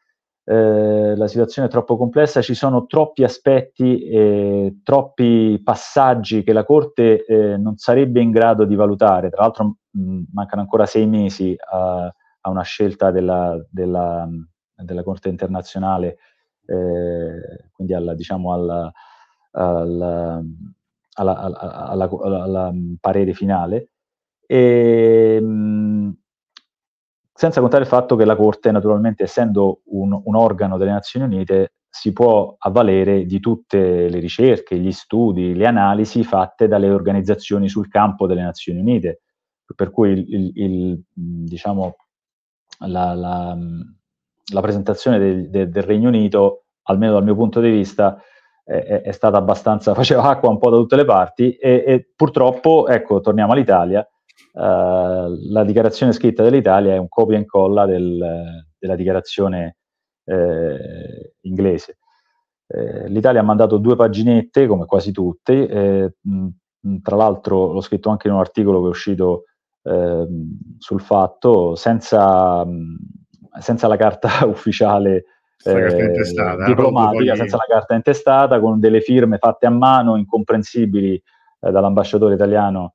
eh, 0.49 1.17
la 1.17 1.27
situazione 1.27 1.67
è 1.67 1.71
troppo 1.71 1.97
complessa, 1.97 2.41
ci 2.41 2.55
sono 2.55 2.87
troppi 2.87 3.25
aspetti 3.25 4.05
e 4.05 4.79
troppi 4.85 5.61
passaggi 5.61 6.45
che 6.45 6.53
la 6.53 6.65
Corte 6.65 7.25
eh, 7.25 7.57
non 7.57 7.79
sarebbe 7.79 8.21
in 8.21 8.31
grado 8.31 8.65
di 8.65 8.77
valutare. 8.77 9.29
Tra 9.29 9.43
l'altro 9.43 9.79
mh, 9.91 10.23
mancano 10.33 10.63
ancora 10.63 10.87
sei 10.87 11.09
mesi 11.09 11.57
a, 11.59 12.15
a 12.41 12.49
una 12.49 12.63
scelta 12.63 13.11
della, 13.11 13.61
della, 13.69 14.29
della 14.77 15.03
Corte 15.03 15.29
internazionale, 15.29 16.19
eh, 16.65 17.71
quindi 17.73 17.95
alla, 17.95 18.15
diciamo 18.15 18.53
alla, 18.53 18.93
alla, 19.51 20.41
alla 21.15 22.73
parere 23.01 23.33
finale. 23.33 23.89
E, 24.47 25.41
mh, 25.41 26.11
senza 27.37 27.61
contare 27.61 27.83
il 27.83 27.89
fatto 27.89 28.17
che 28.17 28.25
la 28.25 28.35
Corte, 28.35 28.73
naturalmente, 28.73 29.25
essendo 29.25 29.83
un, 29.91 30.19
un, 30.25 30.35
organo 30.35 30.79
delle 30.79 30.93
Nazioni 30.93 31.27
Unite, 31.27 31.75
si 31.87 32.15
può 32.15 32.57
avvalere 32.59 33.27
di 33.27 33.41
tutte 33.41 34.09
le 34.09 34.19
ricerche, 34.21 34.79
gli 34.79 34.91
studi, 34.91 35.55
le 35.55 35.67
analisi 35.67 36.25
fatte 36.25 36.67
dalle 36.67 36.89
organizzazioni 36.89 37.69
sul 37.69 37.89
campo 37.89 38.27
delle 38.27 38.43
Nazioni 38.43 38.81
Unite. 38.81 39.21
Per 39.75 39.91
cui 39.91 40.13
il, 40.13 40.35
il, 40.35 40.53
il, 40.55 41.05
diciamo, 41.13 41.97
la, 42.87 43.13
la, 43.13 43.57
la, 44.53 44.61
presentazione 44.63 45.19
del, 45.19 45.51
del, 45.51 45.69
del, 45.69 45.83
Regno 45.83 46.09
Unito, 46.09 46.65
almeno 46.85 47.13
dal 47.13 47.25
mio 47.25 47.35
punto 47.35 47.61
di 47.61 47.71
vista, 47.71 48.19
è, 48.65 49.03
è, 49.05 49.13
stata 49.13 49.37
abbastanza, 49.37 49.93
faceva 49.95 50.23
acqua 50.23 50.49
un 50.49 50.59
po' 50.59 50.71
da 50.71 50.77
tutte 50.77 50.97
le 50.97 51.05
parti 51.05 51.53
e, 51.53 51.85
e 51.87 52.13
purtroppo, 52.17 52.89
ecco, 52.89 53.21
torniamo 53.21 53.53
all'Italia, 53.53 54.09
la 54.53 55.65
dichiarazione 55.65 56.13
scritta 56.13 56.43
dell'Italia 56.43 56.95
è 56.95 56.99
un 56.99 57.09
copia 57.09 57.37
e 57.37 57.41
incolla 57.41 57.85
del, 57.85 58.65
della 58.79 58.97
dichiarazione 58.97 59.77
eh, 60.25 61.35
inglese. 61.43 61.99
Eh, 62.67 63.09
L'Italia 63.09 63.41
ha 63.41 63.45
mandato 63.45 63.79
due 63.79 63.97
paginette, 63.97 64.67
come 64.67 64.87
quasi 64.87 65.13
tutte, 65.13 65.69
eh, 65.69 66.15
mh, 66.21 66.99
tra 67.03 67.17
l'altro 67.17 67.73
l'ho 67.73 67.81
scritto 67.81 68.11
anche 68.11 68.29
in 68.29 68.35
un 68.35 68.41
articolo 68.41 68.81
che 68.81 68.87
è 68.87 68.91
uscito 68.91 69.45
ehm, 69.83 70.59
sul 70.79 71.01
fatto, 71.01 71.75
senza, 71.75 72.65
mh, 72.65 72.97
senza 73.61 73.87
la 73.89 73.97
carta 73.97 74.29
ufficiale 74.47 75.25
eh, 75.65 76.13
diplomatica, 76.67 77.35
senza 77.35 77.57
la 77.57 77.67
carta 77.69 77.95
intestata, 77.95 78.61
con 78.61 78.79
delle 78.79 79.01
firme 79.01 79.39
fatte 79.39 79.67
a 79.67 79.71
mano, 79.71 80.17
incomprensibili 80.17 81.15
eh, 81.15 81.71
dall'ambasciatore 81.71 82.35
italiano 82.35 82.95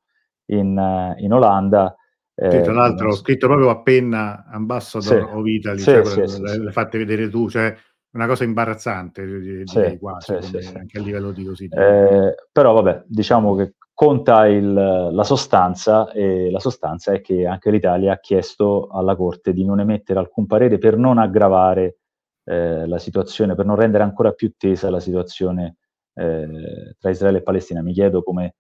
in, 0.56 0.78
eh, 0.78 1.16
in 1.24 1.34
Olanda. 1.34 1.95
Sì, 2.34 2.62
tra 2.62 2.72
eh, 2.72 2.74
l'altro 2.74 3.10
ho 3.10 3.16
scritto 3.16 3.47
proprio 3.47 3.70
a 3.70 3.82
penna 3.82 4.45
Ambassador 4.47 5.30
sì, 5.30 5.36
of 5.36 5.45
Italy, 5.45 5.78
sì, 5.78 5.84
cioè, 5.84 6.28
sì, 6.28 6.41
le, 6.41 6.64
le 6.64 6.72
fatte 6.72 6.97
vedere 6.97 7.30
tu, 7.30 7.49
cioè 7.49 7.76
una 8.14 8.28
cosa 8.28 8.43
imbarazzante 8.43 9.26
direi 9.26 9.97
quasi, 9.97 10.34
anche 10.34 10.97
a 10.97 11.02
livello 11.02 11.32
di 11.32 11.45
così. 11.45 11.66
Eh, 11.66 12.36
però 12.52 12.74
vabbè, 12.74 13.04
diciamo 13.06 13.56
che 13.56 13.76
conta 13.93 14.47
il, 14.47 14.74
la 14.74 15.24
sostanza 15.24 16.12
e 16.12 16.49
la 16.49 16.60
sostanza 16.60 17.12
è 17.12 17.22
che 17.22 17.45
anche 17.45 17.70
l'Italia 17.70 18.14
ha 18.14 18.20
chiesto 18.20 18.88
alla 18.88 19.16
Corte 19.16 19.54
di 19.54 19.64
non 19.64 19.80
emettere 19.80 20.20
alcun 20.20 20.45
parere 20.47 20.78
per 20.78 20.97
non 20.97 21.20
aggravare 21.20 21.97
eh, 22.45 22.88
la 22.88 22.97
situazione, 22.97 23.56
per 23.56 23.66
non 23.66 23.76
rendere 23.76 24.04
ancora 24.04 24.32
più 24.32 24.54
tesa 24.58 24.89
la 24.89 24.99
situazione 24.99 25.78
eh, 26.16 26.95
tra 26.97 27.12
Israele 27.12 27.38
e 27.38 27.43
Palestina. 27.43 27.82
Mi 27.82 27.93
chiedo 27.93 28.24
come 28.24 28.56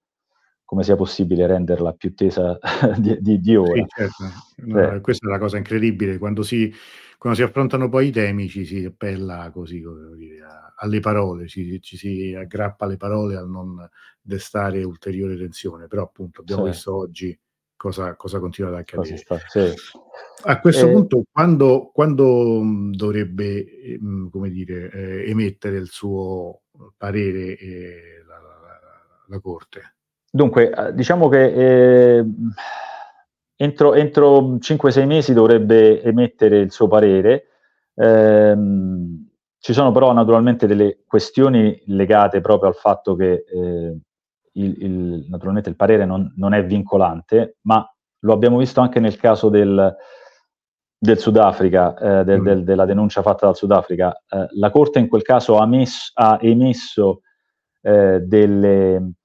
come 0.71 0.83
sia 0.83 0.95
possibile 0.95 1.47
renderla 1.47 1.91
più 1.91 2.13
tesa 2.13 2.57
di, 2.97 3.17
di, 3.19 3.41
di 3.41 3.55
ora. 3.57 3.73
Sì, 3.73 3.85
certo. 3.89 4.23
no, 4.67 4.93
eh. 4.93 5.01
Questa 5.01 5.27
è 5.27 5.29
la 5.29 5.37
cosa 5.37 5.57
incredibile, 5.57 6.17
quando 6.17 6.43
si, 6.43 6.73
quando 7.17 7.37
si, 7.37 7.43
affrontano 7.43 7.89
poi 7.89 8.07
i 8.07 8.11
temi 8.11 8.47
ci 8.47 8.63
si 8.63 8.85
appella 8.85 9.51
così 9.51 9.83
dire, 10.15 10.41
a, 10.41 10.73
alle 10.77 11.01
parole, 11.01 11.49
ci, 11.49 11.81
ci, 11.81 11.97
si 11.97 12.33
aggrappa 12.33 12.85
alle 12.85 12.95
parole 12.95 13.35
al 13.35 13.49
non 13.49 13.85
destare 14.21 14.81
ulteriore 14.85 15.35
tensione, 15.35 15.87
però 15.87 16.03
appunto 16.03 16.39
abbiamo 16.39 16.63
sì. 16.63 16.69
visto 16.69 16.95
oggi 16.95 17.37
cosa, 17.75 18.15
cosa 18.15 18.39
continua 18.39 18.69
ad 18.69 18.77
accadere. 18.77 19.17
Sta, 19.17 19.39
sì. 19.49 19.73
A 20.43 20.59
questo 20.61 20.87
eh, 20.87 20.91
punto 20.93 21.23
quando, 21.29 21.91
quando 21.93 22.61
dovrebbe 22.91 23.97
mh, 23.99 24.29
come 24.29 24.49
dire, 24.49 24.89
eh, 24.89 25.29
emettere 25.29 25.75
il 25.75 25.89
suo 25.89 26.61
parere 26.95 27.57
eh, 27.57 28.23
la, 28.25 28.39
la, 28.39 28.79
la 29.27 29.39
Corte? 29.41 29.95
Dunque, 30.33 30.71
eh, 30.71 30.93
diciamo 30.93 31.27
che 31.27 32.19
eh, 32.19 32.25
entro, 33.57 33.93
entro 33.93 34.55
5-6 34.55 35.05
mesi 35.05 35.33
dovrebbe 35.33 36.01
emettere 36.01 36.59
il 36.59 36.71
suo 36.71 36.87
parere. 36.87 37.47
Eh, 37.93 38.57
ci 39.59 39.73
sono 39.73 39.91
però 39.91 40.13
naturalmente 40.13 40.67
delle 40.67 41.03
questioni 41.05 41.79
legate 41.87 42.39
proprio 42.39 42.69
al 42.69 42.75
fatto 42.75 43.13
che 43.15 43.43
eh, 43.45 43.97
il, 44.53 44.83
il, 44.83 45.25
naturalmente 45.29 45.69
il 45.69 45.75
parere 45.75 46.05
non, 46.05 46.33
non, 46.37 46.53
è 46.53 46.65
vincolante, 46.65 47.57
ma 47.63 47.85
lo 48.19 48.33
abbiamo 48.33 48.57
visto 48.57 48.79
anche 48.79 49.01
nel 49.01 49.17
caso 49.17 49.49
del, 49.49 49.93
del 50.97 51.19
Sudafrica, 51.19 52.21
eh, 52.21 52.23
del, 52.23 52.39
mm. 52.39 52.43
del, 52.45 52.63
della 52.63 52.85
denuncia 52.85 53.21
fatta 53.21 53.47
dal 53.47 53.57
Sudafrica. 53.57 54.23
Eh, 54.29 54.47
la 54.51 54.71
Corte 54.71 54.99
in 54.99 55.09
quel 55.09 55.23
caso 55.23 55.57
ha, 55.57 55.65
messo, 55.65 56.11
ha 56.13 56.39
emesso 56.41 57.21
delle 57.83 59.15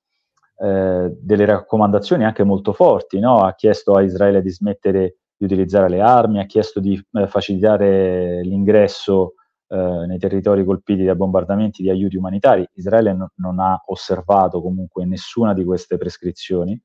eh, 0.59 1.15
delle 1.21 1.45
raccomandazioni 1.45 2.25
anche 2.25 2.43
molto 2.43 2.73
forti, 2.73 3.19
no? 3.19 3.43
ha 3.43 3.55
chiesto 3.55 3.95
a 3.95 4.03
Israele 4.03 4.41
di 4.41 4.51
smettere 4.51 5.17
di 5.37 5.45
utilizzare 5.45 5.89
le 5.89 6.01
armi, 6.01 6.41
ha 6.41 6.47
chiesto 6.47 6.81
di 6.81 7.01
eh, 7.13 7.27
facilitare 7.27 8.41
l'ingresso 8.43 9.35
eh, 9.69 10.05
nei 10.07 10.19
territori 10.19 10.65
colpiti 10.65 11.05
da 11.05 11.15
bombardamenti 11.15 11.83
di 11.83 11.91
aiuti 11.91 12.17
umanitari. 12.17 12.67
Israele 12.75 13.13
no, 13.13 13.33
non 13.37 13.59
ha 13.59 13.83
osservato 13.87 14.63
comunque 14.63 15.05
nessuna 15.05 15.53
di 15.53 15.65
queste 15.65 15.99
prescrizioni. 15.99 16.81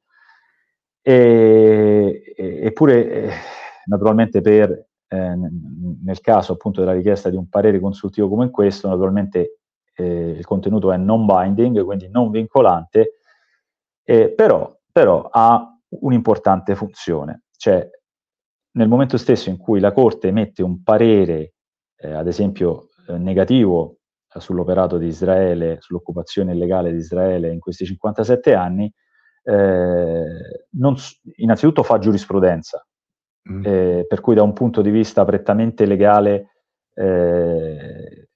E, 1.01 2.33
e, 2.35 2.65
eppure, 2.65 3.09
eh, 3.09 3.29
naturalmente 3.85 4.41
per, 4.41 4.87
eh, 5.07 5.35
nel 6.03 6.19
caso 6.19 6.53
appunto 6.53 6.81
della 6.81 6.93
richiesta 6.93 7.29
di 7.29 7.37
un 7.37 7.47
parere 7.47 7.79
consultivo 7.79 8.27
come 8.27 8.49
questo, 8.49 8.87
naturalmente 8.87 9.57
il 10.01 10.43
contenuto 10.45 10.91
è 10.91 10.97
non 10.97 11.27
binding, 11.27 11.83
quindi 11.83 12.09
non 12.09 12.31
vincolante, 12.31 13.19
però, 14.03 14.77
però 14.91 15.29
ha 15.31 15.71
un'importante 15.89 16.75
funzione, 16.75 17.43
cioè 17.57 17.87
nel 18.73 18.87
momento 18.87 19.17
stesso 19.17 19.49
in 19.49 19.57
cui 19.57 19.79
la 19.79 19.91
Corte 19.91 20.29
emette 20.29 20.63
un 20.63 20.83
parere, 20.83 21.53
eh, 21.97 22.13
ad 22.13 22.27
esempio 22.27 22.89
eh, 23.07 23.17
negativo 23.17 23.97
eh, 24.33 24.39
sull'operato 24.39 24.97
di 24.97 25.07
Israele, 25.07 25.77
sull'occupazione 25.79 26.53
illegale 26.53 26.91
di 26.91 26.97
Israele 26.97 27.51
in 27.51 27.59
questi 27.59 27.85
57 27.85 28.53
anni, 28.53 28.91
eh, 29.43 30.65
non, 30.71 30.95
innanzitutto 31.35 31.83
fa 31.83 31.97
giurisprudenza, 31.97 32.85
mm. 33.49 33.65
Eh, 33.65 34.05
per 34.07 34.21
cui 34.21 34.35
da 34.35 34.43
un 34.43 34.53
punto 34.53 34.81
di 34.81 34.91
vista 34.91 35.25
prettamente 35.25 35.85
legale 35.85 36.47
eh, 36.93 38.27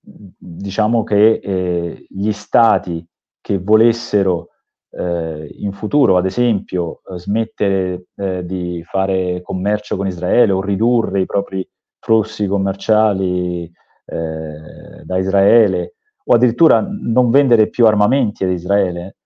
diciamo 0.00 1.02
che 1.02 2.06
gli 2.08 2.30
stati 2.30 3.04
che 3.40 3.58
volessero 3.58 4.50
eh, 4.98 5.54
in 5.58 5.72
futuro, 5.72 6.16
ad 6.16 6.26
esempio, 6.26 7.00
eh, 7.04 7.18
smettere 7.18 8.06
eh, 8.16 8.44
di 8.44 8.82
fare 8.84 9.42
commercio 9.42 9.96
con 9.96 10.06
Israele 10.06 10.52
o 10.52 10.62
ridurre 10.62 11.20
i 11.20 11.26
propri 11.26 11.68
flussi 11.98 12.46
commerciali 12.46 13.70
eh, 14.06 15.04
da 15.04 15.18
Israele 15.18 15.96
o 16.24 16.34
addirittura 16.34 16.84
non 16.88 17.30
vendere 17.30 17.68
più 17.68 17.86
armamenti 17.86 18.44
ad 18.44 18.50
Israele, 18.50 19.16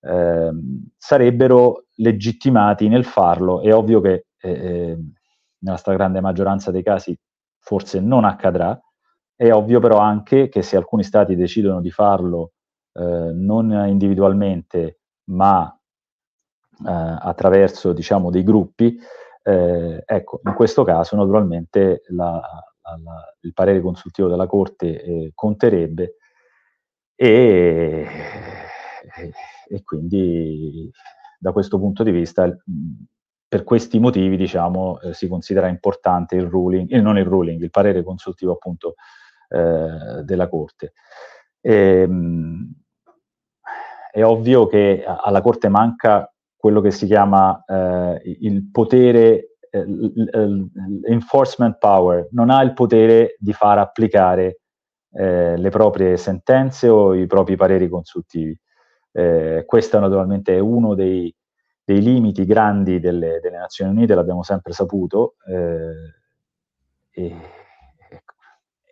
ehm, 0.00 0.88
sarebbero 0.96 1.86
legittimati 1.96 2.88
nel 2.88 3.04
farlo. 3.04 3.60
È 3.60 3.74
ovvio 3.74 4.00
che 4.00 4.26
eh, 4.40 4.50
ehm, 4.50 5.12
nella 5.60 5.76
stragrande 5.76 6.20
maggioranza 6.20 6.70
dei 6.70 6.82
casi 6.82 7.16
forse 7.58 8.00
non 8.00 8.24
accadrà, 8.24 8.78
è 9.34 9.50
ovvio 9.50 9.80
però 9.80 9.98
anche 9.98 10.48
che 10.48 10.62
se 10.62 10.76
alcuni 10.76 11.02
stati 11.02 11.34
decidono 11.34 11.80
di 11.80 11.90
farlo 11.90 12.52
eh, 12.92 13.30
non 13.32 13.70
individualmente 13.88 14.98
ma 15.26 15.70
eh, 16.86 17.16
attraverso 17.20 17.92
diciamo, 17.92 18.30
dei 18.30 18.42
gruppi, 18.42 18.98
eh, 19.42 20.02
ecco, 20.04 20.40
in 20.44 20.54
questo 20.54 20.84
caso 20.84 21.16
naturalmente 21.16 22.02
la, 22.08 22.40
la, 22.82 23.34
il 23.40 23.52
parere 23.52 23.80
consultivo 23.80 24.28
della 24.28 24.46
Corte 24.46 25.02
eh, 25.02 25.32
conterebbe 25.34 26.16
e, 27.14 28.06
e, 29.68 29.82
quindi 29.82 30.90
da 31.38 31.52
questo 31.52 31.78
punto 31.78 32.02
di 32.02 32.10
vista 32.10 32.56
per 33.46 33.62
questi 33.62 34.00
motivi 34.00 34.36
diciamo, 34.36 35.00
eh, 35.00 35.14
si 35.14 35.28
considera 35.28 35.68
importante 35.68 36.34
il 36.34 36.46
ruling, 36.46 36.90
eh, 36.90 37.00
non 37.00 37.18
il 37.18 37.24
ruling, 37.24 37.62
il 37.62 37.70
parere 37.70 38.02
consultivo 38.02 38.52
appunto 38.52 38.94
eh, 39.48 40.22
della 40.24 40.48
Corte. 40.48 40.94
E, 41.60 41.72
ehm, 41.72 42.83
è 44.14 44.22
ovvio 44.24 44.68
che 44.68 45.04
alla 45.04 45.40
Corte 45.40 45.68
manca 45.68 46.32
quello 46.56 46.80
che 46.80 46.92
si 46.92 47.04
chiama 47.06 47.64
eh, 47.66 48.36
il 48.42 48.70
potere, 48.70 49.56
eh, 49.68 49.84
l'enforcement 51.02 51.78
power, 51.78 52.28
non 52.30 52.48
ha 52.48 52.62
il 52.62 52.74
potere 52.74 53.34
di 53.40 53.52
far 53.52 53.78
applicare 53.78 54.60
eh, 55.14 55.56
le 55.56 55.68
proprie 55.70 56.16
sentenze 56.16 56.88
o 56.88 57.12
i 57.16 57.26
propri 57.26 57.56
pareri 57.56 57.88
consultivi. 57.88 58.56
Eh, 59.10 59.64
questo 59.66 59.98
naturalmente 59.98 60.54
è 60.54 60.60
uno 60.60 60.94
dei, 60.94 61.34
dei 61.82 62.00
limiti 62.00 62.44
grandi 62.44 63.00
delle, 63.00 63.40
delle, 63.42 63.58
Nazioni 63.58 63.90
Unite, 63.90 64.14
l'abbiamo 64.14 64.44
sempre 64.44 64.72
saputo. 64.72 65.34
Eh, 65.44 67.20
e, 67.20 67.36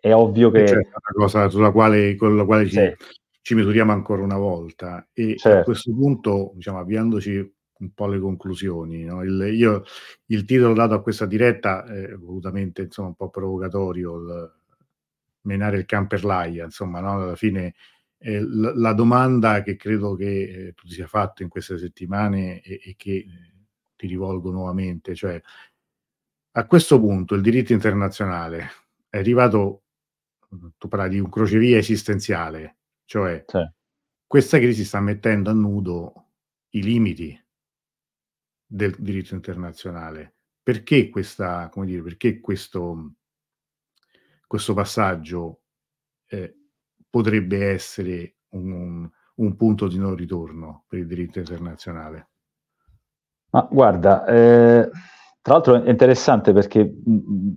è 0.01 0.13
ovvio 0.13 0.51
che... 0.51 0.65
C'è 0.65 0.73
una 0.73 1.13
cosa 1.13 1.47
sulla 1.47 1.71
quale, 1.71 2.17
con 2.17 2.35
la 2.35 2.43
quale 2.43 2.65
sì. 2.65 2.71
ci 2.71 2.95
ci 3.43 3.55
misuriamo 3.55 3.91
ancora 3.91 4.23
una 4.23 4.37
volta 4.37 5.05
e 5.11 5.35
certo. 5.35 5.59
a 5.59 5.63
questo 5.63 5.93
punto, 5.93 6.53
diciamo, 6.55 6.79
avviandoci 6.79 7.53
un 7.79 7.93
po' 7.93 8.05
alle 8.05 8.19
conclusioni, 8.19 9.03
no? 9.03 9.21
il, 9.21 9.53
io, 9.53 9.83
il 10.27 10.45
titolo 10.45 10.73
dato 10.73 10.93
a 10.93 11.01
questa 11.01 11.25
diretta 11.25 11.83
è 11.83 12.13
volutamente 12.15 12.83
insomma, 12.83 13.09
un 13.09 13.15
po' 13.15 13.29
provocatorio, 13.29 14.15
il, 14.15 14.53
menare 15.41 15.77
il 15.79 15.85
camper 15.85 16.23
laia, 16.23 16.63
insomma, 16.63 17.01
no? 17.01 17.11
alla 17.21 17.35
fine 17.35 17.75
eh, 18.17 18.39
la, 18.39 18.73
la, 18.75 18.93
domanda 18.93 19.61
che 19.61 19.75
credo 19.75 20.15
che 20.15 20.67
eh, 20.67 20.73
tu 20.73 20.87
ti 20.87 20.93
sia 20.93 21.07
fatto 21.07 21.43
in 21.43 21.49
queste 21.49 21.77
settimane 21.77 22.61
e, 22.61 22.79
e 22.81 22.93
che 22.95 23.11
eh, 23.11 23.27
ti 23.97 24.07
rivolgo 24.07 24.51
nuovamente, 24.51 25.15
cioè 25.15 25.41
a 26.51 26.65
questo 26.65 26.97
punto 26.97 27.35
il 27.35 27.41
diritto 27.41 27.73
internazionale 27.73 28.69
è 29.09 29.17
arrivato, 29.17 29.81
tu 30.77 30.87
parli 30.87 31.15
di 31.15 31.19
un 31.19 31.29
crocevia 31.29 31.77
esistenziale, 31.77 32.77
cioè, 33.13 33.43
sì. 33.45 33.59
questa 34.25 34.57
crisi 34.57 34.83
sta 34.83 34.99
mettendo 34.99 35.51
a 35.51 35.53
nudo 35.53 36.29
i 36.69 36.81
limiti 36.81 37.39
del 38.65 38.95
diritto 38.97 39.35
internazionale. 39.35 40.37
Perché, 40.63 41.09
questa, 41.09 41.69
come 41.69 41.85
dire, 41.85 42.01
perché 42.01 42.39
questo, 42.39 43.13
questo 44.47 44.73
passaggio 44.73 45.61
eh, 46.25 46.57
potrebbe 47.07 47.69
essere 47.69 48.37
un, 48.53 49.07
un, 49.35 49.55
punto 49.57 49.87
di 49.87 49.99
non 49.99 50.15
ritorno 50.15 50.85
per 50.87 50.97
il 50.97 51.05
diritto 51.05 51.37
internazionale? 51.37 52.29
Ma 53.51 53.67
guarda, 53.69 54.25
eh, 54.25 54.89
tra 55.43 55.55
l'altro 55.55 55.83
è 55.83 55.89
interessante 55.89 56.53
perché 56.53 56.85
mm, 56.85 57.15
mm, 57.15 57.49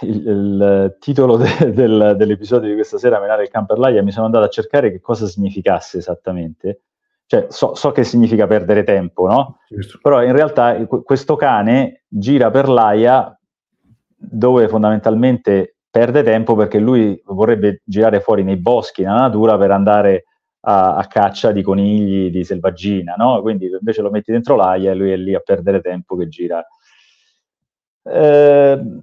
il, 0.00 0.26
il 0.26 0.96
titolo 0.98 1.36
de, 1.36 1.72
del, 1.74 2.14
dell'episodio 2.16 2.70
di 2.70 2.74
questa 2.74 2.96
sera, 2.96 3.20
Menare 3.20 3.42
il 3.42 3.50
Camperlaia, 3.50 4.02
mi 4.02 4.12
sono 4.12 4.24
andato 4.24 4.46
a 4.46 4.48
cercare 4.48 4.90
che 4.90 4.98
cosa 4.98 5.26
significasse 5.26 5.98
esattamente. 5.98 6.80
Cioè, 7.26 7.46
so, 7.50 7.74
so 7.74 7.92
che 7.92 8.02
significa 8.02 8.46
perdere 8.46 8.82
tempo, 8.82 9.26
no? 9.26 9.58
Giusto. 9.68 9.98
Però 10.00 10.22
in 10.22 10.32
realtà 10.32 10.86
questo 10.86 11.36
cane 11.36 12.04
gira 12.08 12.50
per 12.50 12.66
l'aia 12.66 13.38
dove 14.16 14.66
fondamentalmente 14.66 15.76
perde 15.90 16.22
tempo 16.22 16.54
perché 16.54 16.78
lui 16.78 17.20
vorrebbe 17.26 17.82
girare 17.84 18.20
fuori 18.20 18.42
nei 18.42 18.56
boschi, 18.56 19.02
nella 19.02 19.20
natura, 19.20 19.58
per 19.58 19.70
andare 19.70 20.24
a, 20.60 20.96
a, 20.96 21.06
caccia 21.08 21.52
di 21.52 21.60
conigli, 21.60 22.30
di 22.30 22.42
selvaggina, 22.42 23.16
no? 23.18 23.42
Quindi 23.42 23.66
invece 23.66 24.00
lo 24.00 24.10
metti 24.10 24.32
dentro 24.32 24.56
l'aia 24.56 24.92
e 24.92 24.94
lui 24.94 25.10
è 25.10 25.16
lì 25.16 25.34
a 25.34 25.40
perdere 25.40 25.82
tempo 25.82 26.16
che 26.16 26.28
gira 26.28 26.66
eh, 28.04 29.02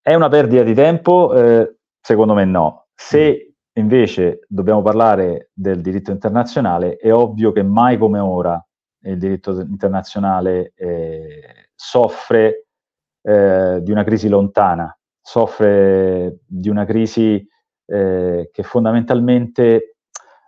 è 0.00 0.14
una 0.14 0.28
perdita 0.28 0.62
di 0.62 0.74
tempo? 0.74 1.34
Eh, 1.34 1.76
secondo 2.00 2.34
me 2.34 2.44
no. 2.44 2.86
Se 2.94 3.54
invece 3.72 4.40
dobbiamo 4.48 4.82
parlare 4.82 5.50
del 5.52 5.80
diritto 5.80 6.10
internazionale, 6.10 6.96
è 6.96 7.12
ovvio 7.12 7.52
che 7.52 7.62
mai 7.62 7.98
come 7.98 8.18
ora 8.18 8.64
il 9.00 9.18
diritto 9.18 9.60
internazionale 9.60 10.72
eh, 10.76 11.70
soffre 11.74 12.66
eh, 13.22 13.80
di 13.82 13.90
una 13.90 14.04
crisi 14.04 14.28
lontana, 14.28 14.96
soffre 15.20 16.38
di 16.46 16.68
una 16.68 16.84
crisi 16.84 17.46
eh, 17.86 18.48
che 18.52 18.62
fondamentalmente 18.62 19.96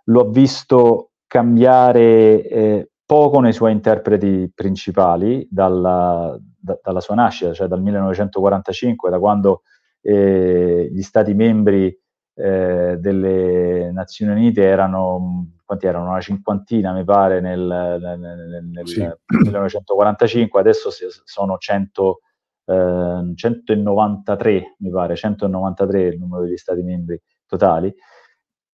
lo 0.05 0.21
ha 0.21 0.29
visto 0.29 1.11
cambiare 1.27 2.47
eh, 2.47 2.89
poco 3.05 3.39
nei 3.39 3.53
suoi 3.53 3.71
interpreti 3.71 4.51
principali 4.53 5.47
dalla, 5.49 6.37
da, 6.59 6.77
dalla 6.81 6.99
sua 6.99 7.15
nascita, 7.15 7.53
cioè 7.53 7.67
dal 7.67 7.81
1945, 7.81 9.09
da 9.09 9.19
quando 9.19 9.63
eh, 10.01 10.89
gli 10.91 11.01
Stati 11.01 11.33
membri 11.33 11.97
eh, 12.35 12.97
delle 12.99 13.91
Nazioni 13.91 14.31
Unite 14.31 14.63
erano, 14.63 15.47
quanti 15.65 15.87
erano? 15.87 16.09
Una 16.09 16.21
cinquantina, 16.21 16.93
mi 16.93 17.03
pare, 17.03 17.41
nel, 17.41 17.59
nel, 17.59 18.63
nel 18.71 18.87
sì. 18.87 19.01
1945, 19.43 20.59
adesso 20.59 20.89
sono 21.23 21.57
100, 21.57 22.19
eh, 22.65 23.31
193, 23.35 24.75
mi 24.79 24.89
pare, 24.89 25.15
193 25.15 26.01
il 26.03 26.19
numero 26.19 26.43
degli 26.43 26.57
Stati 26.57 26.81
membri 26.81 27.21
totali. 27.45 27.93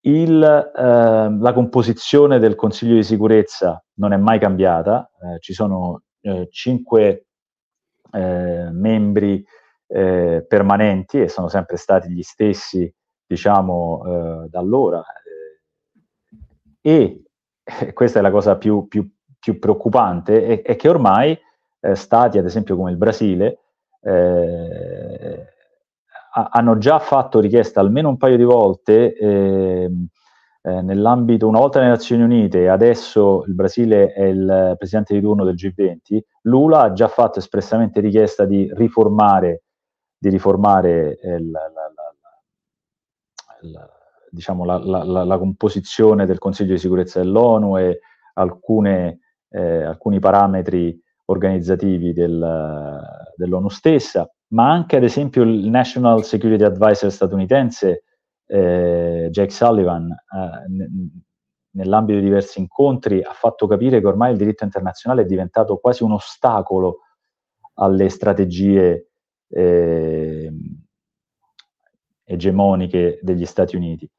Il, 0.02 0.44
eh, 0.44 1.38
la 1.40 1.54
composizione 1.54 2.38
del 2.38 2.54
Consiglio 2.54 2.94
di 2.94 3.04
sicurezza 3.04 3.84
non 3.96 4.14
è 4.14 4.18
mai 4.18 4.38
cambiata, 4.38 5.10
eh, 5.20 5.40
ci 5.40 5.54
sono 5.54 6.04
eh, 6.22 6.48
cinque 6.52 7.25
eh, 8.12 8.70
membri 8.72 9.46
eh, 9.88 10.46
permanenti 10.48 11.22
e 11.22 11.28
sono 11.28 11.48
sempre 11.48 11.78
stati 11.78 12.10
gli 12.10 12.22
stessi, 12.22 12.92
diciamo, 13.26 14.04
eh, 14.06 14.50
da 14.50 14.60
allora. 14.60 15.04
e 16.82 17.24
questa 17.94 18.20
è 18.20 18.22
la 18.22 18.32
cosa 18.32 18.58
più, 18.58 18.88
più, 18.88 19.10
più 19.40 19.60
preoccupante, 19.60 20.46
è, 20.46 20.62
è, 20.62 20.76
che 20.76 20.90
ormai 20.90 21.38
stati, 21.94 22.38
ad 22.38 22.46
esempio, 22.46 22.76
come 22.76 22.92
il 22.92 22.98
Brasile, 22.98 23.60
hanno 26.32 26.78
già 26.78 27.00
fatto 27.00 27.40
richiesta 27.40 27.80
almeno 27.80 28.10
un 28.10 28.18
paio 28.18 28.38
di 28.38 28.44
volte 28.44 29.16
eh, 30.66 30.82
nell'ambito, 30.82 31.48
una 31.48 31.60
volta 31.60 31.78
nelle 31.78 31.92
Nazioni 31.92 32.24
Unite 32.24 32.62
e 32.62 32.68
adesso 32.68 33.44
il 33.46 33.54
Brasile 33.54 34.12
è 34.14 34.24
il 34.24 34.74
presidente 34.80 35.14
di 35.14 35.22
turno 35.22 35.44
del 35.44 35.54
G20, 35.54 36.20
Lula 36.42 36.82
ha 36.82 36.92
già 36.92 37.08
fatto 37.08 37.38
espressamente 37.38 38.00
richiesta 38.00 38.46
di 38.46 38.68
riformare, 38.74 39.66
di 40.18 40.30
riformare 40.30 41.20
eh, 41.20 41.40
la, 41.40 41.60
la, 41.72 41.92
la, 43.62 43.90
diciamo, 44.32 44.66
la, 44.66 45.38
composizione 45.38 46.26
del 46.26 46.40
Consiglio 46.40 46.74
di 46.74 46.80
sicurezza 46.80 47.20
dell'ONU 47.20 47.78
e 47.78 48.00
alcune, 48.34 49.20
eh, 49.50 49.84
alcuni 49.84 50.18
parametri 50.18 51.00
organizzativi 51.26 52.12
del, 52.12 53.02
dell'ONU 53.36 53.70
stessa, 53.70 54.28
ma 54.48 54.72
anche 54.72 54.96
ad 54.96 55.04
esempio 55.04 55.44
il 55.44 55.70
National 55.70 56.24
Security 56.24 56.64
Advisor 56.64 57.12
statunitense 57.12 58.04
eh, 58.48 59.28
Jake 59.32 59.52
Sullivan 59.52 60.12
eh, 60.12 60.70
n- 60.70 61.24
nell'ambito 61.72 62.20
di 62.20 62.26
diversi 62.26 62.60
incontri 62.60 63.22
ha 63.22 63.34
fatto 63.34 63.68
capire 63.68 64.00
che 64.00 64.08
ormai 64.08 64.32
il 64.32 64.38
diritto 64.38 64.64
internazionale 64.64 65.24
è 65.24 65.26
diventato 65.26 65.78
quasi 65.78 66.04
un 66.04 66.14
ostacolo 66.14 67.00
alle 67.76 68.10
strategie 68.10 69.10
eh, 69.50 70.52
egemoniche 72.24 73.20
degli 73.22 73.46
Stati 73.46 73.76
Uniti. 73.76 74.10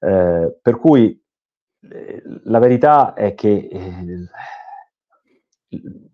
Eh, 0.00 0.58
per 0.62 0.78
cui 0.78 1.20
eh, 1.90 2.22
la 2.44 2.58
verità 2.58 3.14
è 3.14 3.34
che 3.34 3.68
eh, 3.70 4.28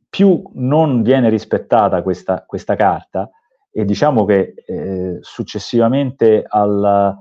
più 0.08 0.42
non 0.54 1.02
viene 1.02 1.28
rispettata 1.28 2.02
questa, 2.02 2.44
questa 2.46 2.74
carta, 2.74 3.30
e 3.70 3.84
diciamo 3.84 4.24
che 4.24 4.54
eh, 4.66 5.18
successivamente 5.20 6.42
al, 6.48 7.14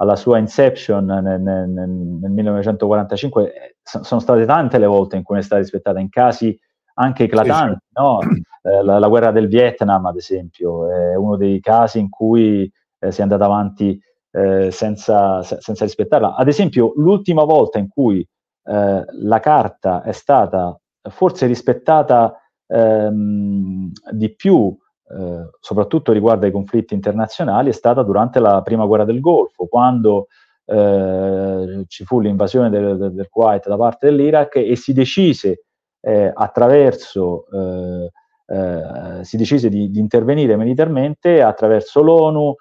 alla 0.00 0.16
sua 0.16 0.38
inception 0.38 1.04
nel, 1.04 1.40
nel, 1.40 1.68
nel 1.68 2.30
1945 2.30 3.52
eh, 3.52 3.76
sono 3.82 4.20
state 4.20 4.46
tante 4.46 4.78
le 4.78 4.86
volte 4.86 5.16
in 5.16 5.22
cui 5.22 5.38
è 5.38 5.42
stata 5.42 5.60
rispettata, 5.60 6.00
in 6.00 6.08
casi 6.08 6.58
anche 6.94 7.24
eclatanti, 7.24 7.78
sì, 7.86 8.00
no? 8.00 8.18
eh, 8.62 8.82
la, 8.82 8.98
la, 8.98 9.08
guerra 9.08 9.30
del 9.30 9.48
Vietnam 9.48 10.06
ad 10.06 10.16
esempio 10.16 10.90
è 10.90 11.14
uno 11.14 11.36
dei 11.36 11.60
casi 11.60 11.98
in 11.98 12.08
cui 12.08 12.70
eh, 12.98 13.10
si 13.10 13.20
è 13.20 13.22
andata 13.22 13.44
avanti 13.44 14.00
eh, 14.32 14.70
senza, 14.70 15.42
senza, 15.42 15.84
rispettarla. 15.84 16.34
Ad 16.34 16.48
esempio 16.48 16.92
l'ultima 16.96 17.44
volta 17.44 17.78
in 17.78 17.88
cui 17.88 18.26
eh, 18.64 19.04
la 19.06 19.40
carta 19.40 20.02
è 20.02 20.12
stata 20.12 20.78
forse 21.10 21.46
rispettata 21.46 22.34
ehm, 22.66 23.90
di 24.12 24.34
più 24.34 24.74
eh, 25.10 25.50
soprattutto 25.58 26.12
riguardo 26.12 26.46
ai 26.46 26.52
conflitti 26.52 26.94
internazionali, 26.94 27.70
è 27.70 27.72
stata 27.72 28.02
durante 28.02 28.38
la 28.38 28.62
prima 28.62 28.86
guerra 28.86 29.04
del 29.04 29.20
Golfo, 29.20 29.66
quando 29.66 30.28
eh, 30.64 31.84
ci 31.88 32.04
fu 32.04 32.20
l'invasione 32.20 32.70
del, 32.70 32.96
del, 32.96 33.12
del, 33.12 33.28
Kuwait 33.28 33.66
da 33.66 33.76
parte 33.76 34.06
dell'Iraq 34.06 34.56
e 34.56 34.76
si 34.76 34.92
decise 34.92 35.64
eh, 36.00 36.30
attraverso 36.32 37.46
eh, 37.52 38.10
eh, 38.46 39.24
si 39.24 39.36
decise 39.36 39.68
di, 39.68 39.90
di, 39.90 40.00
intervenire 40.00 40.56
militarmente 40.56 41.42
attraverso 41.42 42.02
l'ONU, 42.02 42.54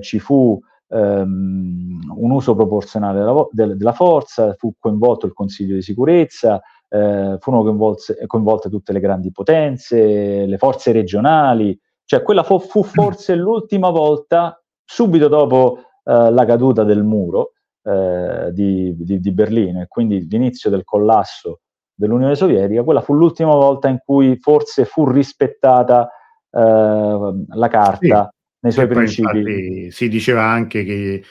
ci 0.00 0.18
fu 0.18 0.60
ehm, 0.88 2.12
un 2.14 2.30
uso 2.30 2.54
proporzionale 2.54 3.18
della, 3.20 3.48
de, 3.50 3.76
della 3.76 3.92
forza, 3.92 4.54
fu 4.58 4.74
coinvolto 4.78 5.24
il 5.24 5.32
Consiglio 5.32 5.74
di 5.74 5.80
sicurezza, 5.80 6.60
eh, 6.92 7.36
furono 7.40 7.62
coinvolte, 7.62 8.26
coinvolte, 8.26 8.68
tutte 8.68 8.92
le 8.92 9.00
grandi 9.00 9.32
potenze, 9.32 10.44
le 10.44 10.58
forze 10.58 10.92
regionali, 10.92 11.78
cioè 12.04 12.22
quella 12.22 12.42
fu, 12.42 12.58
fu 12.58 12.82
forse 12.82 13.34
l'ultima 13.34 13.88
volta, 13.88 14.62
subito 14.84 15.28
dopo 15.28 15.78
eh, 16.04 16.30
la 16.30 16.44
caduta 16.44 16.84
del 16.84 17.02
muro 17.02 17.52
eh, 17.82 18.50
di, 18.52 18.94
di, 18.98 19.20
di, 19.20 19.32
Berlino 19.32 19.80
e 19.80 19.88
quindi 19.88 20.26
l'inizio 20.28 20.68
del 20.68 20.84
collasso 20.84 21.60
dell'Unione 21.94 22.34
Sovietica, 22.34 22.82
quella 22.82 23.00
fu 23.00 23.14
l'ultima 23.14 23.54
volta 23.54 23.88
in 23.88 23.98
cui 24.04 24.36
forse 24.36 24.84
fu 24.84 25.08
rispettata 25.10 26.10
eh, 26.50 26.60
la 26.60 27.68
carta 27.68 28.30
sì, 28.30 28.56
nei 28.60 28.72
suoi 28.72 28.86
principi. 28.86 29.90
Si 29.90 30.08
diceva 30.10 30.42
anche 30.42 30.84
che 30.84 31.22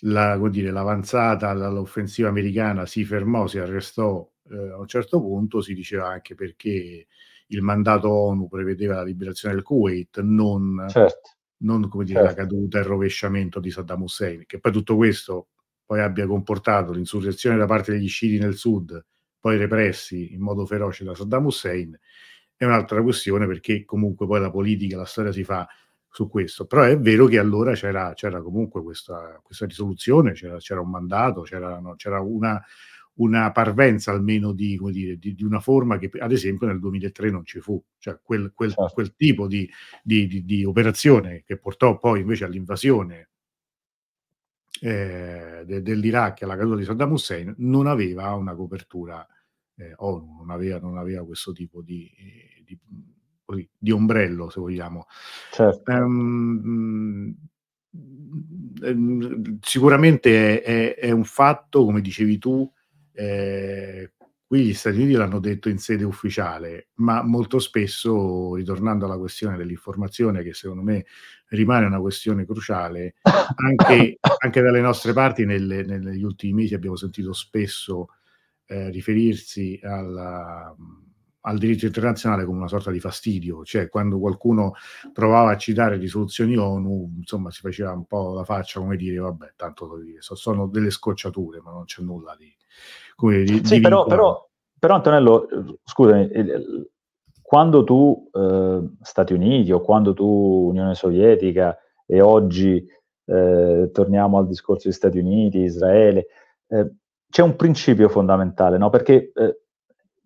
la, 0.00 0.38
dire, 0.50 0.70
l'avanzata, 0.70 1.54
l'offensiva 1.54 2.28
americana 2.28 2.84
si 2.84 3.02
fermò, 3.04 3.46
si 3.46 3.58
arrestò 3.58 4.28
eh, 4.50 4.70
a 4.70 4.78
un 4.78 4.86
certo 4.86 5.20
punto 5.20 5.60
si 5.60 5.74
diceva 5.74 6.08
anche 6.08 6.34
perché 6.34 7.06
il 7.48 7.62
mandato 7.62 8.10
ONU 8.10 8.48
prevedeva 8.48 8.96
la 8.96 9.04
liberazione 9.04 9.54
del 9.54 9.62
Kuwait, 9.62 10.20
non, 10.20 10.86
certo. 10.88 11.30
non 11.58 11.88
come 11.88 12.04
dire, 12.04 12.20
certo. 12.20 12.34
la 12.34 12.42
caduta 12.42 12.78
e 12.78 12.80
il 12.80 12.86
rovesciamento 12.86 13.60
di 13.60 13.70
Saddam 13.70 14.02
Hussein, 14.02 14.44
che 14.46 14.58
poi 14.58 14.72
tutto 14.72 14.96
questo 14.96 15.48
poi 15.84 16.00
abbia 16.00 16.26
comportato 16.26 16.92
l'insurrezione 16.92 17.56
da 17.56 17.66
parte 17.66 17.92
degli 17.92 18.08
sciiti 18.08 18.38
nel 18.38 18.56
sud, 18.56 19.04
poi 19.38 19.56
repressi 19.56 20.34
in 20.34 20.40
modo 20.40 20.66
feroce 20.66 21.04
da 21.04 21.14
Saddam 21.14 21.46
Hussein, 21.46 21.96
è 22.56 22.64
un'altra 22.64 23.02
questione 23.02 23.46
perché 23.46 23.84
comunque 23.84 24.26
poi 24.26 24.40
la 24.40 24.50
politica, 24.50 24.96
la 24.96 25.04
storia 25.04 25.30
si 25.30 25.44
fa 25.44 25.68
su 26.16 26.28
questo. 26.28 26.64
Però 26.66 26.82
è 26.82 26.98
vero 26.98 27.26
che 27.26 27.38
allora 27.38 27.74
c'era, 27.74 28.14
c'era 28.14 28.40
comunque 28.40 28.82
questa, 28.82 29.38
questa 29.42 29.66
risoluzione, 29.66 30.32
c'era, 30.32 30.56
c'era, 30.56 30.80
un 30.80 30.88
mandato, 30.90 31.42
c'era, 31.42 31.78
no, 31.78 31.94
c'era 31.96 32.20
una, 32.20 32.60
una 33.16 33.50
parvenza 33.52 34.10
almeno 34.10 34.52
di, 34.52 34.78
dire, 34.90 35.16
di, 35.16 35.34
di, 35.34 35.44
una 35.44 35.60
forma 35.60 35.98
che 35.98 36.10
ad 36.18 36.32
esempio 36.32 36.66
nel 36.66 36.80
2003 36.80 37.30
non 37.30 37.44
ci 37.44 37.60
fu, 37.60 37.82
cioè 37.98 38.18
quel, 38.22 38.52
quel, 38.54 38.70
certo. 38.70 38.92
quel 38.92 39.14
tipo 39.14 39.46
di, 39.46 39.68
di, 40.02 40.64
operazione 40.64 41.42
che 41.44 41.56
portò 41.58 41.98
poi 41.98 42.20
invece 42.20 42.44
all'invasione 42.44 43.30
eh, 44.80 45.62
de, 45.64 45.82
dell'Iraq 45.82 46.42
e 46.42 46.44
alla 46.44 46.56
caduta 46.56 46.76
di 46.76 46.84
Saddam 46.84 47.12
Hussein 47.12 47.54
non 47.58 47.86
aveva 47.86 48.34
una 48.34 48.54
copertura 48.54 49.26
eh, 49.76 49.92
ONU, 49.96 50.36
non 50.38 50.50
aveva, 50.50 50.78
non 50.78 50.98
aveva, 50.98 51.24
questo 51.24 51.52
tipo 51.52 51.82
di, 51.82 52.10
così, 53.44 53.68
di 53.76 53.90
ombrello 53.90 54.50
se 54.50 54.60
vogliamo. 54.60 55.06
Certo. 55.52 55.90
Um, 55.90 57.34
sicuramente 59.60 60.62
è, 60.62 60.94
è, 60.94 61.06
è, 61.06 61.10
un 61.10 61.24
fatto, 61.24 61.84
come 61.84 62.02
dicevi 62.02 62.38
tu, 62.38 62.70
eh, 63.16 64.12
qui 64.46 64.64
gli 64.64 64.74
Stati 64.74 64.98
Uniti 64.98 65.14
l'hanno 65.14 65.40
detto 65.40 65.68
in 65.68 65.78
sede 65.78 66.04
ufficiale, 66.04 66.88
ma 66.96 67.22
molto 67.22 67.58
spesso, 67.58 68.54
ritornando 68.54 69.06
alla 69.06 69.18
questione 69.18 69.56
dell'informazione, 69.56 70.42
che 70.42 70.54
secondo 70.54 70.82
me 70.82 71.06
rimane 71.48 71.86
una 71.86 72.00
questione 72.00 72.44
cruciale, 72.44 73.14
anche, 73.22 74.18
anche 74.44 74.60
dalle 74.60 74.80
nostre 74.80 75.12
parti 75.12 75.44
nelle, 75.44 75.82
negli 75.82 76.22
ultimi 76.22 76.52
mesi 76.52 76.74
abbiamo 76.74 76.96
sentito 76.96 77.32
spesso 77.32 78.10
eh, 78.66 78.90
riferirsi 78.90 79.80
alla, 79.82 80.74
al 81.46 81.58
diritto 81.58 81.86
internazionale 81.86 82.44
come 82.44 82.58
una 82.58 82.68
sorta 82.68 82.90
di 82.90 82.98
fastidio, 82.98 83.64
cioè 83.64 83.88
quando 83.88 84.18
qualcuno 84.18 84.74
provava 85.12 85.52
a 85.52 85.56
citare 85.56 85.96
risoluzioni 85.96 86.56
ONU, 86.56 87.14
insomma 87.18 87.50
si 87.50 87.60
faceva 87.60 87.92
un 87.92 88.04
po' 88.04 88.34
la 88.34 88.44
faccia 88.44 88.80
come 88.80 88.96
dire, 88.96 89.18
vabbè, 89.18 89.52
tanto 89.54 89.88
sono 90.18 90.66
delle 90.66 90.90
scocciature, 90.90 91.60
ma 91.62 91.70
non 91.70 91.84
c'è 91.84 92.02
nulla 92.02 92.34
di 92.36 92.52
come 93.14 93.44
di, 93.44 93.64
sì, 93.64 93.76
di 93.76 93.80
però, 93.80 94.04
però, 94.06 94.48
però, 94.78 94.94
Antonello, 94.96 95.46
scusami, 95.84 96.30
quando 97.40 97.84
tu, 97.84 98.28
eh, 98.32 98.80
Stati 99.00 99.32
Uniti 99.32 99.70
o 99.70 99.80
quando 99.80 100.14
tu, 100.14 100.68
Unione 100.70 100.94
Sovietica, 100.94 101.78
e 102.04 102.20
oggi 102.20 102.84
eh, 103.24 103.90
torniamo 103.92 104.38
al 104.38 104.48
discorso 104.48 104.88
di 104.88 104.94
Stati 104.94 105.18
Uniti, 105.18 105.60
Israele, 105.60 106.26
eh, 106.68 106.92
c'è 107.30 107.42
un 107.42 107.54
principio 107.54 108.08
fondamentale, 108.08 108.78
no? 108.78 108.90
perché 108.90 109.32
eh, 109.34 109.60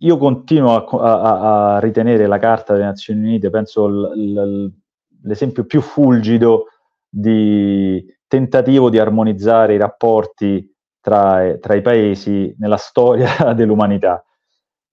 io 0.02 0.16
continuo 0.16 0.76
a, 0.76 1.20
a, 1.20 1.74
a, 1.74 1.78
ritenere 1.80 2.26
la 2.26 2.38
Carta 2.38 2.72
delle 2.72 2.86
Nazioni 2.86 3.20
Unite, 3.20 3.50
penso 3.50 3.86
l, 3.86 4.12
l, 4.14 4.72
l'esempio 5.22 5.64
più 5.64 5.80
fulgido 5.80 6.66
di 7.08 8.04
tentativo 8.26 8.88
di 8.88 8.98
armonizzare 8.98 9.74
i 9.74 9.78
rapporti 9.78 10.72
tra, 11.00 11.56
tra 11.58 11.74
i 11.74 11.82
paesi 11.82 12.54
nella 12.58 12.76
storia 12.76 13.52
dell'umanità. 13.54 14.24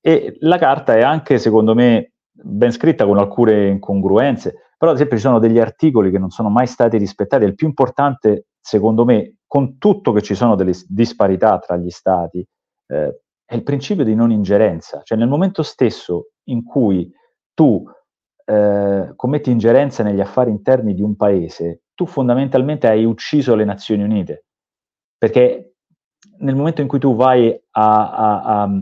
E 0.01 0.37
la 0.39 0.57
carta 0.57 0.95
è 0.95 1.01
anche, 1.01 1.37
secondo 1.37 1.73
me, 1.73 2.13
ben 2.31 2.71
scritta 2.71 3.05
con 3.05 3.17
alcune 3.17 3.67
incongruenze, 3.67 4.71
però 4.77 4.91
ad 4.91 4.97
esempio 4.97 5.17
ci 5.17 5.23
sono 5.23 5.39
degli 5.39 5.59
articoli 5.59 6.11
che 6.11 6.19
non 6.19 6.29
sono 6.29 6.49
mai 6.49 6.67
stati 6.67 6.97
rispettati. 6.97 7.43
Il 7.43 7.55
più 7.55 7.67
importante, 7.67 8.47
secondo 8.59 9.05
me, 9.05 9.37
con 9.45 9.77
tutto 9.77 10.11
che 10.11 10.21
ci 10.21 10.35
sono 10.35 10.55
delle 10.55 10.73
disparità 10.87 11.57
tra 11.59 11.77
gli 11.77 11.89
stati, 11.89 12.45
eh, 12.87 13.21
è 13.47 13.55
il 13.55 13.63
principio 13.63 14.03
di 14.03 14.13
non 14.13 14.31
ingerenza. 14.31 15.01
Cioè 15.03 15.17
nel 15.17 15.29
momento 15.29 15.63
stesso 15.63 16.31
in 16.49 16.65
cui 16.65 17.09
tu 17.53 17.83
eh, 18.45 19.13
commetti 19.15 19.49
ingerenza 19.51 20.03
negli 20.03 20.19
affari 20.19 20.51
interni 20.51 20.93
di 20.93 21.01
un 21.01 21.15
paese, 21.15 21.83
tu 21.95 22.05
fondamentalmente 22.05 22.87
hai 22.87 23.05
ucciso 23.05 23.55
le 23.55 23.63
Nazioni 23.63 24.03
Unite. 24.03 24.45
Perché 25.17 25.75
nel 26.39 26.55
momento 26.55 26.81
in 26.81 26.87
cui 26.87 26.99
tu 26.99 27.15
vai 27.15 27.49
a, 27.71 28.11
a, 28.11 28.63
a 28.63 28.81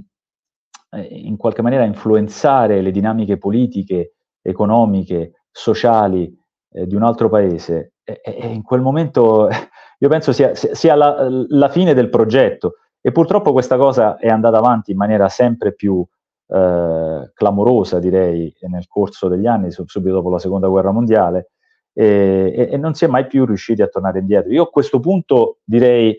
eh, 0.91 1.01
in 1.01 1.37
qualche 1.37 1.61
maniera 1.61 1.85
influenzare 1.85 2.81
le 2.81 2.91
dinamiche 2.91 3.37
politiche, 3.37 4.15
economiche, 4.41 5.43
sociali 5.51 6.35
eh, 6.71 6.87
di 6.87 6.95
un 6.95 7.03
altro 7.03 7.29
paese, 7.29 7.93
e, 8.03 8.21
e, 8.23 8.47
in 8.47 8.63
quel 8.63 8.81
momento 8.81 9.47
io 9.99 10.09
penso 10.09 10.31
sia, 10.31 10.53
sia 10.55 10.95
la, 10.95 11.27
la, 11.29 11.69
fine 11.69 11.93
del 11.93 12.09
progetto. 12.09 12.73
E 13.05 13.11
purtroppo 13.11 13.51
questa 13.51 13.77
cosa 13.77 14.17
è 14.17 14.29
andata 14.29 14.57
avanti 14.57 14.89
in 14.89 14.97
maniera 14.97 15.29
sempre 15.29 15.75
più 15.75 16.03
eh, 16.47 17.31
clamorosa, 17.35 17.99
direi, 17.99 18.51
nel 18.61 18.87
corso 18.87 19.27
degli 19.27 19.45
anni, 19.45 19.69
subito 19.69 20.15
dopo 20.15 20.31
la 20.31 20.39
seconda 20.39 20.67
guerra 20.67 20.89
mondiale, 20.89 21.51
e, 21.93 22.67
e, 22.71 22.77
non 22.77 22.95
si 22.95 23.05
è 23.05 23.07
mai 23.07 23.27
più 23.27 23.45
riusciti 23.45 23.83
a 23.83 23.87
tornare 23.87 24.17
indietro. 24.17 24.51
Io 24.51 24.63
a 24.63 24.69
questo 24.71 24.99
punto 24.99 25.59
direi 25.63 26.17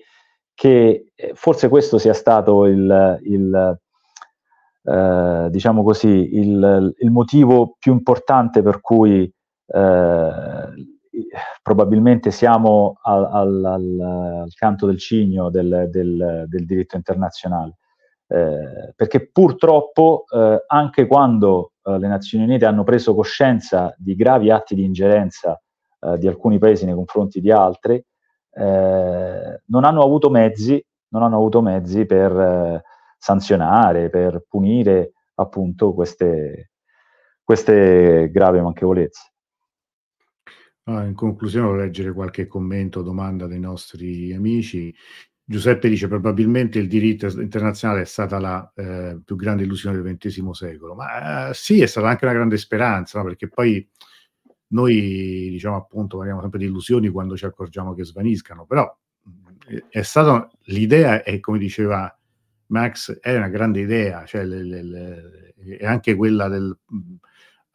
che 0.55 1.11
eh, 1.13 1.33
forse 1.35 1.69
questo 1.69 1.99
sia 1.99 2.15
stato 2.15 2.67
il, 2.67 3.19
il 3.25 3.81
eh, 4.85 5.49
diciamo 5.51 5.83
così, 5.83 6.37
il, 6.37 6.95
il, 7.01 7.11
motivo 7.11 7.75
più 7.81 7.95
importante 7.95 8.63
per 8.63 8.81
cui 8.81 9.25
eh, 9.67 10.96
probabilmente 11.63 12.31
siamo 12.31 12.99
al, 13.03 13.25
al, 13.25 13.65
al, 13.65 14.53
canto 14.55 14.87
del 14.87 14.99
cigno 14.99 15.51
del, 15.51 15.89
del, 15.91 16.45
del 16.47 16.67
diritto 16.67 16.97
internazionale. 16.97 17.79
Eh, 18.29 18.93
perché 18.97 19.31
purtroppo 19.31 20.25
eh, 20.29 20.65
anche 20.67 21.07
quando 21.07 21.73
eh, 21.85 21.97
le 21.99 22.09
Nazioni 22.09 22.45
Unite 22.45 22.67
hanno 22.67 22.83
preso 22.83 23.15
coscienza 23.15 23.95
di 23.97 24.17
gravi 24.17 24.51
atti 24.51 24.75
di 24.75 24.83
ingerenza 24.85 25.61
eh, 26.01 26.19
di 26.19 26.27
alcuni 26.27 26.59
paesi 26.59 26.85
nei 26.85 26.95
confronti 26.95 27.41
di 27.41 27.53
altri, 27.53 27.95
eh, 27.95 29.61
non 29.67 29.85
hanno 29.85 30.03
avuto 30.03 30.29
mezzi, 30.31 30.85
hanno 31.11 31.37
avuto 31.37 31.63
mezzi 31.63 32.05
per 32.05 32.33
eh, 32.33 32.83
sanzionare, 33.17 34.11
per 34.11 34.45
punire 34.49 35.13
appunto 35.35 35.95
queste, 35.95 36.73
queste 37.43 38.31
gravi 38.31 38.61
manchevolezze. 38.61 39.33
In 40.87 41.15
conclusione, 41.15 41.67
vorrei 41.67 41.87
leggere 41.87 42.13
qualche 42.13 42.47
commento 42.47 43.01
o 43.01 43.03
domanda 43.03 43.47
dei 43.47 43.59
nostri 43.59 44.33
amici. 44.33 44.95
Giuseppe 45.45 45.89
dice 45.89 46.09
probabilmente 46.09 46.79
il 46.79 46.89
diritto 46.89 47.27
internazionale 47.41 48.03
è 48.03 48.05
stata 48.05 48.39
la 48.39 48.73
eh, 48.75 49.21
più 49.25 49.37
grande 49.37 49.65
illusione 49.65 50.01
del 50.01 50.17
XX 50.17 50.51
secolo, 50.51 50.95
ma 50.95 51.49
eh, 51.51 51.55
sì, 51.55 51.81
è 51.81 51.87
stata 51.87 52.09
anche 52.09 52.25
una 52.25 52.35
grande 52.35 52.57
speranza, 52.57 53.19
no? 53.19 53.25
perché 53.25 53.49
poi 53.49 53.89
noi 54.69 55.49
diciamo 55.51 55.77
appunto 55.77 56.17
parliamo 56.17 56.41
sempre 56.41 56.59
di 56.59 56.65
illusioni 56.67 57.09
quando 57.09 57.37
ci 57.37 57.45
accorgiamo 57.45 57.95
che 57.95 58.05
svaniscano, 58.05 58.67
però 58.67 58.93
è 59.89 60.03
stata 60.03 60.49
l'idea 60.65 61.23
è 61.23 61.39
come 61.41 61.59
diceva 61.59 62.17
Max, 62.67 63.19
è 63.21 63.37
una 63.37 63.49
grande 63.49 63.81
idea, 63.81 64.25
cioè 64.25 64.45
le, 64.45 64.63
le, 64.63 64.83
le, 64.83 65.55
è 65.79 65.87
anche 65.87 66.15
quella 66.17 66.49
del 66.49 66.77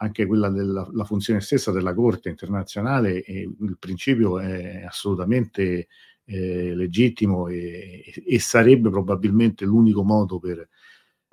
anche 0.01 0.25
quella 0.25 0.49
della 0.49 1.03
funzione 1.05 1.41
stessa 1.41 1.71
della 1.71 1.93
Corte 1.93 2.29
internazionale, 2.29 3.23
il 3.27 3.77
principio 3.79 4.39
è 4.39 4.83
assolutamente 4.83 5.87
eh, 6.25 6.73
legittimo 6.75 7.47
e, 7.47 8.03
e, 8.25 8.39
sarebbe 8.39 8.89
probabilmente 8.89 9.63
l'unico 9.63 10.03
modo 10.03 10.39
per 10.39 10.67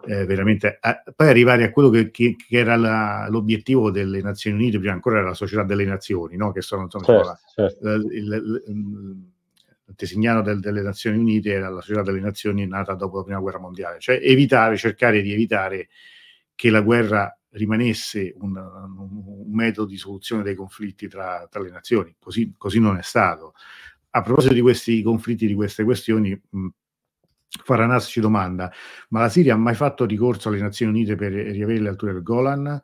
eh, 0.07 0.25
veramente 0.27 0.77
a, 0.81 1.03
poi 1.15 1.29
arrivare 1.29 1.65
a 1.65 1.71
quello 1.71 1.89
che, 1.89 2.11
che, 2.11 2.37
che 2.37 2.59
era 2.59 2.77
la, 2.77 3.27
l'obiettivo 3.31 3.91
delle 3.91 4.21
Nazioni 4.21 4.59
Unite, 4.59 4.79
prima 4.79 4.93
ancora 4.93 5.19
era 5.19 5.29
la 5.29 5.35
società 5.35 5.63
delle 5.63 5.85
nazioni, 5.85 6.37
no? 6.37 6.53
che 6.53 6.61
sono 6.61 6.83
insomma, 6.83 7.05
certo, 7.05 7.39
certo. 7.55 7.89
La, 7.89 7.95
il, 7.95 8.63
il, 8.67 9.33
antesignano 9.89 10.43
del, 10.43 10.61
delle 10.61 10.83
Nazioni 10.83 11.17
Unite 11.17 11.53
era 11.53 11.71
la 11.71 11.81
società 11.81 12.03
delle 12.03 12.21
nazioni 12.21 12.67
nata 12.67 12.93
dopo 12.93 13.17
la 13.17 13.23
prima 13.25 13.41
guerra 13.41 13.61
mondiale, 13.61 13.99
cioè 13.99 14.21
evitare, 14.23 14.77
cercare 14.77 15.23
di 15.23 15.33
evitare 15.33 15.89
che 16.55 16.69
la 16.71 16.83
guerra 16.83 17.38
rimanesse 17.51 18.35
un, 18.39 18.57
un, 18.57 19.53
metodo 19.53 19.89
di 19.89 19.97
soluzione 19.97 20.43
dei 20.43 20.55
conflitti 20.55 21.09
tra, 21.09 21.47
tra 21.51 21.63
le 21.63 21.71
nazioni, 21.71 22.15
così, 22.19 22.55
così 22.57 22.79
non 22.79 22.97
è 22.97 23.03
stato 23.03 23.55
a 24.11 24.23
proposito 24.23 24.55
di 24.55 24.61
questi 24.61 25.03
conflitti, 25.03 25.47
di 25.47 25.55
queste 25.55 25.85
questioni, 25.85 26.41
mh, 26.51 26.67
Faranas 27.65 28.07
ci 28.07 28.21
domanda, 28.21 28.71
ma 29.09 29.21
la 29.21 29.29
Siria 29.29 29.55
ha 29.55 29.57
mai 29.57 29.75
fatto 29.75 30.05
ricorso 30.05 30.49
alle 30.49 30.61
Nazioni 30.61 30.93
Unite 30.93 31.17
per 31.17 31.33
riavere 31.33 31.81
le 31.81 31.89
alture 31.89 32.13
del 32.13 32.23
Golan? 32.23 32.83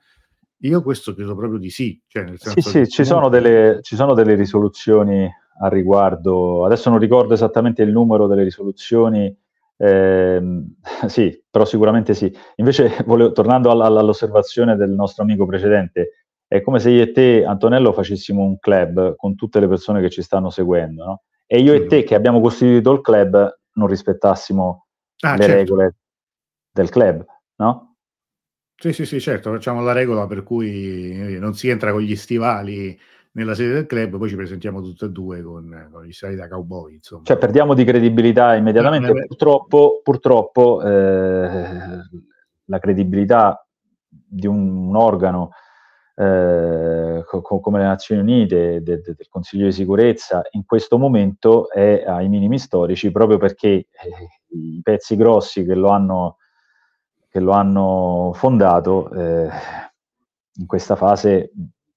Io 0.59 0.83
questo 0.83 1.15
credo 1.15 1.37
proprio 1.37 1.59
di 1.59 1.71
sì. 1.71 2.01
Cioè 2.07 2.33
sì, 2.37 2.61
sì, 2.61 2.89
ci 2.89 3.05
sono, 3.05 3.29
delle, 3.29 3.81
ci 3.83 3.95
sono 3.97 4.15
delle 4.15 4.35
risoluzioni 4.35 5.31
a 5.61 5.69
riguardo, 5.69 6.65
adesso 6.65 6.89
non 6.91 6.99
ricordo 6.99 7.35
esattamente 7.35 7.83
il 7.83 7.93
numero 7.93 8.27
delle 8.27 8.43
risoluzioni, 8.43 9.35
eh, 9.77 10.41
sì, 11.07 11.43
però 11.51 11.64
sicuramente 11.64 12.14
sì. 12.14 12.33
Invece, 12.57 12.97
volevo, 13.07 13.33
tornando 13.33 13.70
all- 13.70 13.97
all'osservazione 13.97 14.77
del 14.77 14.91
nostro 14.91 15.22
amico 15.22 15.47
precedente, 15.47 16.25
è 16.47 16.61
come 16.61 16.79
se 16.79 16.91
io 16.91 17.03
e 17.03 17.12
te, 17.12 17.45
Antonello, 17.45 17.93
facessimo 17.93 18.43
un 18.43 18.59
club 18.59 19.16
con 19.16 19.35
tutte 19.35 19.61
le 19.61 19.68
persone 19.68 20.01
che 20.01 20.11
ci 20.11 20.22
stanno 20.22 20.51
seguendo, 20.51 21.05
no? 21.05 21.22
E 21.47 21.61
io 21.61 21.75
e 21.75 21.87
te, 21.87 22.05
che 22.05 22.14
abbiamo 22.14 22.41
costituito 22.41 22.93
il 22.93 23.01
club, 23.01 23.61
non 23.75 23.87
rispettassimo 23.87 24.87
ah, 25.20 25.37
le 25.37 25.43
certo. 25.43 25.55
regole 25.55 25.97
del 26.70 26.89
club, 26.91 27.25
no? 27.57 27.97
Sì, 28.77 28.93
sì, 28.93 29.07
sì, 29.07 29.20
certo, 29.20 29.53
facciamo 29.53 29.83
la 29.83 29.93
regola 29.93 30.27
per 30.27 30.43
cui 30.43 31.39
non 31.39 31.55
si 31.55 31.68
entra 31.68 31.93
con 31.93 32.01
gli 32.01 32.16
stivali 32.16 32.99
nella 33.35 33.55
sede 33.55 33.72
del 33.72 33.87
club, 33.87 34.16
poi 34.16 34.28
ci 34.28 34.37
presentiamo 34.37 34.80
tutte 34.80 35.07
e 35.07 35.11
due 35.11 35.43
con, 35.43 35.89
con 35.93 36.05
gli 36.05 36.12
stivali 36.12 36.37
da 36.37 36.49
cowboy, 36.49 36.95
insomma. 36.95 37.22
Cioè 37.24 37.37
perdiamo 37.37 37.74
di 37.74 37.85
credibilità 37.85 38.55
immediatamente, 38.55 39.12
no, 39.12 39.24
purtroppo, 39.26 40.01
purtroppo 40.03 40.82
eh, 40.82 41.99
la 42.64 42.78
credibilità 42.78 43.66
di 44.09 44.47
un, 44.47 44.89
un 44.89 44.97
organo 44.97 45.51
eh, 46.14 47.24
co- 47.26 47.61
come 47.61 47.78
le 47.78 47.85
Nazioni 47.85 48.20
Unite, 48.20 48.82
de- 48.82 49.01
de- 49.01 49.14
del 49.16 49.28
Consiglio 49.28 49.66
di 49.66 49.72
sicurezza, 49.72 50.43
in 50.53 50.64
questo 50.64 50.97
momento 50.97 51.68
è 51.70 52.05
ai 52.07 52.28
minimi 52.28 52.59
storici 52.61 53.11
proprio 53.11 53.39
perché 53.39 53.68
eh, 53.68 53.87
i 54.51 54.80
pezzi 54.80 55.16
grossi 55.16 55.64
che 55.64 55.74
lo 55.74 55.89
hanno, 55.89 56.37
che 57.28 57.41
lo 57.41 57.51
hanno 57.51 58.30
fondato 58.35 59.11
eh, 59.11 59.49
in 60.57 60.66
questa 60.66 60.95
fase 60.95 61.51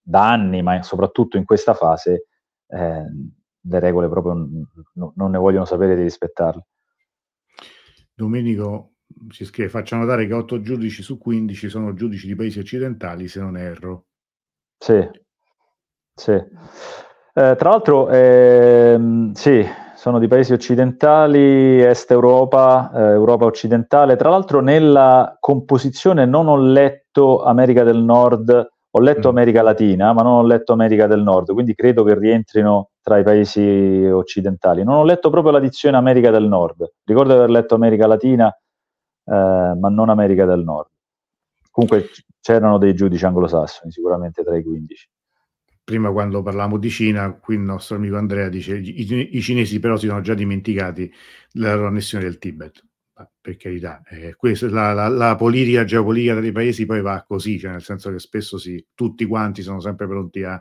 da 0.07 0.29
anni, 0.29 0.61
ma 0.61 0.81
soprattutto 0.83 1.35
in 1.35 1.43
questa 1.43 1.73
fase, 1.73 2.27
eh, 2.67 3.05
le 3.59 3.79
regole 3.79 4.07
proprio 4.07 4.33
n- 4.33 4.65
non 4.93 5.31
ne 5.31 5.37
vogliono 5.37 5.65
sapere 5.65 5.95
di 5.95 6.03
rispettarle. 6.03 6.65
Domenico 8.13 8.93
si 9.29 9.43
scrive, 9.43 9.69
faccia 9.69 9.97
notare 9.97 10.25
che 10.25 10.33
8 10.33 10.61
giudici 10.61 11.01
su 11.03 11.17
15 11.17 11.67
sono 11.67 11.93
giudici 11.93 12.25
di 12.27 12.35
paesi 12.35 12.59
occidentali, 12.59 13.27
se 13.27 13.41
non 13.41 13.57
erro. 13.57 14.05
Sì, 14.77 15.07
sì. 16.13 16.31
Eh, 16.31 17.55
tra 17.57 17.69
l'altro, 17.69 18.09
ehm, 18.09 19.33
sì, 19.33 19.65
sono 19.95 20.19
di 20.19 20.27
paesi 20.27 20.53
occidentali, 20.53 21.81
Est 21.81 22.09
Europa, 22.11 22.91
eh, 22.93 23.01
Europa 23.11 23.45
occidentale. 23.45 24.15
Tra 24.15 24.29
l'altro, 24.29 24.61
nella 24.61 25.35
composizione 25.39 26.25
non 26.25 26.47
ho 26.47 26.55
letto 26.57 27.43
America 27.43 27.83
del 27.83 27.97
Nord, 27.97 28.76
ho 28.97 28.99
letto 28.99 29.27
mm. 29.27 29.31
America 29.31 29.61
Latina, 29.61 30.11
ma 30.11 30.23
non 30.23 30.33
ho 30.33 30.43
letto 30.43 30.73
America 30.73 31.07
del 31.07 31.21
Nord, 31.21 31.53
quindi 31.53 31.75
credo 31.75 32.03
che 32.03 32.17
rientrino 32.17 32.89
tra 33.01 33.19
i 33.19 33.23
paesi 33.23 33.61
occidentali. 33.61 34.83
Non 34.83 34.95
ho 34.95 35.03
letto 35.03 35.29
proprio 35.29 35.51
la 35.51 35.59
dizione 35.59 35.97
America 35.97 36.31
del 36.31 36.45
Nord. 36.45 36.93
Ricordo 37.03 37.33
di 37.33 37.37
aver 37.37 37.49
letto 37.49 37.75
America 37.75 38.07
Latina, 38.07 38.49
eh, 38.49 39.75
ma 39.79 39.89
non 39.89 40.09
America 40.09 40.45
del 40.45 40.63
Nord. 40.63 40.89
Comunque 41.69 42.09
c'erano 42.41 42.79
dei 42.79 42.95
giudici 42.95 43.23
anglosassoni, 43.25 43.91
sicuramente 43.91 44.43
tra 44.43 44.57
i 44.57 44.63
15. 44.63 45.09
Prima 45.83 46.11
quando 46.11 46.41
parlavamo 46.41 46.77
di 46.77 46.89
Cina, 46.89 47.31
qui 47.33 47.55
il 47.55 47.61
nostro 47.61 47.95
amico 47.95 48.17
Andrea 48.17 48.49
dice 48.49 48.75
i, 48.77 49.37
i 49.37 49.41
cinesi 49.41 49.79
però 49.79 49.95
si 49.95 50.07
sono 50.07 50.19
già 50.21 50.33
dimenticati 50.33 51.09
la 51.53 51.75
loro 51.75 51.87
annessione 51.87 52.23
del 52.25 52.39
Tibet. 52.39 52.86
Per 53.39 53.57
carità, 53.57 54.03
eh, 54.09 54.35
questa, 54.35 54.69
la, 54.69 54.93
la, 54.93 55.07
la, 55.07 55.35
politica 55.35 55.83
geopolitica 55.83 56.39
dei 56.39 56.51
paesi 56.51 56.85
poi 56.85 57.01
va 57.01 57.23
così, 57.27 57.57
cioè 57.57 57.71
nel 57.71 57.81
senso 57.81 58.11
che 58.11 58.19
spesso 58.19 58.57
si, 58.57 58.85
tutti 58.93 59.25
quanti 59.25 59.61
sono 59.61 59.79
sempre 59.79 60.07
pronti 60.07 60.43
a, 60.43 60.59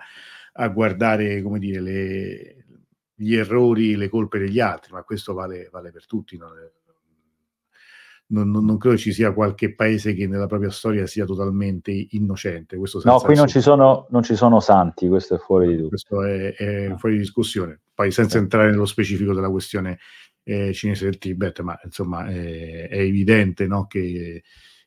a 0.53 0.69
guardare 0.69 1.43
come 1.43 1.59
dire, 1.59 1.81
le, 1.81 2.65
gli 3.15 3.35
errori, 3.35 3.97
le 3.97 4.09
colpe 4.09 4.39
degli 4.39 4.61
altri, 4.61 4.93
ma 4.93 5.03
questo 5.03 5.35
vale, 5.35 5.69
vale 5.71 5.91
per 5.91 6.07
tutti. 6.07 6.37
No? 6.37 6.49
non, 8.29 8.51
non, 8.51 8.65
non, 8.65 8.79
credo 8.79 8.97
ci 8.97 9.13
sia 9.13 9.33
qualche 9.33 9.75
paese 9.75 10.15
che 10.15 10.27
nella 10.27 10.47
propria 10.47 10.71
storia 10.71 11.07
sia 11.07 11.25
totalmente 11.25 11.93
innocente. 12.11 12.77
no, 13.05 13.19
qui 13.21 13.37
non 13.37 13.47
ci, 13.47 13.61
sono, 13.61 14.07
non 14.11 14.23
ci, 14.23 14.35
sono, 14.35 14.59
santi, 14.61 15.07
questo 15.09 15.37
è 15.37 15.39
fuori 15.39 15.69
di 15.69 15.75
dubbio. 15.75 15.89
Questo 15.91 16.23
è, 16.25 16.55
è 16.55 16.95
fuori 16.97 17.17
di 17.17 17.21
discussione. 17.21 17.81
Poi 17.95 18.11
senza 18.11 18.39
entrare 18.39 18.71
nello 18.71 18.87
specifico 18.87 19.33
della 19.33 19.51
questione 19.51 19.99
eh, 20.49 20.73
cinese 20.73 21.07
del 21.07 21.19
Tibet, 21.19 21.61
ma 21.61 21.79
insomma 21.83 22.29
è, 22.29 22.89
è 22.89 22.99
evidente 23.01 23.67
no, 23.67 23.87
che, 23.89 24.45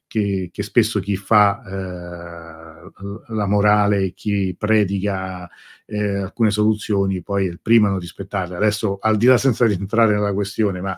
che, 0.07 0.49
che, 0.53 0.63
spesso 0.63 1.01
chi 1.01 1.17
fa 1.17 1.61
eh, 1.65 3.33
la 3.33 3.45
morale, 3.45 4.13
chi 4.13 4.55
predica 4.57 5.49
eh, 5.85 6.19
alcune 6.19 6.49
soluzioni, 6.49 7.21
poi 7.21 7.47
è 7.47 7.49
il 7.49 7.59
primo 7.59 7.87
a 7.87 7.89
non 7.89 7.99
rispettarle. 7.99 8.55
Adesso, 8.55 8.99
al 9.01 9.17
di 9.17 9.25
là 9.25 9.37
senza 9.37 9.65
rientrare 9.65 10.13
nella 10.13 10.33
questione, 10.33 10.79
ma 10.79 10.97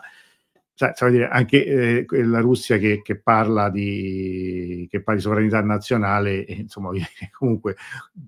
cioè, 0.74 1.10
dire, 1.10 1.28
anche 1.28 2.06
eh, 2.06 2.24
la 2.24 2.40
Russia 2.40 2.78
che, 2.78 3.02
che, 3.02 3.18
parla 3.18 3.68
di, 3.68 4.86
che, 4.88 5.02
parla 5.02 5.20
di, 5.20 5.26
sovranità 5.26 5.60
nazionale, 5.60 6.36
insomma, 6.48 6.90
comunque, 7.36 7.76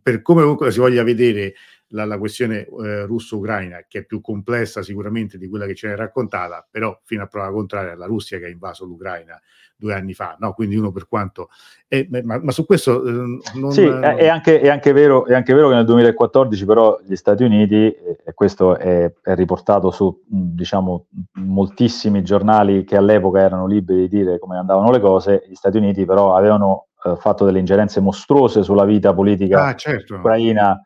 per 0.03 0.20
come 0.20 0.43
comunque 0.43 0.72
si 0.72 0.80
voglia 0.80 1.05
vedere 1.05 1.55
la, 1.89 2.05
la 2.05 2.18
questione 2.18 2.66
eh, 2.66 3.05
russo-ucraina, 3.05 3.85
che 3.89 4.01
è 4.01 4.05
più 4.05 4.20
complessa 4.20 4.82
sicuramente 4.82 5.39
di 5.39 5.49
quella 5.49 5.66
che 5.66 5.74
ce 5.74 5.89
n'è 5.89 5.97
raccontata, 5.97 6.66
però 6.68 6.99
fino 7.05 7.22
a 7.22 7.26
prova 7.26 7.51
contraria 7.51 7.93
è 7.93 7.97
la 7.97 8.07
Russia 8.07 8.39
che 8.39 8.47
ha 8.47 8.51
invaso 8.51 8.85
l'Ucraina 8.85 9.41
due 9.76 9.95
anni 9.95 10.14
fa, 10.14 10.37
no? 10.39 10.53
quindi 10.53 10.76
uno 10.76 10.93
per 10.93 11.09
quanto... 11.09 11.49
Eh, 11.89 12.09
ma, 12.22 12.39
ma, 12.41 12.53
su 12.53 12.64
questo... 12.64 13.05
Eh, 13.05 13.12
non, 13.55 13.72
sì. 13.72 13.85
È, 13.85 14.28
anche, 14.28 14.61
è, 14.61 14.68
anche 14.68 14.93
vero, 14.93 15.26
è, 15.26 15.35
anche, 15.35 15.53
vero, 15.53 15.68
che 15.68 15.74
nel 15.74 15.85
2014 15.85 16.64
però 16.64 16.99
gli 17.05 17.16
Stati 17.16 17.43
Uniti, 17.43 17.74
e 17.74 18.32
questo 18.35 18.76
è, 18.76 19.12
è 19.22 19.35
riportato 19.35 19.91
su 19.91 20.22
diciamo, 20.26 21.07
moltissimi 21.35 22.22
giornali 22.22 22.85
che 22.85 22.97
all'epoca 22.97 23.41
erano 23.41 23.66
liberi 23.66 24.09
di 24.09 24.18
dire 24.18 24.39
come 24.39 24.57
andavano 24.57 24.91
le 24.91 25.01
cose, 25.01 25.45
gli 25.49 25.55
Stati 25.55 25.76
Uniti 25.76 26.05
però 26.05 26.37
avevano 26.37 26.87
eh, 27.05 27.16
fatto 27.16 27.45
delle 27.45 27.59
ingerenze 27.59 28.01
mostruose 28.01 28.62
sulla 28.62 28.85
vita 28.85 29.12
politica 29.12 29.66
ah, 29.66 29.74
certo. 29.74 30.14
ucraina, 30.14 30.80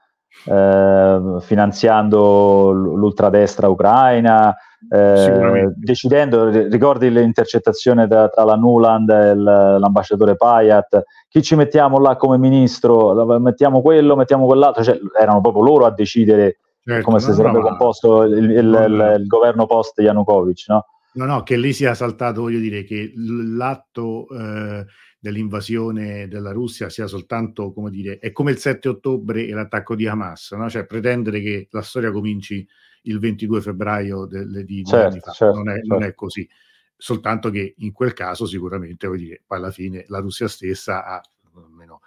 eh, 0.44 1.36
finanziando 1.40 2.70
l'ultradestra 2.70 3.68
ucraina, 3.68 4.54
eh, 4.90 5.72
decidendo, 5.76 6.48
ricordi 6.48 7.10
l'intercettazione 7.10 8.06
tra 8.06 8.44
la 8.44 8.54
Nuland 8.54 9.08
e 9.08 9.34
l'ambasciatore 9.34 10.36
Payat, 10.36 11.02
chi 11.28 11.42
ci 11.42 11.56
mettiamo 11.56 11.98
là 11.98 12.16
come 12.16 12.38
ministro, 12.38 13.38
mettiamo 13.38 13.82
quello, 13.82 14.16
mettiamo 14.16 14.46
quell'altro, 14.46 14.82
cioè, 14.82 14.98
erano 15.20 15.40
proprio 15.40 15.62
loro 15.62 15.86
a 15.86 15.90
decidere 15.90 16.58
certo, 16.82 17.04
come 17.04 17.20
si 17.20 17.32
sarebbe 17.32 17.58
no, 17.58 17.68
composto 17.68 18.22
il, 18.22 18.32
il, 18.36 18.50
il, 18.50 19.16
il, 19.20 19.26
governo 19.26 19.66
post 19.66 19.98
Yanukovych, 19.98 20.68
no? 20.68 20.84
No, 21.14 21.24
no, 21.24 21.42
che 21.42 21.56
lì 21.56 21.72
sia 21.72 21.94
saltato, 21.94 22.42
voglio 22.42 22.60
dire, 22.60 22.84
che 22.84 23.12
l'atto 23.16 24.28
eh, 24.30 24.84
dell'invasione 25.18 26.28
della 26.28 26.52
Russia 26.52 26.88
sia 26.88 27.06
soltanto, 27.06 27.72
come 27.72 27.90
dire, 27.90 28.18
è 28.18 28.30
come 28.30 28.52
il 28.52 28.58
7 28.58 28.88
ottobre 28.88 29.46
e 29.46 29.52
l'attacco 29.52 29.94
di 29.94 30.06
Hamas, 30.06 30.52
no? 30.52 30.70
cioè 30.70 30.86
pretendere 30.86 31.40
che 31.40 31.68
la 31.70 31.82
storia 31.82 32.12
cominci 32.12 32.66
il 33.02 33.18
22 33.18 33.60
febbraio 33.60 34.26
del, 34.26 34.64
di 34.64 34.84
certo, 34.84 35.06
anni 35.06 35.20
fa, 35.20 35.32
certo, 35.32 35.56
non, 35.56 35.68
è, 35.70 35.74
certo. 35.74 35.94
non, 35.94 36.02
è, 36.04 36.14
così, 36.14 36.48
soltanto 36.96 37.50
che 37.50 37.74
in 37.78 37.92
quel 37.92 38.12
caso 38.12 38.46
sicuramente, 38.46 39.06
voglio 39.06 39.24
dire, 39.24 39.42
poi 39.46 39.58
alla 39.58 39.70
fine 39.70 40.04
la 40.08 40.18
Russia 40.20 40.46
stessa 40.46 41.04
ha, 41.04 41.20
almeno 41.54 42.00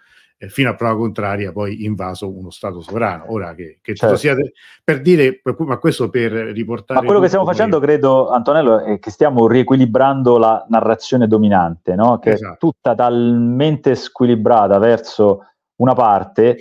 fino 0.49 0.69
a 0.69 0.75
prova 0.75 0.95
contraria, 0.95 1.51
poi 1.51 1.85
invaso 1.85 2.29
uno 2.29 2.49
Stato 2.49 2.81
sovrano. 2.81 3.31
Ora 3.31 3.53
che, 3.53 3.79
che 3.81 3.93
certo. 3.95 4.15
sia 4.15 4.35
per 4.83 5.01
dire, 5.01 5.41
ma 5.57 5.77
questo 5.77 6.09
per 6.09 6.31
riportare. 6.31 6.99
Ma 6.99 7.05
quello 7.05 7.21
che 7.21 7.27
stiamo 7.27 7.45
facendo, 7.45 7.77
poi... 7.77 7.87
credo, 7.87 8.29
Antonello, 8.29 8.79
è 8.79 8.99
che 8.99 9.11
stiamo 9.11 9.47
riequilibrando 9.47 10.37
la 10.37 10.65
narrazione 10.69 11.27
dominante, 11.27 11.95
no? 11.95 12.19
che 12.19 12.31
esatto. 12.31 12.53
è 12.53 12.57
tutta 12.57 12.95
talmente 12.95 13.95
squilibrata 13.95 14.79
verso 14.79 15.45
una 15.75 15.93
parte 15.93 16.57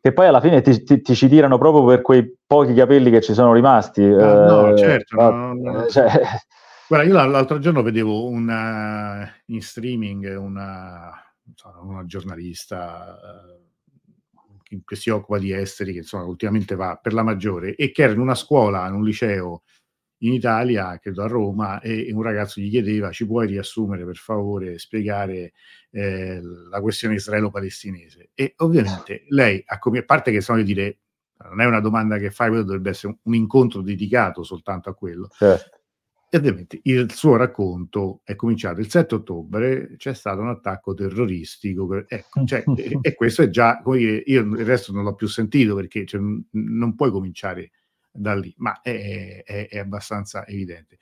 che 0.00 0.12
poi 0.12 0.26
alla 0.26 0.40
fine 0.40 0.62
ti, 0.62 0.82
ti, 0.82 1.02
ti, 1.02 1.14
ci 1.14 1.28
tirano 1.28 1.58
proprio 1.58 1.84
per 1.84 2.00
quei 2.00 2.36
pochi 2.46 2.72
capelli 2.72 3.10
che 3.10 3.20
ci 3.20 3.34
sono 3.34 3.52
rimasti. 3.52 4.02
Ah, 4.02 4.46
no, 4.46 4.72
eh, 4.72 4.78
certo. 4.78 5.20
No, 5.20 5.54
no. 5.54 5.86
Cioè... 5.90 6.10
Guarda, 6.88 7.06
io 7.06 7.14
l'altro 7.14 7.60
giorno 7.60 7.82
vedevo 7.82 8.26
una, 8.26 9.30
in 9.46 9.62
streaming 9.62 10.36
una 10.36 11.12
una 11.82 12.04
giornalista 12.04 13.18
eh, 13.18 14.80
che 14.84 14.96
si 14.96 15.10
occupa 15.10 15.38
di 15.38 15.52
esteri, 15.52 15.92
che 15.92 15.98
insomma 15.98 16.24
ultimamente 16.24 16.74
va 16.74 16.96
per 16.96 17.12
la 17.12 17.22
maggiore, 17.22 17.74
e 17.74 17.90
che 17.90 18.02
era 18.02 18.12
in 18.12 18.20
una 18.20 18.34
scuola, 18.34 18.86
in 18.86 18.94
un 18.94 19.04
liceo 19.04 19.62
in 20.22 20.32
Italia, 20.32 20.98
credo 20.98 21.22
a 21.22 21.26
Roma, 21.26 21.80
e 21.80 22.10
un 22.12 22.22
ragazzo 22.22 22.60
gli 22.60 22.70
chiedeva 22.70 23.10
ci 23.10 23.26
puoi 23.26 23.46
riassumere 23.46 24.04
per 24.04 24.16
favore, 24.16 24.78
spiegare 24.78 25.52
eh, 25.90 26.40
la 26.70 26.80
questione 26.80 27.14
israelo-palestinese. 27.14 28.30
E 28.34 28.54
ovviamente 28.58 29.24
lei, 29.28 29.62
a, 29.64 29.78
parte 30.04 30.30
che 30.30 30.40
sono 30.40 30.58
di 30.58 30.64
dire, 30.64 30.98
non 31.48 31.60
è 31.60 31.64
una 31.64 31.80
domanda 31.80 32.18
che 32.18 32.30
fai, 32.30 32.48
quello 32.48 32.64
dovrebbe 32.64 32.90
essere 32.90 33.16
un 33.22 33.34
incontro 33.34 33.80
dedicato 33.80 34.42
soltanto 34.42 34.90
a 34.90 34.94
quello. 34.94 35.28
Certo. 35.32 35.79
E 36.32 36.36
ovviamente 36.36 36.78
il 36.84 37.10
suo 37.12 37.34
racconto 37.34 38.20
è 38.22 38.36
cominciato 38.36 38.78
il 38.78 38.88
7 38.88 39.16
ottobre, 39.16 39.96
c'è 39.96 40.14
stato 40.14 40.40
un 40.40 40.48
attacco 40.48 40.94
terroristico, 40.94 42.04
ecco, 42.06 42.44
cioè, 42.44 42.62
e, 42.76 42.98
e, 43.02 43.14
questo 43.14 43.42
è 43.42 43.50
già, 43.50 43.82
dire, 43.84 44.22
io 44.26 44.42
il 44.42 44.64
resto 44.64 44.92
non 44.92 45.02
l'ho 45.02 45.16
più 45.16 45.26
sentito 45.26 45.74
perché 45.74 46.06
cioè, 46.06 46.20
non 46.20 46.94
puoi 46.94 47.10
cominciare 47.10 47.72
da 48.12 48.36
lì, 48.36 48.54
ma 48.58 48.80
è, 48.80 49.42
è, 49.44 49.68
è 49.68 49.78
abbastanza 49.80 50.46
evidente 50.46 50.98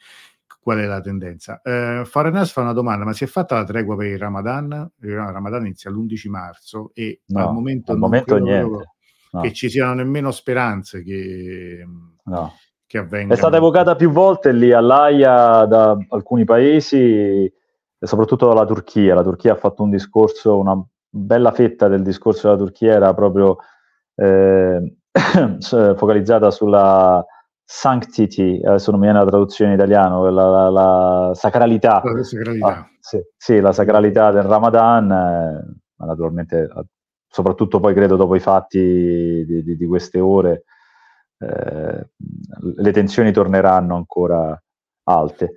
qual 0.60 0.78
è 0.78 0.86
la 0.86 1.02
tendenza. 1.02 1.60
Eh, 1.60 2.04
Faranas 2.06 2.50
fa 2.50 2.62
una 2.62 2.72
domanda, 2.72 3.04
ma 3.04 3.12
si 3.12 3.24
è 3.24 3.26
fatta 3.26 3.56
la 3.56 3.64
tregua 3.64 3.96
per 3.96 4.06
il 4.06 4.18
Ramadan? 4.18 4.92
Il 5.02 5.14
Ramadan 5.14 5.66
inizia 5.66 5.90
l'11 5.90 6.30
marzo 6.30 6.90
e 6.94 7.20
no, 7.26 7.48
al 7.48 7.52
momento, 7.52 7.92
al 7.92 7.98
momento 7.98 8.38
niente. 8.38 8.92
No. 9.30 9.42
Che 9.42 9.52
ci 9.52 9.68
siano 9.68 9.92
nemmeno 9.92 10.30
speranze 10.30 11.02
che... 11.02 11.86
No 12.24 12.52
che 12.88 12.98
avvenga. 12.98 13.34
È 13.34 13.36
stata 13.36 13.58
evocata 13.58 13.94
più 13.94 14.10
volte 14.10 14.50
lì 14.50 14.72
all'AIA 14.72 15.66
da 15.66 15.96
alcuni 16.08 16.44
paesi, 16.44 17.52
soprattutto 18.00 18.48
dalla 18.48 18.64
Turchia. 18.64 19.14
La 19.14 19.22
Turchia 19.22 19.52
ha 19.52 19.56
fatto 19.56 19.84
un 19.84 19.90
discorso, 19.90 20.58
una 20.58 20.82
bella 21.08 21.52
fetta 21.52 21.86
del 21.86 22.02
discorso 22.02 22.48
della 22.48 22.58
Turchia 22.58 22.94
era 22.94 23.14
proprio 23.14 23.58
eh, 24.16 24.96
focalizzata 25.96 26.50
sulla 26.50 27.24
sanctity, 27.62 28.62
adesso 28.64 28.90
non 28.90 29.00
mi 29.00 29.06
viene 29.06 29.22
la 29.22 29.28
traduzione 29.28 29.72
in 29.72 29.76
italiano, 29.76 30.30
la, 30.30 30.48
la, 30.48 30.70
la 30.70 31.34
sacralità. 31.34 32.00
La 32.02 32.22
sacralità. 32.22 32.66
Ah, 32.66 32.88
sì, 32.98 33.20
sì, 33.36 33.60
la 33.60 33.72
sacralità 33.72 34.30
del 34.30 34.44
Ramadan, 34.44 35.10
eh, 35.10 36.04
naturalmente, 36.04 36.70
soprattutto 37.28 37.78
poi 37.78 37.92
credo 37.92 38.16
dopo 38.16 38.34
i 38.34 38.40
fatti 38.40 39.44
di, 39.46 39.62
di, 39.62 39.76
di 39.76 39.86
queste 39.86 40.18
ore, 40.18 40.64
eh, 41.38 42.08
le 42.76 42.92
tensioni 42.92 43.32
torneranno 43.32 43.96
ancora 43.96 44.60
alte. 45.04 45.54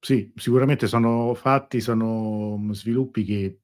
Sì, 0.00 0.32
sicuramente 0.36 0.86
sono 0.86 1.34
fatti, 1.34 1.80
sono 1.80 2.60
sviluppi 2.72 3.24
che 3.24 3.58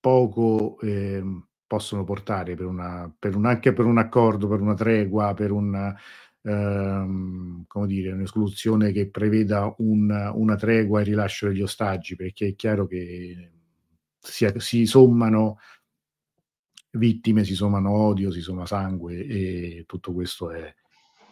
poco 0.00 0.78
eh, 0.80 1.22
possono 1.66 2.04
portare 2.04 2.54
per 2.54 2.66
una, 2.66 3.12
per 3.18 3.36
un, 3.36 3.46
anche 3.46 3.72
per 3.72 3.84
un 3.84 3.98
accordo, 3.98 4.48
per 4.48 4.60
una 4.60 4.74
tregua, 4.74 5.34
per 5.34 5.50
una, 5.50 5.94
ehm, 6.42 7.64
dire, 7.86 8.12
un'esclusione 8.12 8.92
che 8.92 9.10
preveda 9.10 9.74
un, 9.78 10.32
una 10.34 10.56
tregua 10.56 11.00
e 11.00 11.04
rilascio 11.04 11.48
degli 11.48 11.62
ostaggi, 11.62 12.16
perché 12.16 12.48
è 12.48 12.54
chiaro 12.54 12.86
che 12.86 13.50
si, 14.18 14.50
si 14.56 14.86
sommano 14.86 15.58
vittime, 16.94 17.44
si 17.44 17.54
sommano 17.54 17.90
odio, 17.90 18.30
si 18.30 18.40
somma 18.40 18.66
sangue 18.66 19.14
e 19.26 19.84
tutto 19.86 20.12
questo 20.12 20.50
è, 20.50 20.74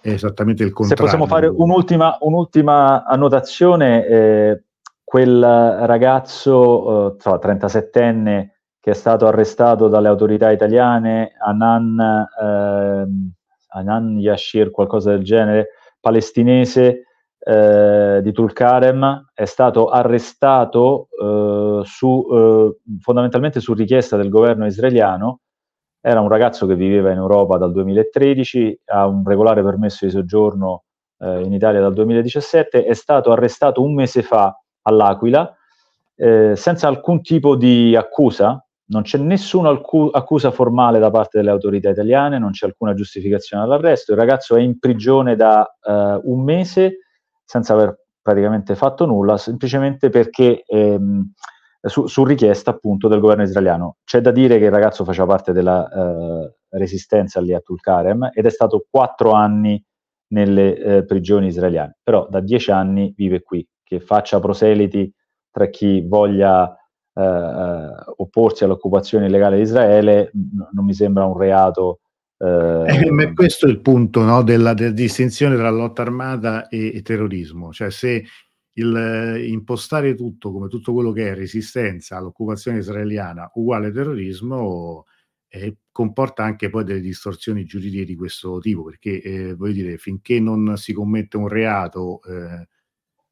è 0.00 0.10
esattamente 0.10 0.62
il 0.62 0.72
contrario. 0.72 0.96
Se 0.96 1.16
possiamo 1.16 1.26
fare 1.26 1.46
un'ultima, 1.46 2.16
un'ultima 2.20 3.04
annotazione, 3.04 4.06
eh, 4.06 4.64
quel 5.04 5.40
ragazzo, 5.40 7.14
eh, 7.14 7.16
37enne, 7.16 8.48
che 8.80 8.90
è 8.90 8.94
stato 8.94 9.26
arrestato 9.26 9.88
dalle 9.88 10.08
autorità 10.08 10.50
italiane, 10.50 11.32
Anan, 11.38 11.98
eh, 12.40 13.06
Anan 13.68 14.18
Yashir, 14.18 14.70
qualcosa 14.70 15.10
del 15.10 15.22
genere, 15.22 15.68
palestinese, 16.00 17.04
eh, 17.44 18.20
di 18.22 18.32
Tulkarem 18.32 19.30
è 19.34 19.44
stato 19.44 19.88
arrestato 19.88 21.08
eh, 21.20 21.80
su, 21.84 22.26
eh, 22.30 22.98
fondamentalmente 23.00 23.58
su 23.58 23.74
richiesta 23.74 24.16
del 24.16 24.28
governo 24.28 24.64
israeliano 24.64 25.40
era 26.04 26.20
un 26.20 26.28
ragazzo 26.28 26.66
che 26.66 26.74
viveva 26.74 27.12
in 27.12 27.18
Europa 27.18 27.56
dal 27.56 27.72
2013, 27.72 28.80
ha 28.86 29.06
un 29.06 29.22
regolare 29.24 29.62
permesso 29.62 30.04
di 30.04 30.10
soggiorno 30.10 30.82
eh, 31.18 31.42
in 31.42 31.52
Italia 31.52 31.80
dal 31.80 31.94
2017, 31.94 32.84
è 32.84 32.94
stato 32.94 33.30
arrestato 33.30 33.82
un 33.82 33.94
mese 33.94 34.22
fa 34.22 34.54
all'Aquila 34.82 35.56
eh, 36.16 36.54
senza 36.56 36.88
alcun 36.88 37.22
tipo 37.22 37.54
di 37.54 37.94
accusa, 37.96 38.64
non 38.86 39.02
c'è 39.02 39.16
nessuna 39.18 39.68
alcu- 39.68 40.14
accusa 40.14 40.50
formale 40.50 40.98
da 40.98 41.10
parte 41.10 41.38
delle 41.38 41.50
autorità 41.50 41.88
italiane, 41.90 42.38
non 42.38 42.50
c'è 42.50 42.66
alcuna 42.66 42.94
giustificazione 42.94 43.62
all'arresto, 43.62 44.12
il 44.12 44.18
ragazzo 44.18 44.56
è 44.56 44.60
in 44.60 44.80
prigione 44.80 45.36
da 45.36 45.64
eh, 45.80 46.20
un 46.24 46.42
mese 46.42 46.98
senza 47.44 47.74
aver 47.74 47.96
praticamente 48.20 48.74
fatto 48.74 49.06
nulla, 49.06 49.36
semplicemente 49.36 50.10
perché 50.10 50.64
ehm, 50.66 51.32
su, 51.88 52.06
su, 52.06 52.24
richiesta 52.24 52.70
appunto 52.70 53.08
del 53.08 53.20
governo 53.20 53.42
israeliano. 53.42 53.96
C'è 54.04 54.20
da 54.20 54.30
dire 54.30 54.58
che 54.58 54.66
il 54.66 54.70
ragazzo 54.70 55.04
faceva 55.04 55.26
parte 55.26 55.52
della 55.52 55.88
eh, 55.88 56.54
resistenza 56.70 57.40
lì 57.40 57.52
a 57.52 57.60
Tulkarem 57.60 58.30
ed 58.32 58.46
è 58.46 58.50
stato 58.50 58.86
quattro 58.88 59.32
anni 59.32 59.82
nelle 60.28 60.76
eh, 60.76 61.04
prigioni 61.04 61.48
israeliane, 61.48 61.98
però 62.02 62.26
da 62.30 62.40
dieci 62.40 62.70
anni 62.70 63.12
vive 63.16 63.42
qui, 63.42 63.66
che 63.82 64.00
faccia 64.00 64.40
proseliti 64.40 65.12
tra 65.50 65.66
chi 65.66 66.00
voglia 66.00 66.74
eh, 67.14 67.22
eh 67.22 67.90
opporsi 68.16 68.64
all'occupazione 68.64 69.26
illegale 69.26 69.56
di 69.56 69.62
Israele, 69.62 70.30
n- 70.32 70.68
non 70.72 70.84
mi 70.84 70.94
sembra 70.94 71.26
un 71.26 71.36
reato. 71.36 72.00
Eh, 72.38 72.84
eh 72.86 73.32
questo 73.34 73.66
è 73.66 73.68
il 73.68 73.80
punto 73.80 74.22
no, 74.22 74.42
della, 74.42 74.72
della, 74.72 74.92
distinzione 74.92 75.56
tra 75.56 75.68
lotta 75.68 76.02
armata 76.02 76.68
e, 76.68 76.96
e 76.96 77.02
terrorismo, 77.02 77.72
cioè 77.72 77.90
se 77.90 78.24
il 78.74 78.96
eh, 78.96 79.46
impostare 79.48 80.14
tutto 80.14 80.52
come 80.52 80.68
tutto 80.68 80.92
quello 80.92 81.12
che 81.12 81.30
è 81.30 81.34
resistenza 81.34 82.16
all'occupazione 82.16 82.78
israeliana 82.78 83.50
uguale 83.54 83.92
terrorismo 83.92 85.06
eh, 85.48 85.76
comporta 85.92 86.42
anche 86.44 86.70
poi 86.70 86.84
delle 86.84 87.00
distorsioni 87.00 87.64
giuridiche 87.64 88.06
di 88.06 88.14
questo 88.16 88.58
tipo, 88.58 88.84
perché 88.84 89.20
eh, 89.20 89.54
voglio 89.54 89.74
dire, 89.74 89.98
finché 89.98 90.40
non 90.40 90.78
si 90.78 90.94
commette 90.94 91.36
un 91.36 91.48
reato 91.48 92.22
eh, 92.22 92.68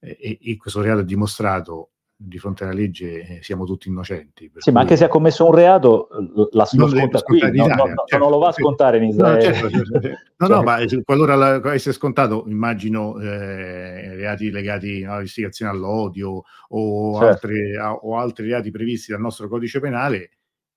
e, 0.01 0.39
e, 0.43 0.57
questo 0.59 0.83
reato 0.83 1.01
è 1.01 1.05
dimostrato 1.05 1.90
di 2.23 2.39
fronte 2.39 2.65
alla 2.65 2.75
legge 2.75 3.39
eh, 3.39 3.43
siamo 3.43 3.65
tutti 3.65 3.89
innocenti. 3.89 4.51
Sì, 4.57 4.65
cui... 4.65 4.73
ma 4.73 4.81
anche 4.81 4.97
se 4.97 5.05
ha 5.05 5.09
commesso 5.09 5.47
un 5.47 5.55
reato, 5.55 6.09
la 6.53 6.67
si 6.67 6.77
sconta 6.77 7.23
qui, 7.23 7.41
no, 7.41 7.67
no, 7.67 7.75
certo, 8.05 8.19
non 8.19 8.31
lo 8.31 8.39
va 8.39 8.49
a 8.49 8.53
scontare 8.53 8.99
in 8.99 9.05
Israele. 9.05 9.49
No, 9.49 9.55
certo, 9.55 9.71
certo, 9.71 10.09
no, 10.37 10.47
no, 10.47 10.63
ma 10.63 10.79
qualora 11.03 11.35
la, 11.35 11.73
essere 11.73 11.95
scontato, 11.95 12.45
immagino 12.47 13.19
eh, 13.19 14.15
reati 14.17 14.51
legati 14.51 15.03
all'istigazione 15.03 15.73
all'odio 15.73 16.43
o, 16.69 17.13
certo. 17.19 17.27
altre, 17.27 17.79
o 17.79 18.19
altri 18.19 18.49
reati 18.49 18.71
previsti 18.71 19.13
dal 19.13 19.21
nostro 19.21 19.49
codice 19.49 19.81
penale, 19.81 20.31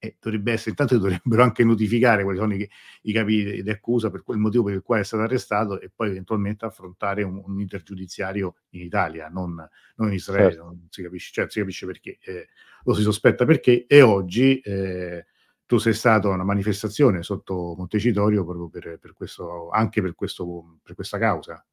e 0.03 0.17
dovrebbe 0.19 0.51
essere, 0.51 0.71
intanto 0.71 0.97
dovrebbero 0.97 1.43
anche 1.43 1.63
notificare 1.63 2.23
quali 2.23 2.38
sono 2.38 2.53
i, 2.53 2.69
i 3.03 3.13
capi 3.13 3.63
di 3.63 3.69
accusa 3.69 4.09
per 4.09 4.21
quel 4.21 4.38
motivo 4.38 4.65
per 4.65 4.73
il 4.73 4.81
quale 4.81 5.03
è 5.03 5.05
stato 5.05 5.23
arrestato 5.23 5.80
e 5.80 5.89
poi 5.95 6.09
eventualmente 6.09 6.65
affrontare 6.65 7.23
un, 7.23 7.41
un 7.41 7.61
intergiudiziario 7.61 8.55
in 8.71 8.81
Italia, 8.81 9.30
non, 9.30 9.55
non 9.95 10.09
in 10.09 10.15
Israele, 10.15 10.49
certo. 10.49 10.63
non 10.65 10.88
si 10.89 11.03
capisce, 11.03 11.31
cioè, 11.31 11.49
si 11.49 11.59
capisce 11.59 11.85
perché, 11.85 12.17
eh, 12.21 12.47
lo 12.84 12.93
si 12.93 13.01
sospetta 13.01 13.45
perché 13.45 13.85
e 13.88 14.01
oggi 14.01 14.59
eh, 14.59 15.25
tu 15.65 15.77
sei 15.77 15.93
stato 15.93 16.31
a 16.31 16.34
una 16.34 16.43
manifestazione 16.43 17.23
sotto 17.23 17.73
Montecitorio 17.77 18.43
proprio 18.43 18.67
per, 18.67 18.99
per 18.99 19.13
questo, 19.13 19.69
anche 19.69 20.01
per, 20.01 20.15
questo, 20.15 20.80
per 20.84 20.95
questa 20.95 21.17
causa. 21.17 21.65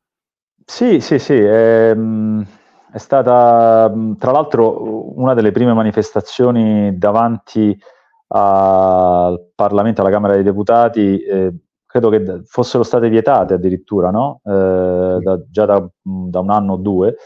Sì, 0.64 1.00
sì, 1.00 1.18
sì. 1.18 1.34
Ehm 1.34 2.46
è 2.92 2.98
stata 2.98 3.88
tra 4.18 4.32
l'altro 4.32 5.16
una 5.16 5.32
delle 5.34 5.52
prime 5.52 5.72
manifestazioni 5.72 6.98
davanti 6.98 7.78
al 8.32 9.50
Parlamento, 9.54 10.00
alla 10.00 10.10
Camera 10.10 10.34
dei 10.34 10.42
Deputati, 10.42 11.20
eh, 11.22 11.54
credo 11.84 12.08
che 12.08 12.42
fossero 12.44 12.84
state 12.84 13.08
vietate 13.08 13.54
addirittura, 13.54 14.10
no? 14.10 14.40
eh, 14.44 15.18
da, 15.20 15.40
già 15.48 15.64
da, 15.64 15.88
da, 16.00 16.38
un 16.38 16.50
anno 16.50 16.74
o 16.74 16.76
due. 16.76 17.16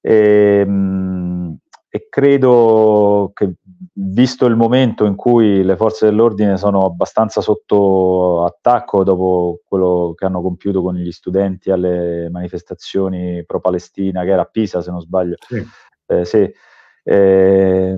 E, 0.00 0.64
mh, 0.64 1.56
e, 1.88 2.06
credo 2.08 3.30
che, 3.34 3.54
visto 3.92 4.46
il 4.46 4.56
momento 4.56 5.04
in 5.04 5.14
cui 5.14 5.62
le 5.62 5.76
forze 5.76 6.06
dell'ordine 6.06 6.56
sono 6.56 6.84
abbastanza 6.84 7.40
sotto 7.40 8.44
attacco 8.44 9.04
dopo 9.04 9.60
quello 9.64 10.14
che 10.16 10.24
hanno 10.24 10.42
compiuto 10.42 10.82
con 10.82 10.96
gli 10.96 11.12
studenti 11.12 11.70
alle 11.70 12.28
manifestazioni 12.30 13.44
pro-Palestina, 13.44 14.24
che 14.24 14.30
era 14.30 14.42
a 14.42 14.46
Pisa, 14.46 14.80
se 14.82 14.90
non 14.90 15.00
sbaglio, 15.00 15.36
sì. 15.38 15.64
Eh, 16.06 16.24
sì. 16.24 16.52
Eh, 17.04 17.96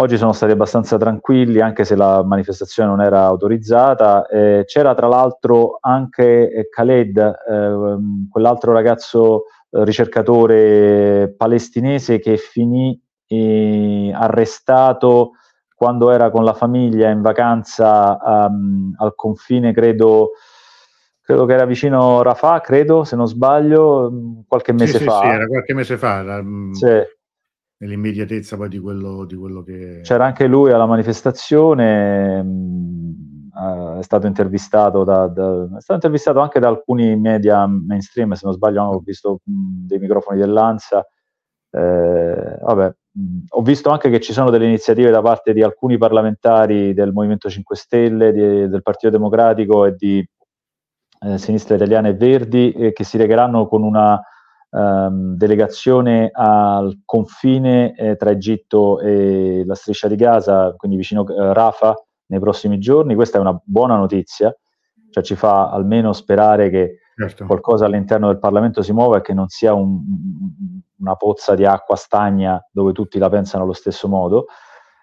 Oggi 0.00 0.16
sono 0.16 0.32
stati 0.32 0.52
abbastanza 0.52 0.96
tranquilli, 0.96 1.60
anche 1.60 1.84
se 1.84 1.94
la 1.94 2.24
manifestazione 2.24 2.88
non 2.88 3.02
era 3.02 3.24
autorizzata. 3.24 4.26
Eh, 4.28 4.62
c'era 4.64 4.94
tra 4.94 5.08
l'altro 5.08 5.76
anche 5.78 6.50
eh, 6.50 6.68
Khaled, 6.70 7.18
eh, 7.18 7.74
quell'altro 8.30 8.72
ragazzo 8.72 9.44
eh, 9.68 9.84
ricercatore 9.84 11.34
palestinese 11.36 12.18
che 12.18 12.38
finì 12.38 12.98
eh, 13.26 14.10
arrestato 14.14 15.32
quando 15.74 16.10
era 16.10 16.30
con 16.30 16.44
la 16.44 16.54
famiglia 16.54 17.10
in 17.10 17.20
vacanza 17.20 18.18
um, 18.48 18.94
al 18.96 19.14
confine, 19.14 19.74
credo, 19.74 20.30
credo 21.20 21.44
che 21.44 21.52
era 21.52 21.66
vicino 21.66 22.22
Rafah, 22.22 22.60
credo, 22.60 23.04
se 23.04 23.16
non 23.16 23.26
sbaglio, 23.26 24.10
qualche 24.48 24.72
mese 24.72 24.96
sì, 24.96 25.04
fa. 25.04 25.20
Sì, 25.20 25.26
era 25.26 25.46
qualche 25.46 25.74
mese 25.74 25.98
fa. 25.98 26.20
Era, 26.20 26.42
mm, 26.42 26.72
sì 26.72 27.18
nell'immediatezza 27.80 28.56
poi 28.56 28.68
di 28.68 28.78
quello, 28.78 29.24
di 29.24 29.36
quello 29.36 29.62
che... 29.62 30.00
C'era 30.02 30.26
anche 30.26 30.46
lui 30.46 30.70
alla 30.70 30.86
manifestazione, 30.86 32.42
mh, 32.42 32.48
mm, 32.48 33.98
è 33.98 34.02
stato 34.02 34.26
intervistato 34.26 35.02
da, 35.04 35.26
da, 35.28 35.64
è 35.64 35.80
stato 35.80 35.94
intervistato 35.94 36.40
anche 36.40 36.60
da 36.60 36.68
alcuni 36.68 37.16
media 37.16 37.66
mainstream, 37.66 38.32
se 38.32 38.42
non 38.44 38.54
sbaglio 38.54 38.82
ho 38.82 38.98
visto 38.98 39.40
mh, 39.42 39.52
mm, 39.52 39.86
dei 39.86 39.98
microfoni 39.98 40.38
dell'ANSA, 40.38 41.06
eh, 41.70 42.58
vabbè, 42.60 42.94
mh, 43.12 43.22
mm, 43.22 43.38
ho 43.48 43.62
visto 43.62 43.88
anche 43.88 44.10
che 44.10 44.20
ci 44.20 44.34
sono 44.34 44.50
delle 44.50 44.66
iniziative 44.66 45.10
da 45.10 45.22
parte 45.22 45.54
di 45.54 45.62
alcuni 45.62 45.96
parlamentari 45.96 46.92
del 46.92 47.12
Movimento 47.12 47.48
5 47.48 47.76
Stelle, 47.76 48.32
di, 48.32 48.68
del 48.68 48.82
Partito 48.82 49.10
Democratico 49.10 49.86
e 49.86 49.94
di 49.96 50.26
eh, 51.22 51.38
Sinistra 51.38 51.76
Italiana 51.76 52.08
e 52.08 52.14
Verdi 52.14 52.72
eh, 52.72 52.92
che 52.92 53.04
si 53.04 53.16
regheranno 53.16 53.66
con 53.66 53.82
una 53.84 54.20
ehm, 54.70 55.36
delegazione 55.36 56.30
al 56.32 57.00
confine 57.04 57.94
eh, 57.94 58.16
tra 58.16 58.30
Egitto 58.30 59.00
e 59.00 59.62
la 59.64 59.74
striscia 59.74 60.08
di 60.08 60.16
Gaza, 60.16 60.74
quindi 60.76 60.96
vicino 60.96 61.26
eh, 61.26 61.52
Rafah, 61.52 61.94
nei 62.26 62.40
prossimi 62.40 62.78
giorni. 62.78 63.14
Questa 63.14 63.38
è 63.38 63.40
una 63.40 63.58
buona 63.62 63.96
notizia, 63.96 64.54
cioè 65.10 65.22
ci 65.22 65.34
fa 65.34 65.70
almeno 65.70 66.12
sperare 66.12 66.70
che 66.70 67.00
certo. 67.14 67.46
qualcosa 67.46 67.86
all'interno 67.86 68.28
del 68.28 68.38
Parlamento 68.38 68.82
si 68.82 68.92
muova 68.92 69.18
e 69.18 69.20
che 69.20 69.34
non 69.34 69.48
sia 69.48 69.74
un, 69.74 70.00
una 70.98 71.16
pozza 71.16 71.54
di 71.54 71.64
acqua 71.64 71.96
stagna 71.96 72.64
dove 72.70 72.92
tutti 72.92 73.18
la 73.18 73.28
pensano 73.28 73.64
allo 73.64 73.72
stesso 73.72 74.08
modo. 74.08 74.46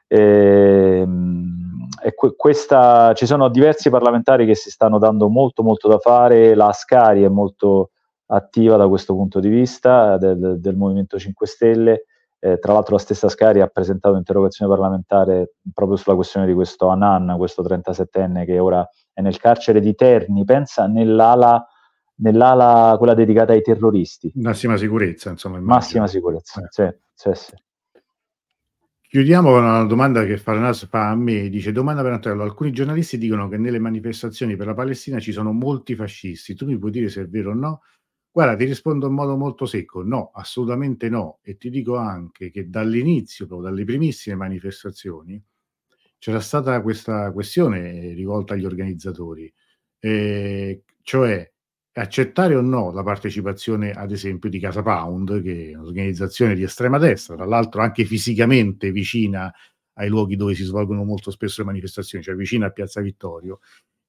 E, 0.08 1.02
ehm, 1.02 1.66
e 2.02 2.14
questa, 2.14 3.14
ci 3.14 3.26
sono 3.26 3.50
diversi 3.50 3.90
parlamentari 3.90 4.46
che 4.46 4.56
si 4.56 4.70
stanno 4.70 4.98
dando 4.98 5.30
molto 5.30 5.64
molto 5.64 5.88
da 5.88 5.98
fare, 5.98 6.54
la 6.54 6.68
Ascari 6.68 7.24
è 7.24 7.30
molto 7.30 7.92
attiva 8.28 8.78
da 8.78 8.88
questo 8.88 9.14
punto 9.14 9.40
di 9.40 9.50
vista 9.50 10.18
del, 10.18 10.58
del 10.60 10.76
Movimento 10.76 11.18
5 11.18 11.48
Stelle. 11.48 12.06
Eh, 12.40 12.60
tra 12.60 12.74
l'altro 12.74 12.96
la 12.96 13.02
stessa 13.02 13.30
Scari 13.30 13.62
ha 13.62 13.68
presentato 13.68 14.14
un'interrogazione 14.14 14.72
parlamentare 14.72 15.56
proprio 15.74 15.98
sulla 15.98 16.16
questione 16.16 16.46
di 16.46 16.54
questo 16.54 16.88
Anan, 16.88 17.36
questo 17.38 17.64
37enne 17.64 18.46
che 18.46 18.60
ora 18.60 18.88
è 19.12 19.22
nel 19.22 19.38
carcere 19.38 19.80
di 19.80 19.96
Terni, 19.96 20.44
pensa 20.44 20.86
nell'ala, 20.86 21.66
nell'ala 22.18 22.96
quella 22.98 23.16
dedicata 23.16 23.54
ai 23.54 23.64
terroristi. 23.64 24.32
Massima 24.36 24.78
sicurezza, 24.78 25.32
insomma. 25.32 25.58
Immagino. 25.58 25.80
Massima 25.80 26.08
sicurezza, 26.08 26.62
eh. 26.62 26.68
sì, 26.70 26.88
sì, 27.14 27.32
sì. 27.34 27.56
Chiudiamo 29.10 29.52
con 29.52 29.64
una 29.64 29.86
domanda 29.86 30.26
che 30.26 30.38
Farnas 30.38 30.86
fa 30.86 31.10
a 31.10 31.16
me, 31.16 31.48
dice 31.48 31.72
domanda 31.72 32.02
per 32.02 32.12
Antonello, 32.12 32.44
alcuni 32.44 32.72
giornalisti 32.72 33.18
dicono 33.18 33.48
che 33.48 33.58
nelle 33.58 33.80
manifestazioni 33.80 34.58
per 34.58 34.68
la 34.68 34.74
Palestina 34.74 35.18
ci 35.18 35.32
sono 35.32 35.54
molti 35.54 35.96
fascisti, 35.96 36.56
tu 36.56 36.66
mi 36.66 36.78
puoi 36.78 36.92
dire 36.92 37.08
se 37.08 37.22
è 37.22 37.28
vero 37.28 37.52
o 37.52 37.54
no? 37.54 37.82
Guarda, 38.38 38.56
ti 38.56 38.66
rispondo 38.66 39.08
in 39.08 39.14
modo 39.14 39.36
molto 39.36 39.66
secco, 39.66 40.04
no, 40.04 40.30
assolutamente 40.32 41.10
no. 41.10 41.40
E 41.42 41.58
ti 41.58 41.72
dico 41.72 41.96
anche 41.96 42.52
che 42.52 42.70
dall'inizio, 42.70 43.48
proprio 43.48 43.70
dalle 43.72 43.84
primissime 43.84 44.36
manifestazioni, 44.36 45.44
c'era 46.20 46.40
stata 46.40 46.80
questa 46.84 47.32
questione 47.32 48.14
rivolta 48.14 48.54
agli 48.54 48.64
organizzatori, 48.66 49.52
eh, 49.98 50.84
cioè 51.02 51.52
accettare 51.94 52.54
o 52.54 52.62
no 52.62 52.92
la 52.92 53.02
partecipazione, 53.02 53.90
ad 53.92 54.12
esempio, 54.12 54.52
di 54.52 54.60
Casa 54.60 54.84
Pound, 54.84 55.42
che 55.42 55.72
è 55.72 55.76
un'organizzazione 55.76 56.54
di 56.54 56.62
estrema 56.62 57.00
destra, 57.00 57.34
tra 57.36 57.46
l'altro 57.46 57.82
anche 57.82 58.06
fisicamente 58.06 58.92
vicina 58.92 59.52
ai 59.94 60.10
luoghi 60.10 60.36
dove 60.36 60.54
si 60.54 60.64
svolgono 60.64 61.04
molto 61.04 61.32
spesso 61.32 61.62
le 61.62 61.68
manifestazioni, 61.70 62.24
cioè 62.24 62.36
vicina 62.36 62.68
a 62.68 62.70
Piazza 62.70 63.02
Vittorio, 63.02 63.62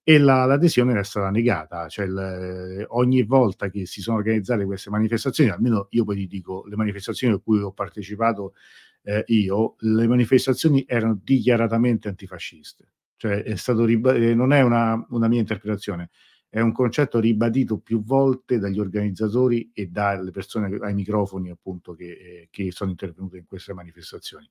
e 0.08 0.16
la, 0.16 0.46
l'adesione 0.46 0.92
era 0.92 1.02
stata 1.02 1.28
negata, 1.28 1.86
cioè 1.86 2.06
il, 2.06 2.86
ogni 2.88 3.24
volta 3.24 3.68
che 3.68 3.84
si 3.84 4.00
sono 4.00 4.16
organizzate 4.16 4.64
queste 4.64 4.88
manifestazioni, 4.88 5.50
almeno 5.50 5.88
io 5.90 6.04
poi 6.04 6.16
ti 6.16 6.26
dico, 6.26 6.64
le 6.66 6.76
manifestazioni 6.76 7.34
a 7.34 7.38
cui 7.38 7.60
ho 7.60 7.72
partecipato 7.72 8.54
eh, 9.02 9.22
io, 9.26 9.74
le 9.80 10.06
manifestazioni 10.06 10.82
erano 10.88 11.20
dichiaratamente 11.22 12.08
antifasciste, 12.08 12.90
cioè 13.16 13.42
è 13.42 13.54
stato 13.56 13.84
riba- 13.84 14.14
eh, 14.14 14.34
non 14.34 14.54
è 14.54 14.62
una, 14.62 15.06
una 15.10 15.28
mia 15.28 15.40
interpretazione, 15.40 16.08
è 16.48 16.60
un 16.60 16.72
concetto 16.72 17.20
ribadito 17.20 17.76
più 17.76 18.02
volte 18.02 18.58
dagli 18.58 18.80
organizzatori 18.80 19.72
e 19.74 19.88
dalle 19.88 20.30
persone 20.30 20.74
ai 20.80 20.94
microfoni 20.94 21.50
appunto 21.50 21.92
che, 21.92 22.06
eh, 22.06 22.48
che 22.50 22.72
sono 22.72 22.88
intervenute 22.88 23.36
in 23.36 23.44
queste 23.44 23.74
manifestazioni. 23.74 24.48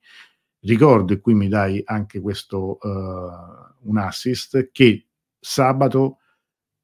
Ricordo, 0.60 1.12
e 1.12 1.20
qui 1.20 1.34
mi 1.34 1.48
dai 1.48 1.82
anche 1.84 2.20
questo 2.20 2.78
uh, 2.80 3.88
un 3.88 3.96
assist, 3.96 4.70
che 4.72 5.07
sabato, 5.38 6.18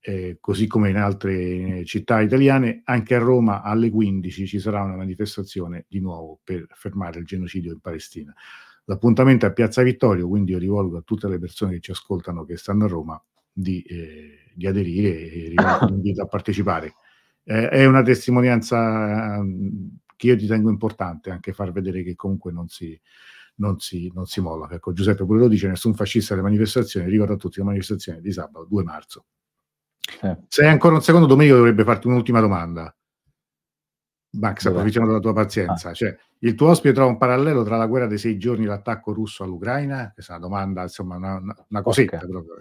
eh, 0.01 0.37
così 0.41 0.67
come 0.67 0.91
in 0.91 0.97
altre 0.97 1.85
città 1.85 2.21
italiane, 2.21 2.83
anche 2.85 3.15
a 3.15 3.19
Roma 3.19 3.63
alle 3.63 3.91
15 3.91 4.47
ci 4.47 4.59
sarà 4.59 4.83
una 4.83 4.97
manifestazione 4.97 5.87
di 5.89 6.01
nuovo 6.01 6.41
per 6.45 6.67
fermare 6.73 7.21
il 7.21 7.25
genocidio 7.25 7.73
in 7.73 7.81
Palestina. 7.81 8.35
L'appuntamento 8.85 9.47
è 9.47 9.49
a 9.49 9.53
Piazza 9.53 9.83
Vittorio, 9.83 10.29
quindi 10.29 10.53
io 10.53 10.59
rivolgo 10.59 10.99
a 10.99 11.03
tutte 11.03 11.27
le 11.29 11.39
persone 11.39 11.73
che 11.75 11.81
ci 11.81 11.91
ascoltano 11.91 12.45
che 12.45 12.59
stanno 12.59 12.85
a 12.85 12.89
Roma 12.89 13.23
di, 13.51 13.81
eh, 13.83 14.51
di 14.55 14.67
aderire 14.67 15.31
e 15.31 15.49
rivolgo 15.49 15.87
l'invito 15.87 16.21
a 16.23 16.27
partecipare. 16.27 16.95
Eh, 17.45 17.69
è 17.69 17.87
una 17.87 18.03
testimonianza 18.03 19.37
eh, 19.37 19.43
che 20.17 20.27
io 20.27 20.35
ritengo 20.35 20.69
importante, 20.69 21.31
anche 21.31 21.55
far 21.55 21.73
vedere 21.73 22.03
che 22.03 22.15
comunque 22.15 22.53
non 22.53 22.69
si, 22.69 22.99
non 23.57 23.79
si, 23.79 24.11
non 24.15 24.27
si 24.27 24.41
molla. 24.41 24.69
Ecco, 24.71 24.93
Giuseppe 24.93 25.25
pure 25.25 25.41
lo 25.41 25.49
dice, 25.49 25.69
nessun 25.69 25.95
fascista 25.95 26.35
alle 26.35 26.43
manifestazioni, 26.43 27.09
ricordo 27.09 27.35
a 27.35 27.37
tutti 27.37 27.59
la 27.59 27.65
manifestazione 27.65 28.21
di 28.21 28.33
sabato 28.33 28.67
2 28.69 28.83
marzo. 28.83 29.25
Eh. 30.23 30.39
Se 30.49 30.65
hai 30.65 30.71
ancora 30.71 30.95
un 30.95 31.03
secondo, 31.03 31.27
Domenico 31.27 31.57
dovrebbe 31.57 31.85
farti 31.85 32.07
un'ultima 32.07 32.41
domanda. 32.41 32.95
Max, 34.35 34.67
approfittiamo 34.67 35.07
della 35.07 35.21
tua 35.21 35.33
pazienza. 35.33 35.91
Ah. 35.91 35.93
Cioè, 35.93 36.17
il 36.41 36.55
tuo 36.55 36.71
ospite 36.71 36.95
trova 36.95 37.11
un 37.11 37.19
parallelo 37.19 37.63
tra 37.63 37.77
la 37.77 37.87
guerra 37.87 38.07
dei 38.07 38.19
sei 38.19 38.37
giorni 38.37 38.65
e 38.65 38.69
l'attacco 38.69 39.13
russo 39.13 39.45
all'Ucraina? 39.45 40.11
Questa 40.13 40.35
è 40.35 40.37
una 40.37 40.47
domanda, 40.47 40.83
insomma, 40.83 41.17
una, 41.17 41.41
una 41.69 41.83
cosetta 41.83 42.17
okay. 42.17 42.29
proprio. 42.29 42.57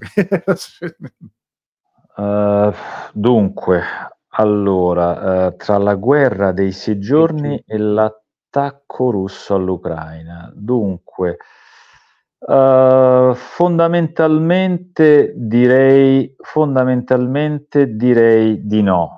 uh, 2.16 2.74
dunque, 3.14 3.82
allora, 4.30 5.48
uh, 5.48 5.56
tra 5.56 5.78
la 5.78 5.96
guerra 5.96 6.52
dei 6.52 6.72
sei 6.72 7.00
giorni 7.00 7.62
e 7.66 7.78
l'attacco 7.78 8.23
russo 8.98 9.56
all'Ucraina. 9.56 10.52
Dunque, 10.54 11.38
uh, 12.40 13.34
fondamentalmente 13.34 15.34
direi, 15.36 16.36
fondamentalmente 16.38 17.96
direi 17.96 18.66
di 18.66 18.82
no 18.82 19.18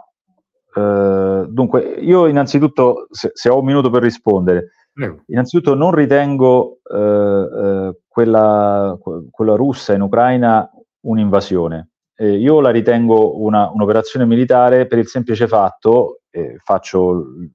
Uh, 0.75 1.45
dunque, 1.47 1.79
io 2.01 2.27
innanzitutto, 2.27 3.07
se, 3.09 3.31
se, 3.33 3.47
ho 3.47 3.59
un 3.59 3.65
minuto 3.65 3.89
per 3.89 4.01
rispondere, 4.01 4.71
Prego. 4.91 5.21
innanzitutto 5.27 5.73
non 5.73 5.93
ritengo 5.93 6.79
uh, 6.83 7.95
quella, 8.05 8.99
quella, 9.31 9.55
russa 9.55 9.93
in 9.93 10.01
Ucraina 10.01 10.69
un'invasione. 11.05 11.91
Eh, 12.17 12.33
io 12.33 12.59
la 12.59 12.71
ritengo 12.71 13.41
una, 13.41 13.71
un'operazione 13.73 14.25
militare 14.25 14.85
per 14.85 14.97
il 14.97 15.07
semplice 15.07 15.47
fatto, 15.47 16.23
eh, 16.35 16.57
faccio 16.63 17.09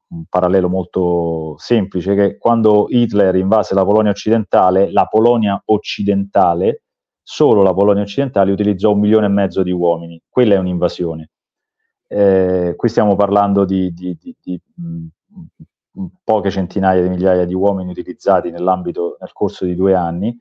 un 0.08 0.24
parallelo 0.28 0.68
molto 0.68 1.54
semplice, 1.58 2.14
che 2.14 2.38
quando 2.38 2.86
Hitler 2.88 3.34
invase 3.36 3.74
la 3.74 3.84
Polonia 3.84 4.10
occidentale, 4.10 4.90
la 4.90 5.06
Polonia 5.06 5.60
occidentale, 5.66 6.84
solo 7.22 7.62
la 7.62 7.74
Polonia 7.74 8.02
occidentale 8.02 8.52
utilizzò 8.52 8.92
un 8.92 9.00
milione 9.00 9.26
e 9.26 9.30
mezzo 9.30 9.62
di 9.62 9.72
uomini. 9.72 10.20
Quella 10.28 10.54
è 10.54 10.58
un'invasione 10.58 11.30
eh, 12.12 12.74
qui 12.76 12.88
stiamo 12.88 13.14
parlando 13.14 13.64
di, 13.64 13.92
di, 13.92 14.16
di, 14.20 14.36
di 14.42 14.60
mh, 14.74 15.06
mm, 16.00 16.06
poche 16.24 16.50
centinaia 16.50 17.02
di 17.02 17.08
migliaia 17.08 17.44
di 17.44 17.54
uomini 17.54 17.90
utilizzati 17.90 18.50
nell'ambito, 18.50 19.16
nel 19.20 19.30
corso 19.32 19.64
di 19.64 19.76
due 19.76 19.94
anni 19.94 20.36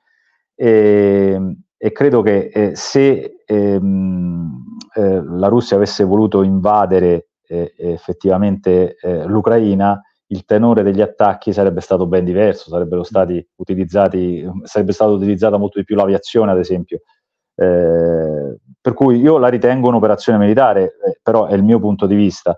e, 0.56 1.56
e 1.78 1.92
credo 1.92 2.24
che 2.24 2.50
eh, 2.52 2.76
se 2.76 3.44
ehm, 3.46 4.64
eh, 4.96 5.24
la 5.24 5.48
Russia 5.48 5.76
avesse 5.76 6.04
voluto 6.04 6.42
invadere 6.42 7.29
eh, 7.50 7.74
effettivamente 7.78 8.96
eh, 9.02 9.26
l'Ucraina, 9.26 10.00
il 10.28 10.46
tenore 10.46 10.84
degli 10.84 11.02
attacchi 11.02 11.52
sarebbe 11.52 11.82
stato 11.82 12.06
ben 12.06 12.24
diverso, 12.24 12.70
sarebbero 12.70 13.04
stati 13.04 13.46
utilizzati, 13.56 14.48
sarebbe 14.64 14.92
stata 14.92 15.12
utilizzata 15.12 15.58
molto 15.58 15.80
di 15.80 15.86
più 15.86 15.96
l'aviazione, 15.96 16.52
ad 16.52 16.60
esempio. 16.60 17.00
Eh, 17.56 18.58
per 18.80 18.94
cui 18.94 19.20
io 19.20 19.38
la 19.40 19.48
ritengo 19.48 19.88
un'operazione 19.88 20.38
militare, 20.38 20.84
eh, 20.84 21.20
però 21.22 21.48
è 21.48 21.56
il 21.56 21.64
mio 21.64 21.80
punto 21.80 22.06
di 22.06 22.16
vista. 22.16 22.56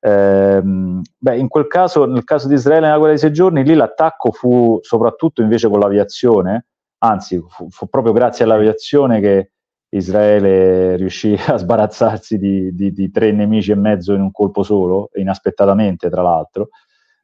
Eh, 0.00 0.62
beh, 0.62 1.36
in 1.36 1.48
quel 1.48 1.66
caso, 1.66 2.06
nel 2.06 2.22
caso 2.22 2.46
di 2.46 2.54
Israele 2.54 2.86
nella 2.86 2.96
guerra 2.98 3.12
dei 3.12 3.20
sei 3.20 3.32
giorni, 3.32 3.64
lì 3.64 3.74
l'attacco 3.74 4.30
fu 4.30 4.78
soprattutto 4.80 5.42
invece 5.42 5.68
con 5.68 5.80
l'aviazione, 5.80 6.66
anzi 6.98 7.44
fu, 7.48 7.68
fu 7.68 7.88
proprio 7.88 8.12
grazie 8.12 8.44
all'aviazione 8.44 9.20
che 9.20 9.50
Israele 9.90 10.96
riuscì 10.96 11.34
a 11.46 11.56
sbarazzarsi 11.56 12.38
di, 12.38 12.74
di, 12.74 12.92
di, 12.92 13.10
tre 13.10 13.32
nemici 13.32 13.72
e 13.72 13.76
mezzo 13.76 14.12
in 14.14 14.20
un 14.20 14.30
colpo 14.30 14.62
solo, 14.62 15.10
inaspettatamente 15.14 16.10
tra 16.10 16.22
l'altro. 16.22 16.68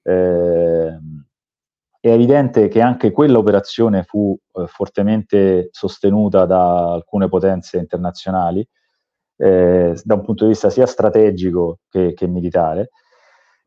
Eh, 0.02 0.98
è 2.00 2.10
evidente 2.10 2.68
che 2.68 2.82
anche 2.82 3.12
quella 3.12 3.38
operazione 3.38 4.02
fu 4.02 4.36
eh, 4.52 4.66
fortemente 4.66 5.68
sostenuta 5.72 6.44
da 6.44 6.92
alcune 6.92 7.28
potenze 7.28 7.78
internazionali, 7.78 8.66
eh, 9.36 9.98
da 10.02 10.14
un 10.14 10.22
punto 10.22 10.44
di 10.44 10.50
vista 10.50 10.70
sia 10.70 10.86
strategico 10.86 11.78
che, 11.88 12.12
che 12.14 12.26
militare. 12.26 12.90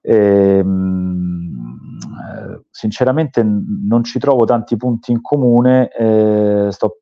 E, 0.02 0.64
mh, 0.64 1.78
eh, 2.00 2.62
sinceramente 2.70 3.44
non 3.44 4.04
ci 4.04 4.20
trovo 4.20 4.46
tanti 4.46 4.78
punti 4.78 5.12
in 5.12 5.22
comune, 5.22 5.90
eh, 5.90 6.68
sto 6.70 7.00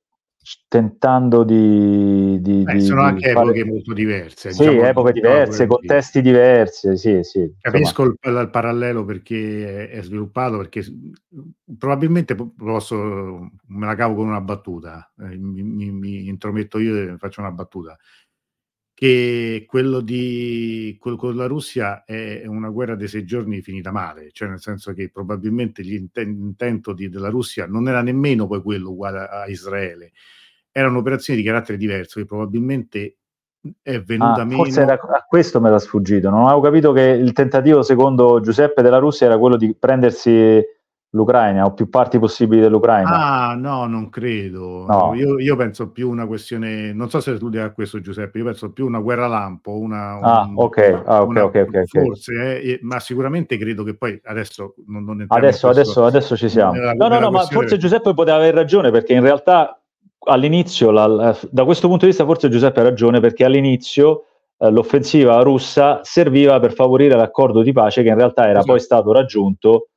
tentando 0.67 1.43
di... 1.43 2.39
di, 2.41 2.63
Beh, 2.63 2.73
di 2.73 2.81
sono 2.81 3.01
di 3.01 3.07
anche 3.07 3.31
fare... 3.31 3.45
epoche 3.45 3.65
molto 3.65 3.93
diverse. 3.93 4.51
Sì, 4.51 4.59
diciamo, 4.59 4.85
epoche 4.85 5.11
diverse, 5.13 5.67
contesti 5.67 6.21
diversi, 6.21 6.97
sì, 6.97 7.19
sì. 7.23 7.53
Capisco 7.59 8.03
il, 8.03 8.17
il, 8.21 8.49
parallelo 8.51 9.05
perché 9.05 9.89
è, 9.89 10.01
sviluppato, 10.01 10.57
perché 10.57 10.83
probabilmente 11.77 12.35
posso, 12.35 12.95
me 13.67 13.85
la 13.85 13.95
cavo 13.95 14.15
con 14.15 14.27
una 14.27 14.41
battuta, 14.41 15.11
eh, 15.19 15.37
mi, 15.37 15.63
mi, 15.63 15.91
mi, 15.91 16.27
intrometto 16.27 16.79
io 16.79 17.13
e 17.13 17.17
faccio 17.17 17.41
una 17.41 17.51
battuta, 17.51 17.97
che 18.95 19.65
quello, 19.67 19.99
di, 19.99 20.95
quello 20.97 21.17
con 21.17 21.35
la 21.35 21.47
Russia 21.47 22.05
è 22.05 22.45
una 22.47 22.69
guerra 22.69 22.95
dei 22.95 23.09
sei 23.09 23.25
giorni 23.25 23.61
finita 23.61 23.91
male, 23.91 24.29
cioè 24.31 24.47
nel 24.47 24.61
senso 24.61 24.93
che 24.93 25.09
probabilmente 25.09 25.81
l'intento 25.81 26.93
della 26.93 27.27
Russia 27.27 27.67
non 27.67 27.89
era 27.89 28.01
nemmeno 28.01 28.47
poi 28.47 28.61
quello 28.61 28.91
uguale 28.91 29.19
a, 29.19 29.41
a 29.41 29.47
Israele, 29.49 30.13
era 30.71 30.87
un'operazione 30.87 31.37
di 31.37 31.45
carattere 31.45 31.77
diverso 31.77 32.21
che 32.21 32.25
probabilmente 32.25 33.17
è 33.81 33.99
venuta 33.99 34.41
ah, 34.41 34.45
meno. 34.45 34.63
Forse 34.63 34.81
era, 34.81 34.93
a 34.93 35.25
questo 35.27 35.59
me 35.59 35.69
l'ha 35.69 35.79
sfuggito. 35.79 36.29
Non 36.29 36.45
avevo 36.45 36.61
capito 36.61 36.93
che 36.93 37.01
il 37.01 37.33
tentativo, 37.33 37.81
secondo 37.81 38.39
Giuseppe 38.39 38.81
della 38.81 38.99
Russia, 38.99 39.25
era 39.25 39.37
quello 39.37 39.57
di 39.57 39.75
prendersi 39.75 40.63
l'Ucraina 41.15 41.63
o 41.63 41.73
più 41.73 41.89
parti 41.89 42.19
possibili 42.19 42.61
dell'Ucraina. 42.61 43.09
Ah, 43.09 43.55
no, 43.55 43.85
non 43.87 44.09
credo. 44.09 44.85
No. 44.85 45.13
Io, 45.15 45.39
io, 45.39 45.55
penso 45.55 45.89
più 45.89 46.09
una 46.09 46.27
questione, 46.27 46.91
non 46.93 47.09
so 47.09 47.21
se 47.21 47.37
tu 47.37 47.49
a 47.55 47.71
questo 47.71 48.01
Giuseppe, 48.01 48.37
io 48.37 48.43
penso 48.43 48.71
più 48.71 48.85
una 48.85 48.99
guerra 48.99 49.27
lampo, 49.27 49.77
una, 49.77 50.19
ah, 50.19 50.41
un, 50.43 50.53
ok, 50.57 51.01
ah, 51.05 51.21
ok, 51.21 51.27
una, 51.27 51.43
ok, 51.45 51.65
okay 51.67 51.85
forse, 51.85 52.61
eh, 52.61 52.79
ma 52.81 52.99
sicuramente 52.99 53.57
credo 53.57 53.83
che 53.83 53.95
poi 53.95 54.19
adesso 54.25 54.75
non, 54.87 55.05
non 55.05 55.23
adesso, 55.29 55.69
adesso, 55.69 56.05
adesso 56.05 56.35
ci 56.35 56.49
siamo. 56.49 56.73
No, 56.73 57.07
no, 57.07 57.19
no, 57.19 57.31
ma 57.31 57.43
forse 57.43 57.77
Giuseppe 57.77 58.13
poteva 58.13 58.37
aver 58.37 58.53
ragione 58.53 58.91
perché 58.91 59.13
in 59.13 59.21
realtà 59.21 59.79
all'inizio, 60.27 60.91
la, 60.91 61.37
da 61.49 61.63
questo 61.63 61.87
punto 61.87 62.03
di 62.03 62.11
vista, 62.11 62.25
forse 62.25 62.49
Giuseppe 62.49 62.81
ha 62.81 62.83
ragione 62.83 63.21
perché 63.21 63.45
all'inizio 63.45 64.25
eh, 64.57 64.69
l'offensiva 64.69 65.39
russa 65.41 66.01
serviva 66.03 66.59
per 66.59 66.73
favorire 66.73 67.15
l'accordo 67.15 67.61
di 67.61 67.71
pace 67.71 68.03
che 68.03 68.09
in 68.09 68.15
realtà 68.15 68.43
era 68.43 68.59
esatto. 68.59 68.65
poi 68.65 68.79
stato 68.79 69.13
raggiunto 69.13 69.87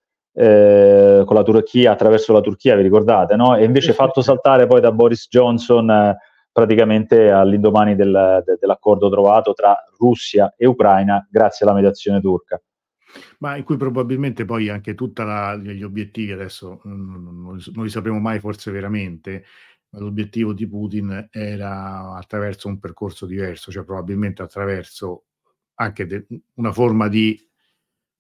eh, 0.41 1.23
con 1.25 1.35
la 1.35 1.43
Turchia, 1.43 1.91
attraverso 1.91 2.33
la 2.33 2.41
Turchia, 2.41 2.77
vi 2.77 2.83
ricordate, 2.83 3.35
no? 3.35 3.57
E 3.57 3.65
invece 3.65 3.93
fatto 3.93 4.21
saltare 4.21 4.69
poi 4.69 4.81
da 4.81 4.93
Boris 4.93 5.27
Johnson 5.29 5.91
eh, 5.91 6.17
praticamente 6.53 7.29
all'indomani 7.29 7.97
del, 7.97 8.43
de, 8.45 8.57
dell'accordo 8.61 9.11
trovato 9.11 9.53
tra 9.53 9.77
Russia 9.99 10.55
e 10.57 10.67
Ucraina 10.67 11.27
grazie 11.29 11.67
alla 11.67 11.75
mediazione 11.75 12.21
turca 12.21 12.61
ma 13.39 13.57
in 13.57 13.65
cui 13.65 13.77
probabilmente 13.77 14.45
poi 14.45 14.69
anche 14.69 14.95
tutti 14.95 15.23
gli 15.23 15.83
obiettivi 15.83 16.33
adesso 16.33 16.81
non, 16.85 17.11
non, 17.11 17.59
non, 17.73 17.85
li 17.85 17.91
sapremo 17.91 18.19
mai 18.19 18.39
forse 18.39 18.71
veramente, 18.71 19.45
l'obiettivo 19.91 20.53
di 20.53 20.69
Putin 20.69 21.29
era 21.31 22.15
attraverso 22.17 22.69
un 22.69 22.79
percorso 22.79 23.27
diverso, 23.27 23.73
cioè 23.73 23.85
probabilmente 23.85 24.43
attraverso 24.43 25.25
anche 25.75 26.07
de- 26.07 26.27
una 26.55 26.73
forma 26.73 27.09
di, 27.09 27.48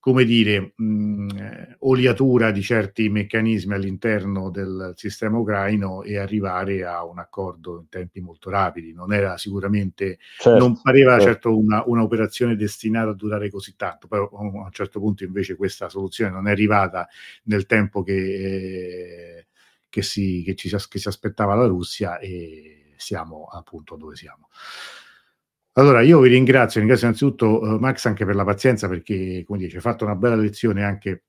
come 0.01 0.25
dire, 0.25 0.73
mh, 0.77 1.29
eh, 1.37 1.77
oliatura 1.81 2.51
di 2.51 2.63
certi 2.63 3.09
meccanismi 3.09 3.75
all'interno 3.75 4.51
del 4.51 4.93
sistema 4.97 5.39
ucraino 5.39 6.03
e 6.03 6.19
arrivare 6.19 6.85
a 6.85 7.05
un 7.05 7.19
accordo 7.19 7.79
in 7.81 7.89
tempi 7.89 8.21
molto 8.21 8.51
rapidi. 8.51 8.93
Non 8.93 9.13
era 9.13 9.37
sicuramente, 9.37 10.19
certo, 10.39 10.59
non 10.59 10.81
pareva 10.81 11.13
certo, 11.19 11.27
certo 11.27 11.59
una, 11.59 11.83
un'operazione 11.85 12.57
destinata 12.57 13.11
a 13.11 13.15
durare 13.15 13.51
così 13.51 13.75
tanto, 13.77 14.07
però 14.07 14.29
a 14.29 14.41
un 14.41 14.69
certo 14.71 15.01
punto 15.01 15.25
invece 15.25 15.57
questa 15.57 15.89
soluzione 15.89 16.31
non 16.31 16.49
è 16.49 16.51
arrivata 16.51 17.09
nel 17.45 17.67
tempo 17.67 18.03
che... 18.03 18.15
Eh, 18.15 19.47
che 19.91 20.03
si, 20.03 20.43
che, 20.45 20.55
ci, 20.55 20.69
che 20.69 20.99
si 20.99 21.09
aspettava 21.09 21.55
la 21.55 21.67
Russia 21.67 22.19
e 22.19 22.93
siamo 22.97 23.47
appunto 23.47 23.97
dove 23.97 24.17
siamo. 24.17 24.49
Allora, 25.79 26.01
io 26.01 26.19
vi 26.19 26.29
ringrazio, 26.29 26.81
ringrazio 26.81 27.07
innanzitutto 27.07 27.61
uh, 27.61 27.79
Max 27.79 28.05
anche 28.07 28.25
per 28.25 28.35
la 28.35 28.45
pazienza 28.45 28.89
perché, 28.89 29.45
come 29.47 29.61
dice, 29.61 29.77
hai 29.77 29.83
fatto 29.83 30.05
una 30.05 30.17
bella 30.17 30.35
lezione 30.35 30.83
anche 30.83 31.23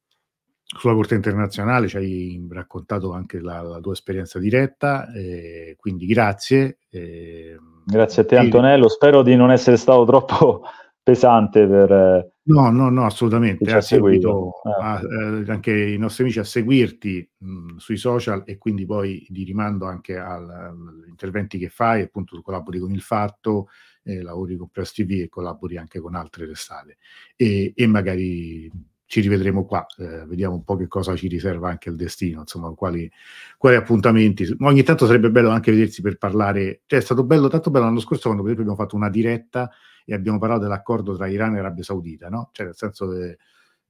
sulla 0.63 0.95
Corte 0.95 1.13
internazionale, 1.13 1.87
ci 1.87 1.97
hai 1.97 2.47
raccontato 2.49 3.13
anche 3.13 3.39
la, 3.39 3.61
la 3.61 3.79
tua 3.79 3.93
esperienza 3.93 4.39
diretta, 4.39 5.11
eh, 5.13 5.75
quindi 5.77 6.07
grazie. 6.07 6.79
Eh, 6.89 7.57
grazie 7.85 8.23
a 8.23 8.25
te 8.25 8.37
Antonello, 8.37 8.89
spero 8.89 9.21
di 9.21 9.35
non 9.35 9.51
essere 9.51 9.77
stato 9.77 10.03
troppo 10.05 10.63
pesante 11.03 11.67
per... 11.67 12.31
No, 12.49 12.71
no, 12.71 12.89
no, 12.89 13.05
assolutamente. 13.05 13.71
Ha 13.71 13.81
seguito 13.81 14.61
ah. 14.63 14.99
eh, 14.99 15.51
anche 15.51 15.71
i 15.71 15.97
nostri 15.99 16.23
amici 16.23 16.39
a 16.39 16.43
seguirti 16.43 17.29
mh, 17.37 17.75
sui 17.75 17.97
social 17.97 18.41
e 18.47 18.57
quindi 18.57 18.87
poi 18.87 19.23
di 19.29 19.43
rimando 19.43 19.85
anche 19.85 20.17
al, 20.17 20.49
agli 20.49 21.07
interventi 21.07 21.59
che 21.59 21.69
fai, 21.69 22.01
appunto 22.01 22.41
collabori 22.41 22.79
con 22.79 22.91
il 22.91 23.01
Fatto, 23.01 23.67
eh, 24.03 24.21
lavori 24.21 24.55
con 24.55 24.69
Press 24.69 24.93
TV 24.93 25.21
e 25.21 25.29
collabori 25.29 25.77
anche 25.77 25.99
con 25.99 26.15
altre 26.15 26.47
testate 26.47 26.97
e, 27.35 27.73
e 27.75 27.87
magari 27.87 28.71
ci 29.09 29.21
rivedremo 29.21 29.65
qua, 29.65 29.87
eh, 29.97 30.23
vediamo 30.27 30.53
un 30.53 30.63
po' 30.63 30.75
che 30.75 30.87
cosa 30.87 31.15
ci 31.15 31.27
riserva 31.27 31.67
anche 31.67 31.89
il 31.89 31.95
destino, 31.95 32.41
insomma, 32.41 32.69
quali, 32.75 33.11
quali, 33.57 33.75
appuntamenti. 33.75 34.55
Ogni 34.59 34.83
tanto 34.83 35.07
sarebbe 35.07 35.31
bello 35.31 35.49
anche 35.49 35.71
vedersi 35.71 36.03
per 36.03 36.19
parlare, 36.19 36.81
cioè 36.85 36.99
è 36.99 37.01
stato 37.01 37.23
bello, 37.23 37.47
tanto 37.47 37.71
bello 37.71 37.85
l'anno 37.85 38.01
scorso 38.01 38.27
quando 38.27 38.43
per 38.43 38.51
esempio 38.51 38.71
abbiamo 38.71 38.87
fatto 38.87 38.95
una 38.95 39.09
diretta 39.09 39.71
e 40.05 40.13
abbiamo 40.13 40.37
parlato 40.37 40.61
dell'accordo 40.61 41.15
tra 41.15 41.25
Iran 41.25 41.55
e 41.55 41.57
Arabia 41.59 41.83
Saudita, 41.83 42.29
no? 42.29 42.49
Cioè 42.51 42.67
nel 42.67 42.75
senso 42.75 43.09
che 43.09 43.37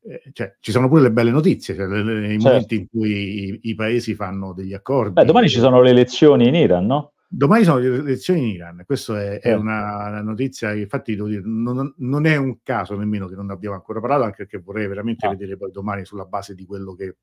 eh, 0.04 0.22
cioè, 0.32 0.56
ci 0.62 0.72
sono 0.72 0.88
pure 0.88 1.02
le 1.02 1.12
belle 1.12 1.32
notizie, 1.32 1.76
cioè, 1.76 1.86
le, 1.86 2.02
le, 2.02 2.26
i 2.28 2.40
certo. 2.40 2.48
momenti 2.48 2.76
in 2.76 2.88
cui 2.88 3.12
i, 3.12 3.60
i, 3.64 3.76
paesi 3.76 4.16
fanno 4.16 4.54
degli 4.54 4.74
accordi. 4.74 5.12
Beh, 5.12 5.26
domani 5.26 5.50
ci 5.50 5.60
sono 5.60 5.82
le 5.82 5.90
elezioni 5.90 6.48
in 6.48 6.56
Iran, 6.56 6.86
no? 6.86 7.12
Domani 7.32 7.64
sono 7.64 7.78
le 7.78 7.98
elezioni 7.98 8.40
in 8.40 8.48
Iran, 8.48 8.82
questa 8.88 9.22
è, 9.22 9.40
è, 9.40 9.54
una 9.54 10.20
notizia 10.22 10.74
che 10.74 10.80
infatti 10.80 11.16
dire, 11.16 11.42
non, 11.44 11.94
non, 11.98 12.26
è 12.26 12.36
un 12.38 12.64
caso 12.64 12.98
nemmeno 12.98 13.28
che 13.28 13.36
non 13.36 13.52
abbiamo 13.52 13.76
ancora 13.76 14.00
parlato, 14.00 14.24
anche 14.24 14.48
perché 14.48 14.58
vorrei 14.58 14.88
veramente 14.88 15.28
ah. 15.28 15.30
vedere 15.30 15.56
poi 15.56 15.70
domani 15.70 16.06
sulla 16.06 16.26
base 16.26 16.56
di 16.56 16.66
quello 16.66 16.96
che, 16.96 17.18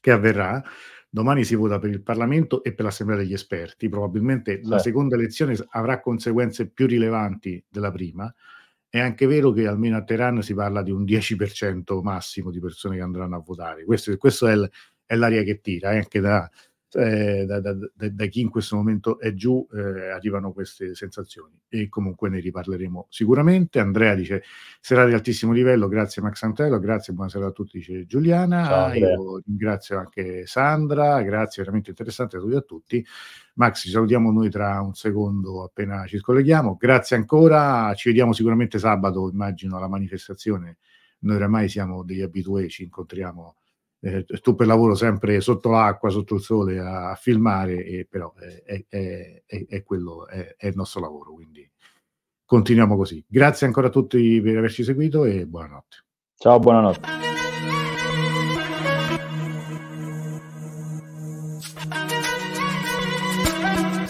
che, 0.00 0.10
avverrà. 0.10 0.60
Domani 1.08 1.44
si 1.44 1.54
vota 1.54 1.78
per 1.78 1.90
il 1.90 2.02
Parlamento 2.02 2.64
e 2.64 2.74
per 2.74 2.84
l'Assemblea 2.86 3.18
degli 3.18 3.32
esperti, 3.32 3.88
probabilmente 3.88 4.60
sì. 4.60 4.68
la 4.68 4.80
seconda 4.80 5.14
elezione 5.14 5.54
avrà 5.70 6.00
conseguenze 6.00 6.68
più 6.68 6.88
rilevanti 6.88 7.64
della 7.68 7.92
prima. 7.92 8.34
È 8.88 8.98
anche 8.98 9.26
vero 9.26 9.52
che 9.52 9.68
almeno 9.68 9.98
a 9.98 10.02
Teheran 10.02 10.42
si 10.42 10.52
parla 10.52 10.82
di 10.82 10.90
un 10.90 11.04
10% 11.04 12.02
massimo 12.02 12.50
di 12.50 12.58
persone 12.58 12.96
che 12.96 13.02
andranno 13.02 13.36
a 13.36 13.42
votare. 13.46 13.84
Questo, 13.84 14.16
questo 14.16 14.48
è, 14.48 14.56
l, 14.56 14.68
è 15.04 15.14
l'aria 15.14 15.44
che 15.44 15.60
tira, 15.60 15.92
eh, 15.92 15.98
anche 15.98 16.18
da, 16.18 16.50
eh, 16.92 17.44
da, 17.46 17.60
da, 17.60 17.74
da, 17.94 18.26
chi 18.26 18.40
in 18.40 18.48
questo 18.48 18.76
momento 18.76 19.18
è 19.18 19.34
giù 19.34 19.66
eh, 19.72 20.10
arrivano 20.10 20.52
queste 20.52 20.94
sensazioni 20.94 21.58
e 21.68 21.88
comunque 21.88 22.28
ne 22.28 22.40
riparleremo 22.40 23.06
sicuramente. 23.08 23.80
Andrea 23.80 24.14
dice 24.14 24.42
serata 24.80 25.08
di 25.08 25.14
altissimo 25.14 25.52
livello, 25.52 25.88
grazie 25.88 26.22
Max 26.22 26.42
Antello, 26.42 26.78
grazie, 26.78 27.12
buonasera 27.12 27.46
a 27.46 27.50
tutti, 27.50 27.78
dice 27.78 28.06
Giuliana. 28.06 28.64
Ciao, 28.64 28.94
Io 28.94 29.42
ringrazio 29.44 29.98
anche 29.98 30.46
Sandra, 30.46 31.20
grazie, 31.22 31.62
veramente 31.62 31.90
interessante, 31.90 32.38
saluti 32.38 32.56
a 32.56 32.62
tutti. 32.62 33.06
Max, 33.54 33.80
ci 33.80 33.90
salutiamo 33.90 34.30
noi 34.30 34.50
tra 34.50 34.80
un 34.80 34.94
secondo 34.94 35.64
appena 35.64 36.06
ci 36.06 36.18
scolleghiamo. 36.18 36.76
Grazie 36.78 37.16
ancora, 37.16 37.92
ci 37.94 38.08
vediamo 38.08 38.32
sicuramente 38.32 38.78
sabato, 38.78 39.28
immagino, 39.30 39.76
alla 39.76 39.88
manifestazione. 39.88 40.76
Noi 41.20 41.36
oramai 41.36 41.68
siamo 41.68 42.04
degli 42.04 42.20
abitué, 42.20 42.68
ci 42.68 42.84
incontriamo 42.84 43.56
eh, 44.06 44.24
tu 44.40 44.54
per 44.54 44.68
lavoro 44.68 44.94
sempre 44.94 45.40
sotto 45.40 45.70
l'acqua, 45.70 46.10
sotto 46.10 46.36
il 46.36 46.40
sole 46.40 46.78
a, 46.78 47.10
a 47.10 47.14
filmare, 47.16 47.84
e, 47.84 48.06
però 48.08 48.32
è, 48.34 48.84
è, 48.88 49.42
è, 49.44 49.66
è 49.66 49.82
quello, 49.82 50.28
è, 50.28 50.54
il 50.60 50.76
nostro 50.76 51.00
lavoro, 51.00 51.32
quindi 51.32 51.68
continuiamo 52.44 52.96
così. 52.96 53.24
Grazie 53.26 53.66
ancora 53.66 53.88
a 53.88 53.90
tutti 53.90 54.40
per 54.40 54.58
averci 54.58 54.84
seguito 54.84 55.24
e 55.24 55.46
buonanotte. 55.46 55.96
Ciao, 56.36 56.58
buonanotte. 56.60 57.45